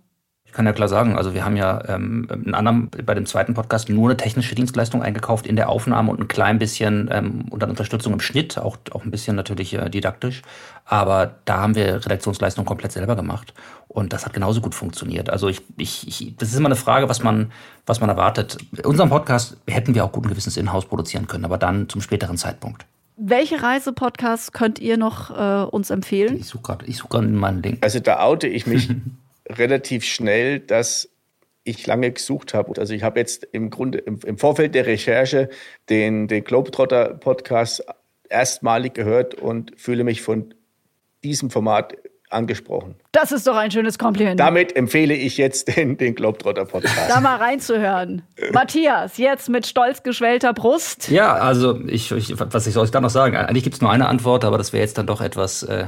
kann 0.54 0.66
ja 0.66 0.74
klar 0.74 0.88
sagen, 0.88 1.18
also 1.18 1.34
wir 1.34 1.44
haben 1.44 1.58
ja 1.58 1.84
ähm, 1.90 2.28
in 2.46 2.56
anderem, 2.56 2.90
bei 3.06 3.14
dem 3.14 3.26
zweiten 3.26 3.54
Podcast 3.54 3.90
nur 3.90 4.10
eine 4.10 4.18
technische 4.18 4.56
Dienstleistung 4.56 5.04
eingekauft 5.04 5.48
in 5.48 5.58
der 5.58 5.70
Aufnahme 5.70 6.12
und 6.12 6.22
ein 6.22 6.28
klein 6.28 6.60
bisschen 6.60 7.10
ähm, 7.12 7.46
unter 7.50 7.68
Unterstützung 7.68 8.14
im 8.14 8.22
Schnitt, 8.22 8.58
auch, 8.58 8.78
auch 8.92 9.04
ein 9.04 9.12
bisschen 9.12 9.36
natürlich 9.36 9.74
äh, 9.74 9.90
didaktisch. 9.90 10.44
Aber 10.86 11.36
da 11.44 11.62
haben 11.62 11.76
wir 11.76 12.06
Redaktionsleistung 12.06 12.64
komplett 12.64 12.94
selber 12.94 13.16
gemacht. 13.16 13.54
Und 13.90 14.14
das 14.14 14.26
hat 14.26 14.34
genauso 14.34 14.62
gut 14.62 14.76
funktioniert. 14.76 15.30
Also 15.30 15.50
ich, 15.50 15.62
ich, 15.78 16.08
ich, 16.08 16.36
das 16.38 16.50
ist 16.50 16.56
immer 16.56 16.68
eine 16.68 16.76
Frage, 16.76 17.10
was 17.10 17.22
man, 17.22 17.52
was 17.86 18.00
man 18.00 18.10
erwartet. 18.10 18.58
Unseren 18.84 19.10
Podcast 19.10 19.58
hätten 19.68 19.94
wir 19.94 20.06
auch 20.06 20.12
guten 20.12 20.30
Gewissens 20.30 20.58
in-house 20.58 20.86
produzieren 20.86 21.28
können, 21.28 21.44
aber 21.46 21.58
dann 21.58 21.90
zum 21.90 22.02
späteren 22.02 22.38
Zeitpunkt. 22.38 22.86
Welche 23.18 23.62
Reisepodcasts 23.62 24.52
könnt 24.52 24.80
ihr 24.80 24.98
noch 24.98 25.32
äh, 25.32 25.66
uns 25.66 25.90
empfehlen? 25.90 26.38
Ich 26.38 26.48
suche 26.48 26.64
gerade 26.64 26.92
such 26.92 27.10
meinen 27.12 27.64
Link. 27.64 27.80
Also 27.82 28.00
da 28.00 28.20
oute 28.22 28.48
ich 28.48 28.68
mich 28.68 28.90
relativ 29.50 30.04
schnell, 30.04 30.60
dass 30.60 31.10
ich 31.64 31.86
lange 31.88 32.12
gesucht 32.12 32.54
habe. 32.54 32.80
Also 32.80 32.94
ich 32.94 33.04
habe 33.04 33.20
jetzt 33.20 33.44
im 33.52 33.70
Grunde 33.70 33.98
im, 33.98 34.20
im, 34.26 34.38
Vorfeld 34.38 34.76
der 34.76 34.86
Recherche 34.86 35.50
den, 35.90 36.28
den 36.28 36.44
Globetrotter-Podcast 36.44 37.84
erstmalig 38.30 38.94
gehört 38.94 39.36
und 39.36 39.74
fühle 39.76 40.04
mich 40.04 40.22
von 40.22 40.54
diesem 41.24 41.50
Format 41.50 41.96
angesprochen. 42.30 42.96
Das 43.12 43.32
ist 43.32 43.48
doch 43.48 43.56
ein 43.56 43.72
schönes 43.72 43.98
Kompliment. 43.98 44.40
Damit 44.40 44.76
empfehle 44.76 45.14
ich 45.14 45.38
jetzt 45.38 45.76
den, 45.76 45.98
den 45.98 46.16
Globetrotter-Podcast. 46.16 47.10
Da 47.10 47.20
mal 47.20 47.38
reinzuhören. 47.38 48.24
Matthias, 48.52 49.18
jetzt 49.18 49.50
mit 49.50 49.66
stolz 49.66 50.04
geschwellter 50.04 50.54
Brust. 50.54 51.10
Ja, 51.10 51.34
also 51.34 51.80
ich, 51.88 52.12
ich 52.12 52.34
was 52.38 52.68
ich 52.68 52.74
soll 52.74 52.86
ich 52.86 52.92
da 52.92 53.02
noch 53.02 53.10
sagen? 53.10 53.36
Eigentlich 53.36 53.64
gibt 53.64 53.76
es 53.76 53.82
nur 53.82 53.92
eine 53.92 54.08
Antwort, 54.08 54.44
aber 54.44 54.58
das 54.58 54.74
wäre 54.74 54.82
jetzt 54.82 54.98
dann 54.98 55.08
doch 55.08 55.22
etwas 55.22 55.64
äh, 55.64 55.86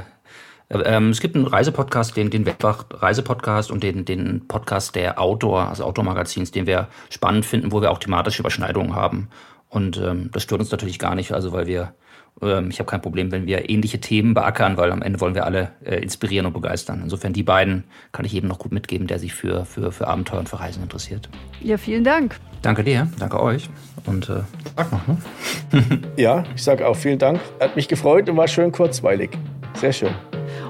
ähm, 0.70 1.10
es 1.10 1.20
gibt 1.20 1.34
einen 1.34 1.46
Reisepodcast, 1.46 2.16
den, 2.16 2.30
den 2.30 2.44
Weltwach-Reisepodcast 2.44 3.70
und 3.70 3.82
den, 3.82 4.04
den 4.04 4.46
Podcast 4.48 4.94
der 4.94 5.20
Outdoor, 5.20 5.68
also 5.68 5.84
Outdoor-Magazins, 5.84 6.50
den 6.50 6.66
wir 6.66 6.88
spannend 7.10 7.46
finden, 7.46 7.72
wo 7.72 7.80
wir 7.80 7.90
auch 7.90 7.98
thematische 7.98 8.42
Überschneidungen 8.42 8.94
haben. 8.94 9.28
Und 9.70 9.96
ähm, 9.98 10.30
das 10.32 10.42
stört 10.42 10.60
uns 10.60 10.70
natürlich 10.70 10.98
gar 10.98 11.14
nicht, 11.14 11.32
also 11.32 11.52
weil 11.52 11.66
wir, 11.66 11.94
ähm, 12.42 12.68
ich 12.70 12.78
habe 12.80 12.90
kein 12.90 13.00
Problem, 13.00 13.30
wenn 13.32 13.46
wir 13.46 13.68
ähnliche 13.70 14.00
Themen 14.00 14.34
beackern, 14.34 14.76
weil 14.76 14.92
am 14.92 15.02
Ende 15.02 15.20
wollen 15.20 15.34
wir 15.34 15.46
alle 15.46 15.72
äh, 15.84 15.96
inspirieren 15.96 16.46
und 16.46 16.52
begeistern. 16.52 17.00
Insofern 17.02 17.32
die 17.32 17.42
beiden 17.42 17.84
kann 18.12 18.24
ich 18.24 18.32
jedem 18.32 18.48
noch 18.48 18.58
gut 18.58 18.72
mitgeben, 18.72 19.06
der 19.06 19.18
sich 19.18 19.34
für, 19.34 19.64
für, 19.64 19.90
für 19.90 20.06
Abenteuer 20.06 20.40
und 20.40 20.48
für 20.48 20.60
Reisen 20.60 20.82
interessiert. 20.82 21.28
Ja, 21.60 21.78
vielen 21.78 22.04
Dank. 22.04 22.36
Danke 22.60 22.82
dir, 22.84 23.08
danke 23.18 23.40
euch 23.40 23.70
und 24.04 24.28
äh, 24.28 24.40
sag 24.76 24.92
mal. 24.92 25.00
Ne? 25.06 26.00
ja, 26.16 26.44
ich 26.54 26.62
sage 26.62 26.86
auch 26.86 26.96
vielen 26.96 27.18
Dank. 27.18 27.40
Hat 27.60 27.76
mich 27.76 27.88
gefreut 27.88 28.28
und 28.28 28.36
war 28.36 28.48
schön 28.48 28.72
kurzweilig. 28.72 29.30
Sehr 29.74 29.92
schön. 29.92 30.14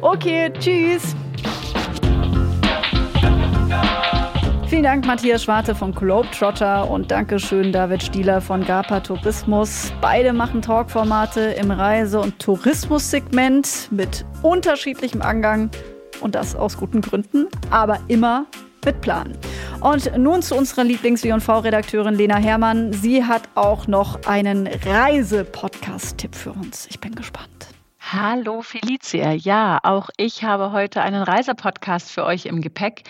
Okay, 0.00 0.52
tschüss. 0.58 1.14
Vielen 4.68 4.82
Dank, 4.82 5.06
Matthias 5.06 5.44
Schwarte 5.44 5.74
von 5.74 5.94
Globetrotter 5.94 6.88
und 6.90 7.11
Dankeschön, 7.11 7.72
David 7.72 8.02
Stieler 8.02 8.40
von 8.42 8.64
GAPA 8.64 9.00
Tourismus. 9.00 9.90
Beide 10.02 10.34
machen 10.34 10.61
Talkformate 10.61 11.40
im 11.40 11.70
Reise- 11.70 12.20
und 12.20 12.38
Tourismussegment 12.38 13.88
mit 13.90 14.26
unterschiedlichem 14.42 15.22
Angang 15.22 15.70
und 16.20 16.34
das 16.34 16.54
aus 16.54 16.76
guten 16.76 17.00
Gründen, 17.00 17.46
aber 17.70 17.98
immer 18.08 18.46
mit 18.84 19.00
Plan. 19.00 19.32
Und 19.80 20.16
nun 20.18 20.42
zu 20.42 20.54
unserer 20.54 20.84
Lieblings-W&V-Redakteurin 20.84 22.14
Lena 22.14 22.37
Herrmann. 22.37 22.92
Sie 22.92 23.24
hat 23.24 23.48
auch 23.54 23.87
noch 23.87 24.26
einen 24.26 24.66
Reise-Podcast-Tipp 24.66 26.34
für 26.34 26.52
uns. 26.52 26.87
Ich 26.90 27.00
bin 27.00 27.14
gespannt. 27.14 27.68
Hallo 28.11 28.62
Felicia. 28.62 29.33
Ja, 29.33 29.81
auch 29.83 30.09
ich 30.16 30.42
habe 30.42 30.73
heute 30.73 31.03
einen 31.03 31.23
Reisepodcast 31.23 32.11
für 32.11 32.25
euch 32.25 32.47
im 32.47 32.62
Gepäck. 32.62 33.03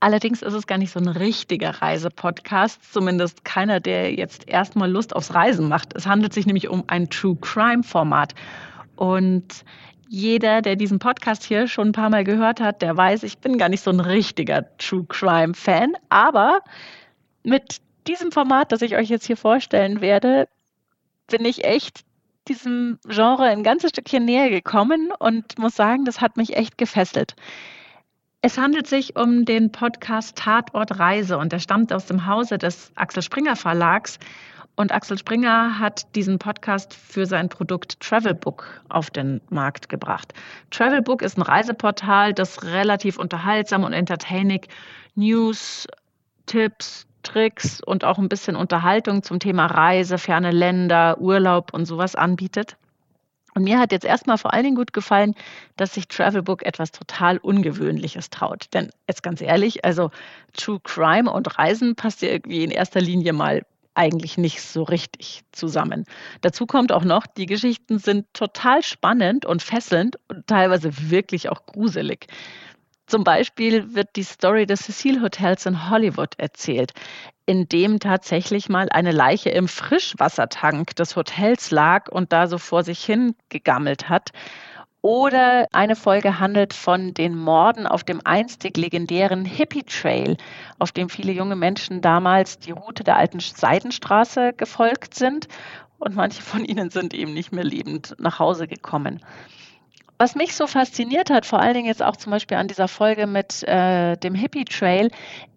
Allerdings 0.00 0.42
ist 0.42 0.54
es 0.54 0.66
gar 0.66 0.78
nicht 0.78 0.90
so 0.90 0.98
ein 0.98 1.06
richtiger 1.06 1.80
Reisepodcast, 1.80 2.92
zumindest 2.92 3.44
keiner, 3.44 3.78
der 3.78 4.12
jetzt 4.12 4.48
erstmal 4.48 4.90
Lust 4.90 5.14
aufs 5.14 5.32
Reisen 5.32 5.68
macht. 5.68 5.94
Es 5.94 6.08
handelt 6.08 6.32
sich 6.32 6.44
nämlich 6.44 6.68
um 6.68 6.82
ein 6.88 7.08
True 7.08 7.36
Crime 7.40 7.84
Format. 7.84 8.34
Und 8.96 9.64
jeder, 10.08 10.60
der 10.60 10.74
diesen 10.74 10.98
Podcast 10.98 11.44
hier 11.44 11.68
schon 11.68 11.90
ein 11.90 11.92
paar 11.92 12.10
Mal 12.10 12.24
gehört 12.24 12.60
hat, 12.60 12.82
der 12.82 12.96
weiß, 12.96 13.22
ich 13.22 13.38
bin 13.38 13.58
gar 13.58 13.68
nicht 13.68 13.84
so 13.84 13.92
ein 13.92 14.00
richtiger 14.00 14.76
True 14.76 15.04
Crime 15.08 15.54
Fan. 15.54 15.92
Aber 16.08 16.62
mit 17.44 17.80
diesem 18.08 18.32
Format, 18.32 18.72
das 18.72 18.82
ich 18.82 18.96
euch 18.96 19.08
jetzt 19.08 19.26
hier 19.26 19.36
vorstellen 19.36 20.00
werde, 20.00 20.48
bin 21.28 21.44
ich 21.44 21.62
echt 21.62 22.00
diesem 22.48 22.98
Genre 23.06 23.44
ein 23.44 23.62
ganzes 23.62 23.90
Stückchen 23.90 24.24
näher 24.24 24.50
gekommen 24.50 25.12
und 25.18 25.58
muss 25.58 25.76
sagen, 25.76 26.04
das 26.04 26.20
hat 26.20 26.36
mich 26.36 26.56
echt 26.56 26.78
gefesselt. 26.78 27.34
Es 28.44 28.58
handelt 28.58 28.88
sich 28.88 29.14
um 29.14 29.44
den 29.44 29.70
Podcast 29.70 30.36
Tatort 30.36 30.98
Reise 30.98 31.38
und 31.38 31.52
der 31.52 31.60
stammt 31.60 31.92
aus 31.92 32.06
dem 32.06 32.26
Hause 32.26 32.58
des 32.58 32.90
Axel 32.96 33.22
Springer 33.22 33.54
Verlags. 33.54 34.18
Und 34.74 34.90
Axel 34.90 35.16
Springer 35.16 35.78
hat 35.78 36.14
diesen 36.16 36.38
Podcast 36.38 36.94
für 36.94 37.26
sein 37.26 37.48
Produkt 37.48 38.00
Travelbook 38.00 38.82
auf 38.88 39.10
den 39.10 39.40
Markt 39.50 39.88
gebracht. 39.88 40.34
Travelbook 40.70 41.22
ist 41.22 41.38
ein 41.38 41.42
Reiseportal, 41.42 42.32
das 42.32 42.64
relativ 42.64 43.18
unterhaltsam 43.18 43.84
und 43.84 43.92
entertaining 43.92 44.62
News, 45.14 45.86
Tipps, 46.46 47.06
Tricks 47.22 47.80
und 47.80 48.04
auch 48.04 48.18
ein 48.18 48.28
bisschen 48.28 48.56
Unterhaltung 48.56 49.22
zum 49.22 49.38
Thema 49.38 49.66
Reise, 49.66 50.18
ferne 50.18 50.50
Länder, 50.50 51.18
Urlaub 51.18 51.72
und 51.72 51.86
sowas 51.86 52.14
anbietet. 52.14 52.76
Und 53.54 53.64
mir 53.64 53.78
hat 53.78 53.92
jetzt 53.92 54.04
erstmal 54.04 54.38
vor 54.38 54.54
allen 54.54 54.64
Dingen 54.64 54.76
gut 54.76 54.92
gefallen, 54.92 55.34
dass 55.76 55.94
sich 55.94 56.08
Travelbook 56.08 56.64
etwas 56.64 56.90
total 56.90 57.36
Ungewöhnliches 57.38 58.30
traut. 58.30 58.66
Denn 58.72 58.90
jetzt 59.06 59.22
ganz 59.22 59.42
ehrlich, 59.42 59.84
also 59.84 60.10
True 60.54 60.80
Crime 60.82 61.30
und 61.30 61.58
Reisen 61.58 61.94
passt 61.94 62.22
ja 62.22 62.30
irgendwie 62.30 62.64
in 62.64 62.70
erster 62.70 63.00
Linie 63.00 63.34
mal 63.34 63.62
eigentlich 63.94 64.38
nicht 64.38 64.62
so 64.62 64.82
richtig 64.84 65.42
zusammen. 65.52 66.06
Dazu 66.40 66.66
kommt 66.66 66.92
auch 66.92 67.04
noch, 67.04 67.26
die 67.26 67.44
Geschichten 67.44 67.98
sind 67.98 68.26
total 68.32 68.82
spannend 68.82 69.44
und 69.44 69.62
fesselnd 69.62 70.16
und 70.28 70.46
teilweise 70.46 71.10
wirklich 71.10 71.50
auch 71.50 71.66
gruselig. 71.66 72.26
Zum 73.06 73.24
Beispiel 73.24 73.94
wird 73.94 74.16
die 74.16 74.22
Story 74.22 74.64
des 74.66 74.82
Cecil 74.82 75.20
Hotels 75.22 75.66
in 75.66 75.90
Hollywood 75.90 76.38
erzählt, 76.38 76.92
in 77.46 77.68
dem 77.68 78.00
tatsächlich 78.00 78.68
mal 78.68 78.88
eine 78.90 79.12
Leiche 79.12 79.50
im 79.50 79.68
Frischwassertank 79.68 80.96
des 80.96 81.16
Hotels 81.16 81.70
lag 81.70 82.08
und 82.10 82.32
da 82.32 82.46
so 82.46 82.58
vor 82.58 82.84
sich 82.84 83.04
hin 83.04 83.34
gegammelt 83.50 84.08
hat. 84.08 84.30
Oder 85.02 85.66
eine 85.72 85.96
Folge 85.96 86.38
handelt 86.38 86.72
von 86.72 87.12
den 87.12 87.36
Morden 87.36 87.88
auf 87.88 88.04
dem 88.04 88.20
einstig 88.24 88.76
legendären 88.76 89.44
Hippie 89.44 89.82
Trail, 89.82 90.36
auf 90.78 90.92
dem 90.92 91.08
viele 91.08 91.32
junge 91.32 91.56
Menschen 91.56 92.00
damals 92.02 92.60
die 92.60 92.70
Route 92.70 93.02
der 93.02 93.16
alten 93.16 93.40
Seidenstraße 93.40 94.52
gefolgt 94.52 95.14
sind 95.14 95.48
und 95.98 96.14
manche 96.14 96.42
von 96.42 96.64
ihnen 96.64 96.90
sind 96.90 97.14
eben 97.14 97.34
nicht 97.34 97.52
mehr 97.52 97.64
lebend 97.64 98.14
nach 98.18 98.38
Hause 98.38 98.68
gekommen. 98.68 99.20
Was 100.22 100.36
mich 100.36 100.54
so 100.54 100.68
fasziniert 100.68 101.30
hat, 101.30 101.46
vor 101.46 101.58
allen 101.58 101.74
Dingen 101.74 101.88
jetzt 101.88 102.00
auch 102.00 102.16
zum 102.16 102.30
Beispiel 102.30 102.56
an 102.56 102.68
dieser 102.68 102.86
Folge 102.86 103.26
mit 103.26 103.64
äh, 103.64 104.16
dem 104.16 104.36
Hippie 104.36 104.64
Trail, 104.64 105.10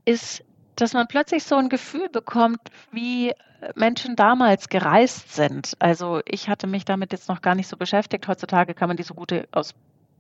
ist, 0.06 0.44
dass 0.76 0.94
man 0.94 1.06
plötzlich 1.06 1.44
so 1.44 1.54
ein 1.54 1.70
Gefühl 1.70 2.10
bekommt, 2.10 2.58
wie 2.92 3.32
Menschen 3.76 4.16
damals 4.16 4.68
gereist 4.68 5.36
sind. 5.36 5.74
Also 5.78 6.22
ich 6.26 6.50
hatte 6.50 6.66
mich 6.66 6.84
damit 6.84 7.12
jetzt 7.12 7.30
noch 7.30 7.44
gar 7.44 7.54
nicht 7.54 7.68
so 7.68 7.78
beschäftigt. 7.78 8.28
Heutzutage 8.28 8.74
kann 8.74 8.88
man 8.88 8.98
diese 8.98 9.14
Route 9.14 9.48
aus 9.52 9.76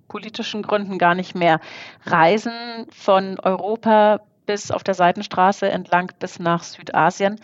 politischen 0.09 0.61
Gründen 0.61 0.99
gar 0.99 1.15
nicht 1.15 1.33
mehr 1.33 1.59
reisen 2.05 2.85
von 2.91 3.39
Europa 3.39 4.19
bis 4.45 4.69
auf 4.69 4.83
der 4.83 4.93
Seitenstraße 4.93 5.71
entlang 5.71 6.11
bis 6.19 6.37
nach 6.37 6.61
Südasien. 6.61 7.39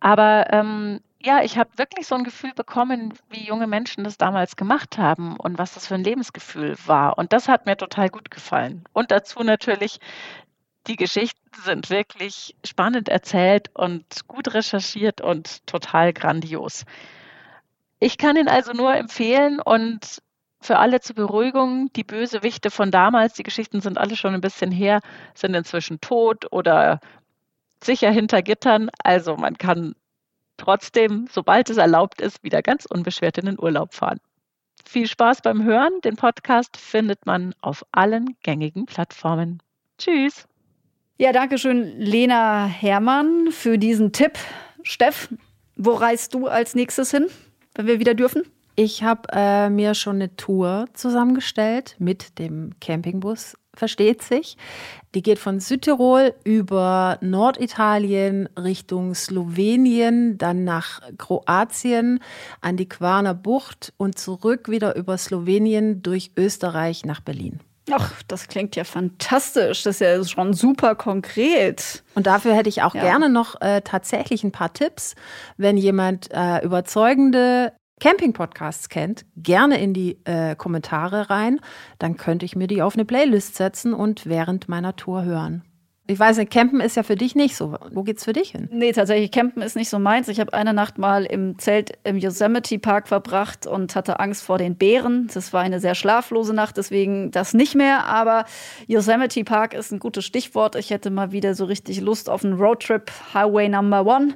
Aber 0.00 0.50
ähm, 0.54 1.00
ja, 1.24 1.42
ich 1.42 1.58
habe 1.58 1.70
wirklich 1.78 2.06
so 2.06 2.14
ein 2.14 2.24
Gefühl 2.24 2.52
bekommen, 2.54 3.14
wie 3.30 3.44
junge 3.44 3.66
Menschen 3.66 4.04
das 4.04 4.18
damals 4.18 4.56
gemacht 4.56 4.98
haben 4.98 5.36
und 5.38 5.58
was 5.58 5.74
das 5.74 5.86
für 5.86 5.94
ein 5.94 6.04
Lebensgefühl 6.04 6.76
war. 6.86 7.18
Und 7.18 7.32
das 7.32 7.48
hat 7.48 7.66
mir 7.66 7.76
total 7.76 8.10
gut 8.10 8.30
gefallen. 8.30 8.84
Und 8.92 9.10
dazu 9.10 9.42
natürlich, 9.42 9.98
die 10.86 10.96
Geschichten 10.96 11.40
sind 11.62 11.90
wirklich 11.90 12.56
spannend 12.64 13.08
erzählt 13.08 13.70
und 13.74 14.28
gut 14.28 14.54
recherchiert 14.54 15.20
und 15.20 15.66
total 15.66 16.12
grandios. 16.12 16.84
Ich 18.00 18.18
kann 18.18 18.36
ihn 18.36 18.48
also 18.48 18.72
nur 18.72 18.94
empfehlen 18.94 19.60
und 19.60 20.22
Für 20.64 20.78
alle 20.78 21.00
zur 21.00 21.16
Beruhigung, 21.16 21.92
die 21.94 22.04
Bösewichte 22.04 22.70
von 22.70 22.90
damals, 22.90 23.34
die 23.34 23.42
Geschichten 23.42 23.82
sind 23.82 23.98
alle 23.98 24.16
schon 24.16 24.32
ein 24.32 24.40
bisschen 24.40 24.72
her, 24.72 25.00
sind 25.34 25.54
inzwischen 25.54 26.00
tot 26.00 26.50
oder 26.52 27.00
sicher 27.82 28.10
hinter 28.10 28.42
Gittern. 28.42 28.90
Also 29.02 29.36
man 29.36 29.58
kann 29.58 29.94
trotzdem, 30.56 31.26
sobald 31.30 31.70
es 31.70 31.76
erlaubt 31.76 32.20
ist, 32.20 32.42
wieder 32.42 32.62
ganz 32.62 32.86
unbeschwert 32.86 33.38
in 33.38 33.46
den 33.46 33.60
Urlaub 33.60 33.94
fahren. 33.94 34.18
Viel 34.84 35.06
Spaß 35.06 35.42
beim 35.42 35.64
Hören. 35.64 36.00
Den 36.04 36.16
Podcast 36.16 36.76
findet 36.76 37.26
man 37.26 37.54
auf 37.60 37.84
allen 37.92 38.36
gängigen 38.42 38.86
Plattformen. 38.86 39.62
Tschüss. 39.98 40.46
Ja, 41.16 41.32
danke 41.32 41.58
schön, 41.58 41.98
Lena 41.98 42.66
Herrmann, 42.66 43.52
für 43.52 43.78
diesen 43.78 44.12
Tipp. 44.12 44.32
Steff, 44.82 45.28
wo 45.76 45.92
reist 45.92 46.34
du 46.34 46.48
als 46.48 46.74
nächstes 46.74 47.12
hin, 47.12 47.28
wenn 47.74 47.86
wir 47.86 48.00
wieder 48.00 48.14
dürfen? 48.14 48.42
Ich 48.76 49.04
habe 49.04 49.28
äh, 49.32 49.70
mir 49.70 49.94
schon 49.94 50.16
eine 50.16 50.34
Tour 50.34 50.86
zusammengestellt 50.94 51.94
mit 52.00 52.38
dem 52.40 52.72
Campingbus, 52.80 53.56
versteht 53.76 54.22
sich. 54.22 54.56
Die 55.14 55.22
geht 55.22 55.38
von 55.38 55.60
Südtirol 55.60 56.34
über 56.44 57.18
Norditalien 57.20 58.48
Richtung 58.58 59.14
Slowenien, 59.14 60.38
dann 60.38 60.64
nach 60.64 61.00
Kroatien 61.18 62.20
an 62.60 62.76
die 62.76 62.88
Quarner 62.88 63.34
Bucht 63.34 63.92
und 63.96 64.18
zurück 64.18 64.68
wieder 64.68 64.96
über 64.96 65.16
Slowenien 65.16 66.02
durch 66.02 66.32
Österreich 66.36 67.04
nach 67.04 67.20
Berlin. 67.20 67.60
Ach, 67.90 68.22
das 68.28 68.48
klingt 68.48 68.76
ja 68.76 68.84
fantastisch. 68.84 69.82
Das 69.82 69.96
ist 69.96 70.00
ja 70.00 70.24
schon 70.24 70.54
super 70.54 70.94
konkret. 70.94 72.02
Und 72.14 72.26
dafür 72.26 72.54
hätte 72.54 72.68
ich 72.68 72.82
auch 72.82 72.94
ja. 72.94 73.02
gerne 73.02 73.28
noch 73.28 73.60
äh, 73.60 73.82
tatsächlich 73.82 74.42
ein 74.42 74.52
paar 74.52 74.72
Tipps. 74.72 75.14
Wenn 75.58 75.76
jemand 75.76 76.28
äh, 76.32 76.64
überzeugende 76.64 77.72
Camping-Podcasts 78.00 78.88
kennt, 78.88 79.24
gerne 79.36 79.80
in 79.80 79.94
die 79.94 80.18
äh, 80.24 80.56
Kommentare 80.56 81.30
rein. 81.30 81.60
Dann 81.98 82.16
könnte 82.16 82.44
ich 82.44 82.56
mir 82.56 82.66
die 82.66 82.82
auf 82.82 82.94
eine 82.94 83.04
Playlist 83.04 83.56
setzen 83.56 83.94
und 83.94 84.26
während 84.26 84.68
meiner 84.68 84.96
Tour 84.96 85.24
hören. 85.24 85.62
Ich 86.06 86.18
weiß 86.18 86.36
nicht, 86.36 86.52
Campen 86.52 86.80
ist 86.80 86.96
ja 86.96 87.02
für 87.02 87.16
dich 87.16 87.34
nicht 87.34 87.56
so. 87.56 87.78
Wo 87.90 88.02
geht's 88.02 88.24
für 88.24 88.34
dich 88.34 88.50
hin? 88.50 88.68
Nee, 88.70 88.92
tatsächlich, 88.92 89.30
Campen 89.30 89.62
ist 89.62 89.74
nicht 89.74 89.88
so 89.88 89.98
meins. 89.98 90.28
Ich 90.28 90.38
habe 90.38 90.52
eine 90.52 90.74
Nacht 90.74 90.98
mal 90.98 91.24
im 91.24 91.58
Zelt 91.58 91.92
im 92.04 92.18
Yosemite 92.18 92.78
Park 92.78 93.08
verbracht 93.08 93.66
und 93.66 93.96
hatte 93.96 94.20
Angst 94.20 94.42
vor 94.42 94.58
den 94.58 94.76
Bären. 94.76 95.30
Das 95.32 95.54
war 95.54 95.62
eine 95.62 95.80
sehr 95.80 95.94
schlaflose 95.94 96.52
Nacht, 96.52 96.76
deswegen 96.76 97.30
das 97.30 97.54
nicht 97.54 97.74
mehr. 97.74 98.04
Aber 98.04 98.44
Yosemite 98.86 99.44
Park 99.44 99.72
ist 99.72 99.92
ein 99.92 99.98
gutes 99.98 100.26
Stichwort. 100.26 100.76
Ich 100.76 100.90
hätte 100.90 101.08
mal 101.08 101.32
wieder 101.32 101.54
so 101.54 101.64
richtig 101.64 102.02
Lust 102.02 102.28
auf 102.28 102.44
einen 102.44 102.60
Roadtrip, 102.60 103.10
Highway 103.32 103.70
Number 103.70 104.04
One 104.04 104.34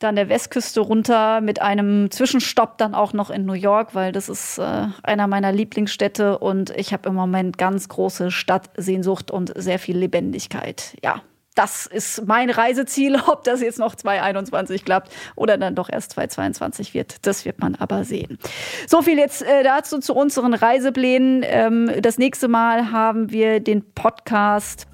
dann 0.00 0.16
der 0.16 0.28
Westküste 0.28 0.80
runter 0.80 1.40
mit 1.40 1.62
einem 1.62 2.10
Zwischenstopp 2.10 2.78
dann 2.78 2.94
auch 2.94 3.12
noch 3.12 3.30
in 3.30 3.46
New 3.46 3.52
York, 3.52 3.94
weil 3.94 4.12
das 4.12 4.28
ist 4.28 4.58
äh, 4.58 4.88
einer 5.02 5.26
meiner 5.26 5.52
Lieblingsstädte 5.52 6.38
und 6.38 6.70
ich 6.70 6.92
habe 6.92 7.08
im 7.08 7.14
Moment 7.14 7.58
ganz 7.58 7.88
große 7.88 8.30
Stadtsehnsucht 8.30 9.30
und 9.30 9.52
sehr 9.56 9.78
viel 9.78 9.96
Lebendigkeit. 9.96 10.96
Ja, 11.02 11.22
das 11.54 11.86
ist 11.86 12.26
mein 12.26 12.48
Reiseziel. 12.48 13.20
Ob 13.26 13.44
das 13.44 13.60
jetzt 13.60 13.78
noch 13.78 13.94
2021 13.94 14.84
klappt 14.84 15.12
oder 15.36 15.58
dann 15.58 15.74
doch 15.74 15.90
erst 15.90 16.12
2022 16.12 16.94
wird, 16.94 17.26
das 17.26 17.44
wird 17.44 17.60
man 17.60 17.74
aber 17.74 18.04
sehen. 18.04 18.38
So 18.86 19.02
viel 19.02 19.18
jetzt 19.18 19.42
äh, 19.42 19.62
dazu 19.62 19.98
zu 19.98 20.14
unseren 20.14 20.54
Reiseplänen. 20.54 21.42
Ähm, 21.44 21.90
das 22.00 22.18
nächste 22.18 22.48
Mal 22.48 22.92
haben 22.92 23.30
wir 23.30 23.60
den 23.60 23.84
Podcast 23.92 24.86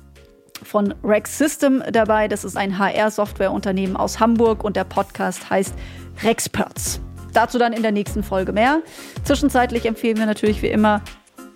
von 0.63 0.95
Rex 1.03 1.39
System 1.39 1.83
dabei. 1.91 2.29
Das 2.29 2.45
ist 2.45 2.57
ein 2.57 2.79
HR-Softwareunternehmen 2.79 3.97
aus 3.97 4.21
Hamburg 4.21 4.65
und 4.65 4.77
der 4.77 4.85
Podcast 4.85 5.49
heißt 5.51 5.75
Rexperts. 6.23 7.01
Dazu 7.33 7.59
dann 7.59 7.73
in 7.73 7.83
der 7.83 7.93
nächsten 7.93 8.23
Folge 8.23 8.53
mehr. 8.53 8.81
Zwischenzeitlich 9.25 9.85
empfehlen 9.85 10.17
wir 10.17 10.27
natürlich 10.27 10.63
wie 10.63 10.69
immer 10.69 11.03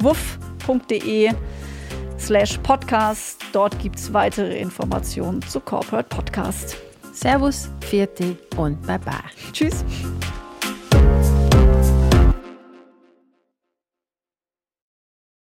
wuff.de 0.00 1.32
slash 2.18 2.58
podcast. 2.58 3.40
Dort 3.52 3.78
gibt 3.78 3.98
es 3.98 4.12
weitere 4.12 4.58
Informationen 4.58 5.42
zu 5.42 5.60
Corporate 5.60 6.08
Podcast. 6.08 6.76
Servus, 7.12 7.68
vierte 7.80 8.36
und 8.56 8.80
bye 8.86 8.98
bye. 8.98 9.14
Tschüss. 9.52 9.84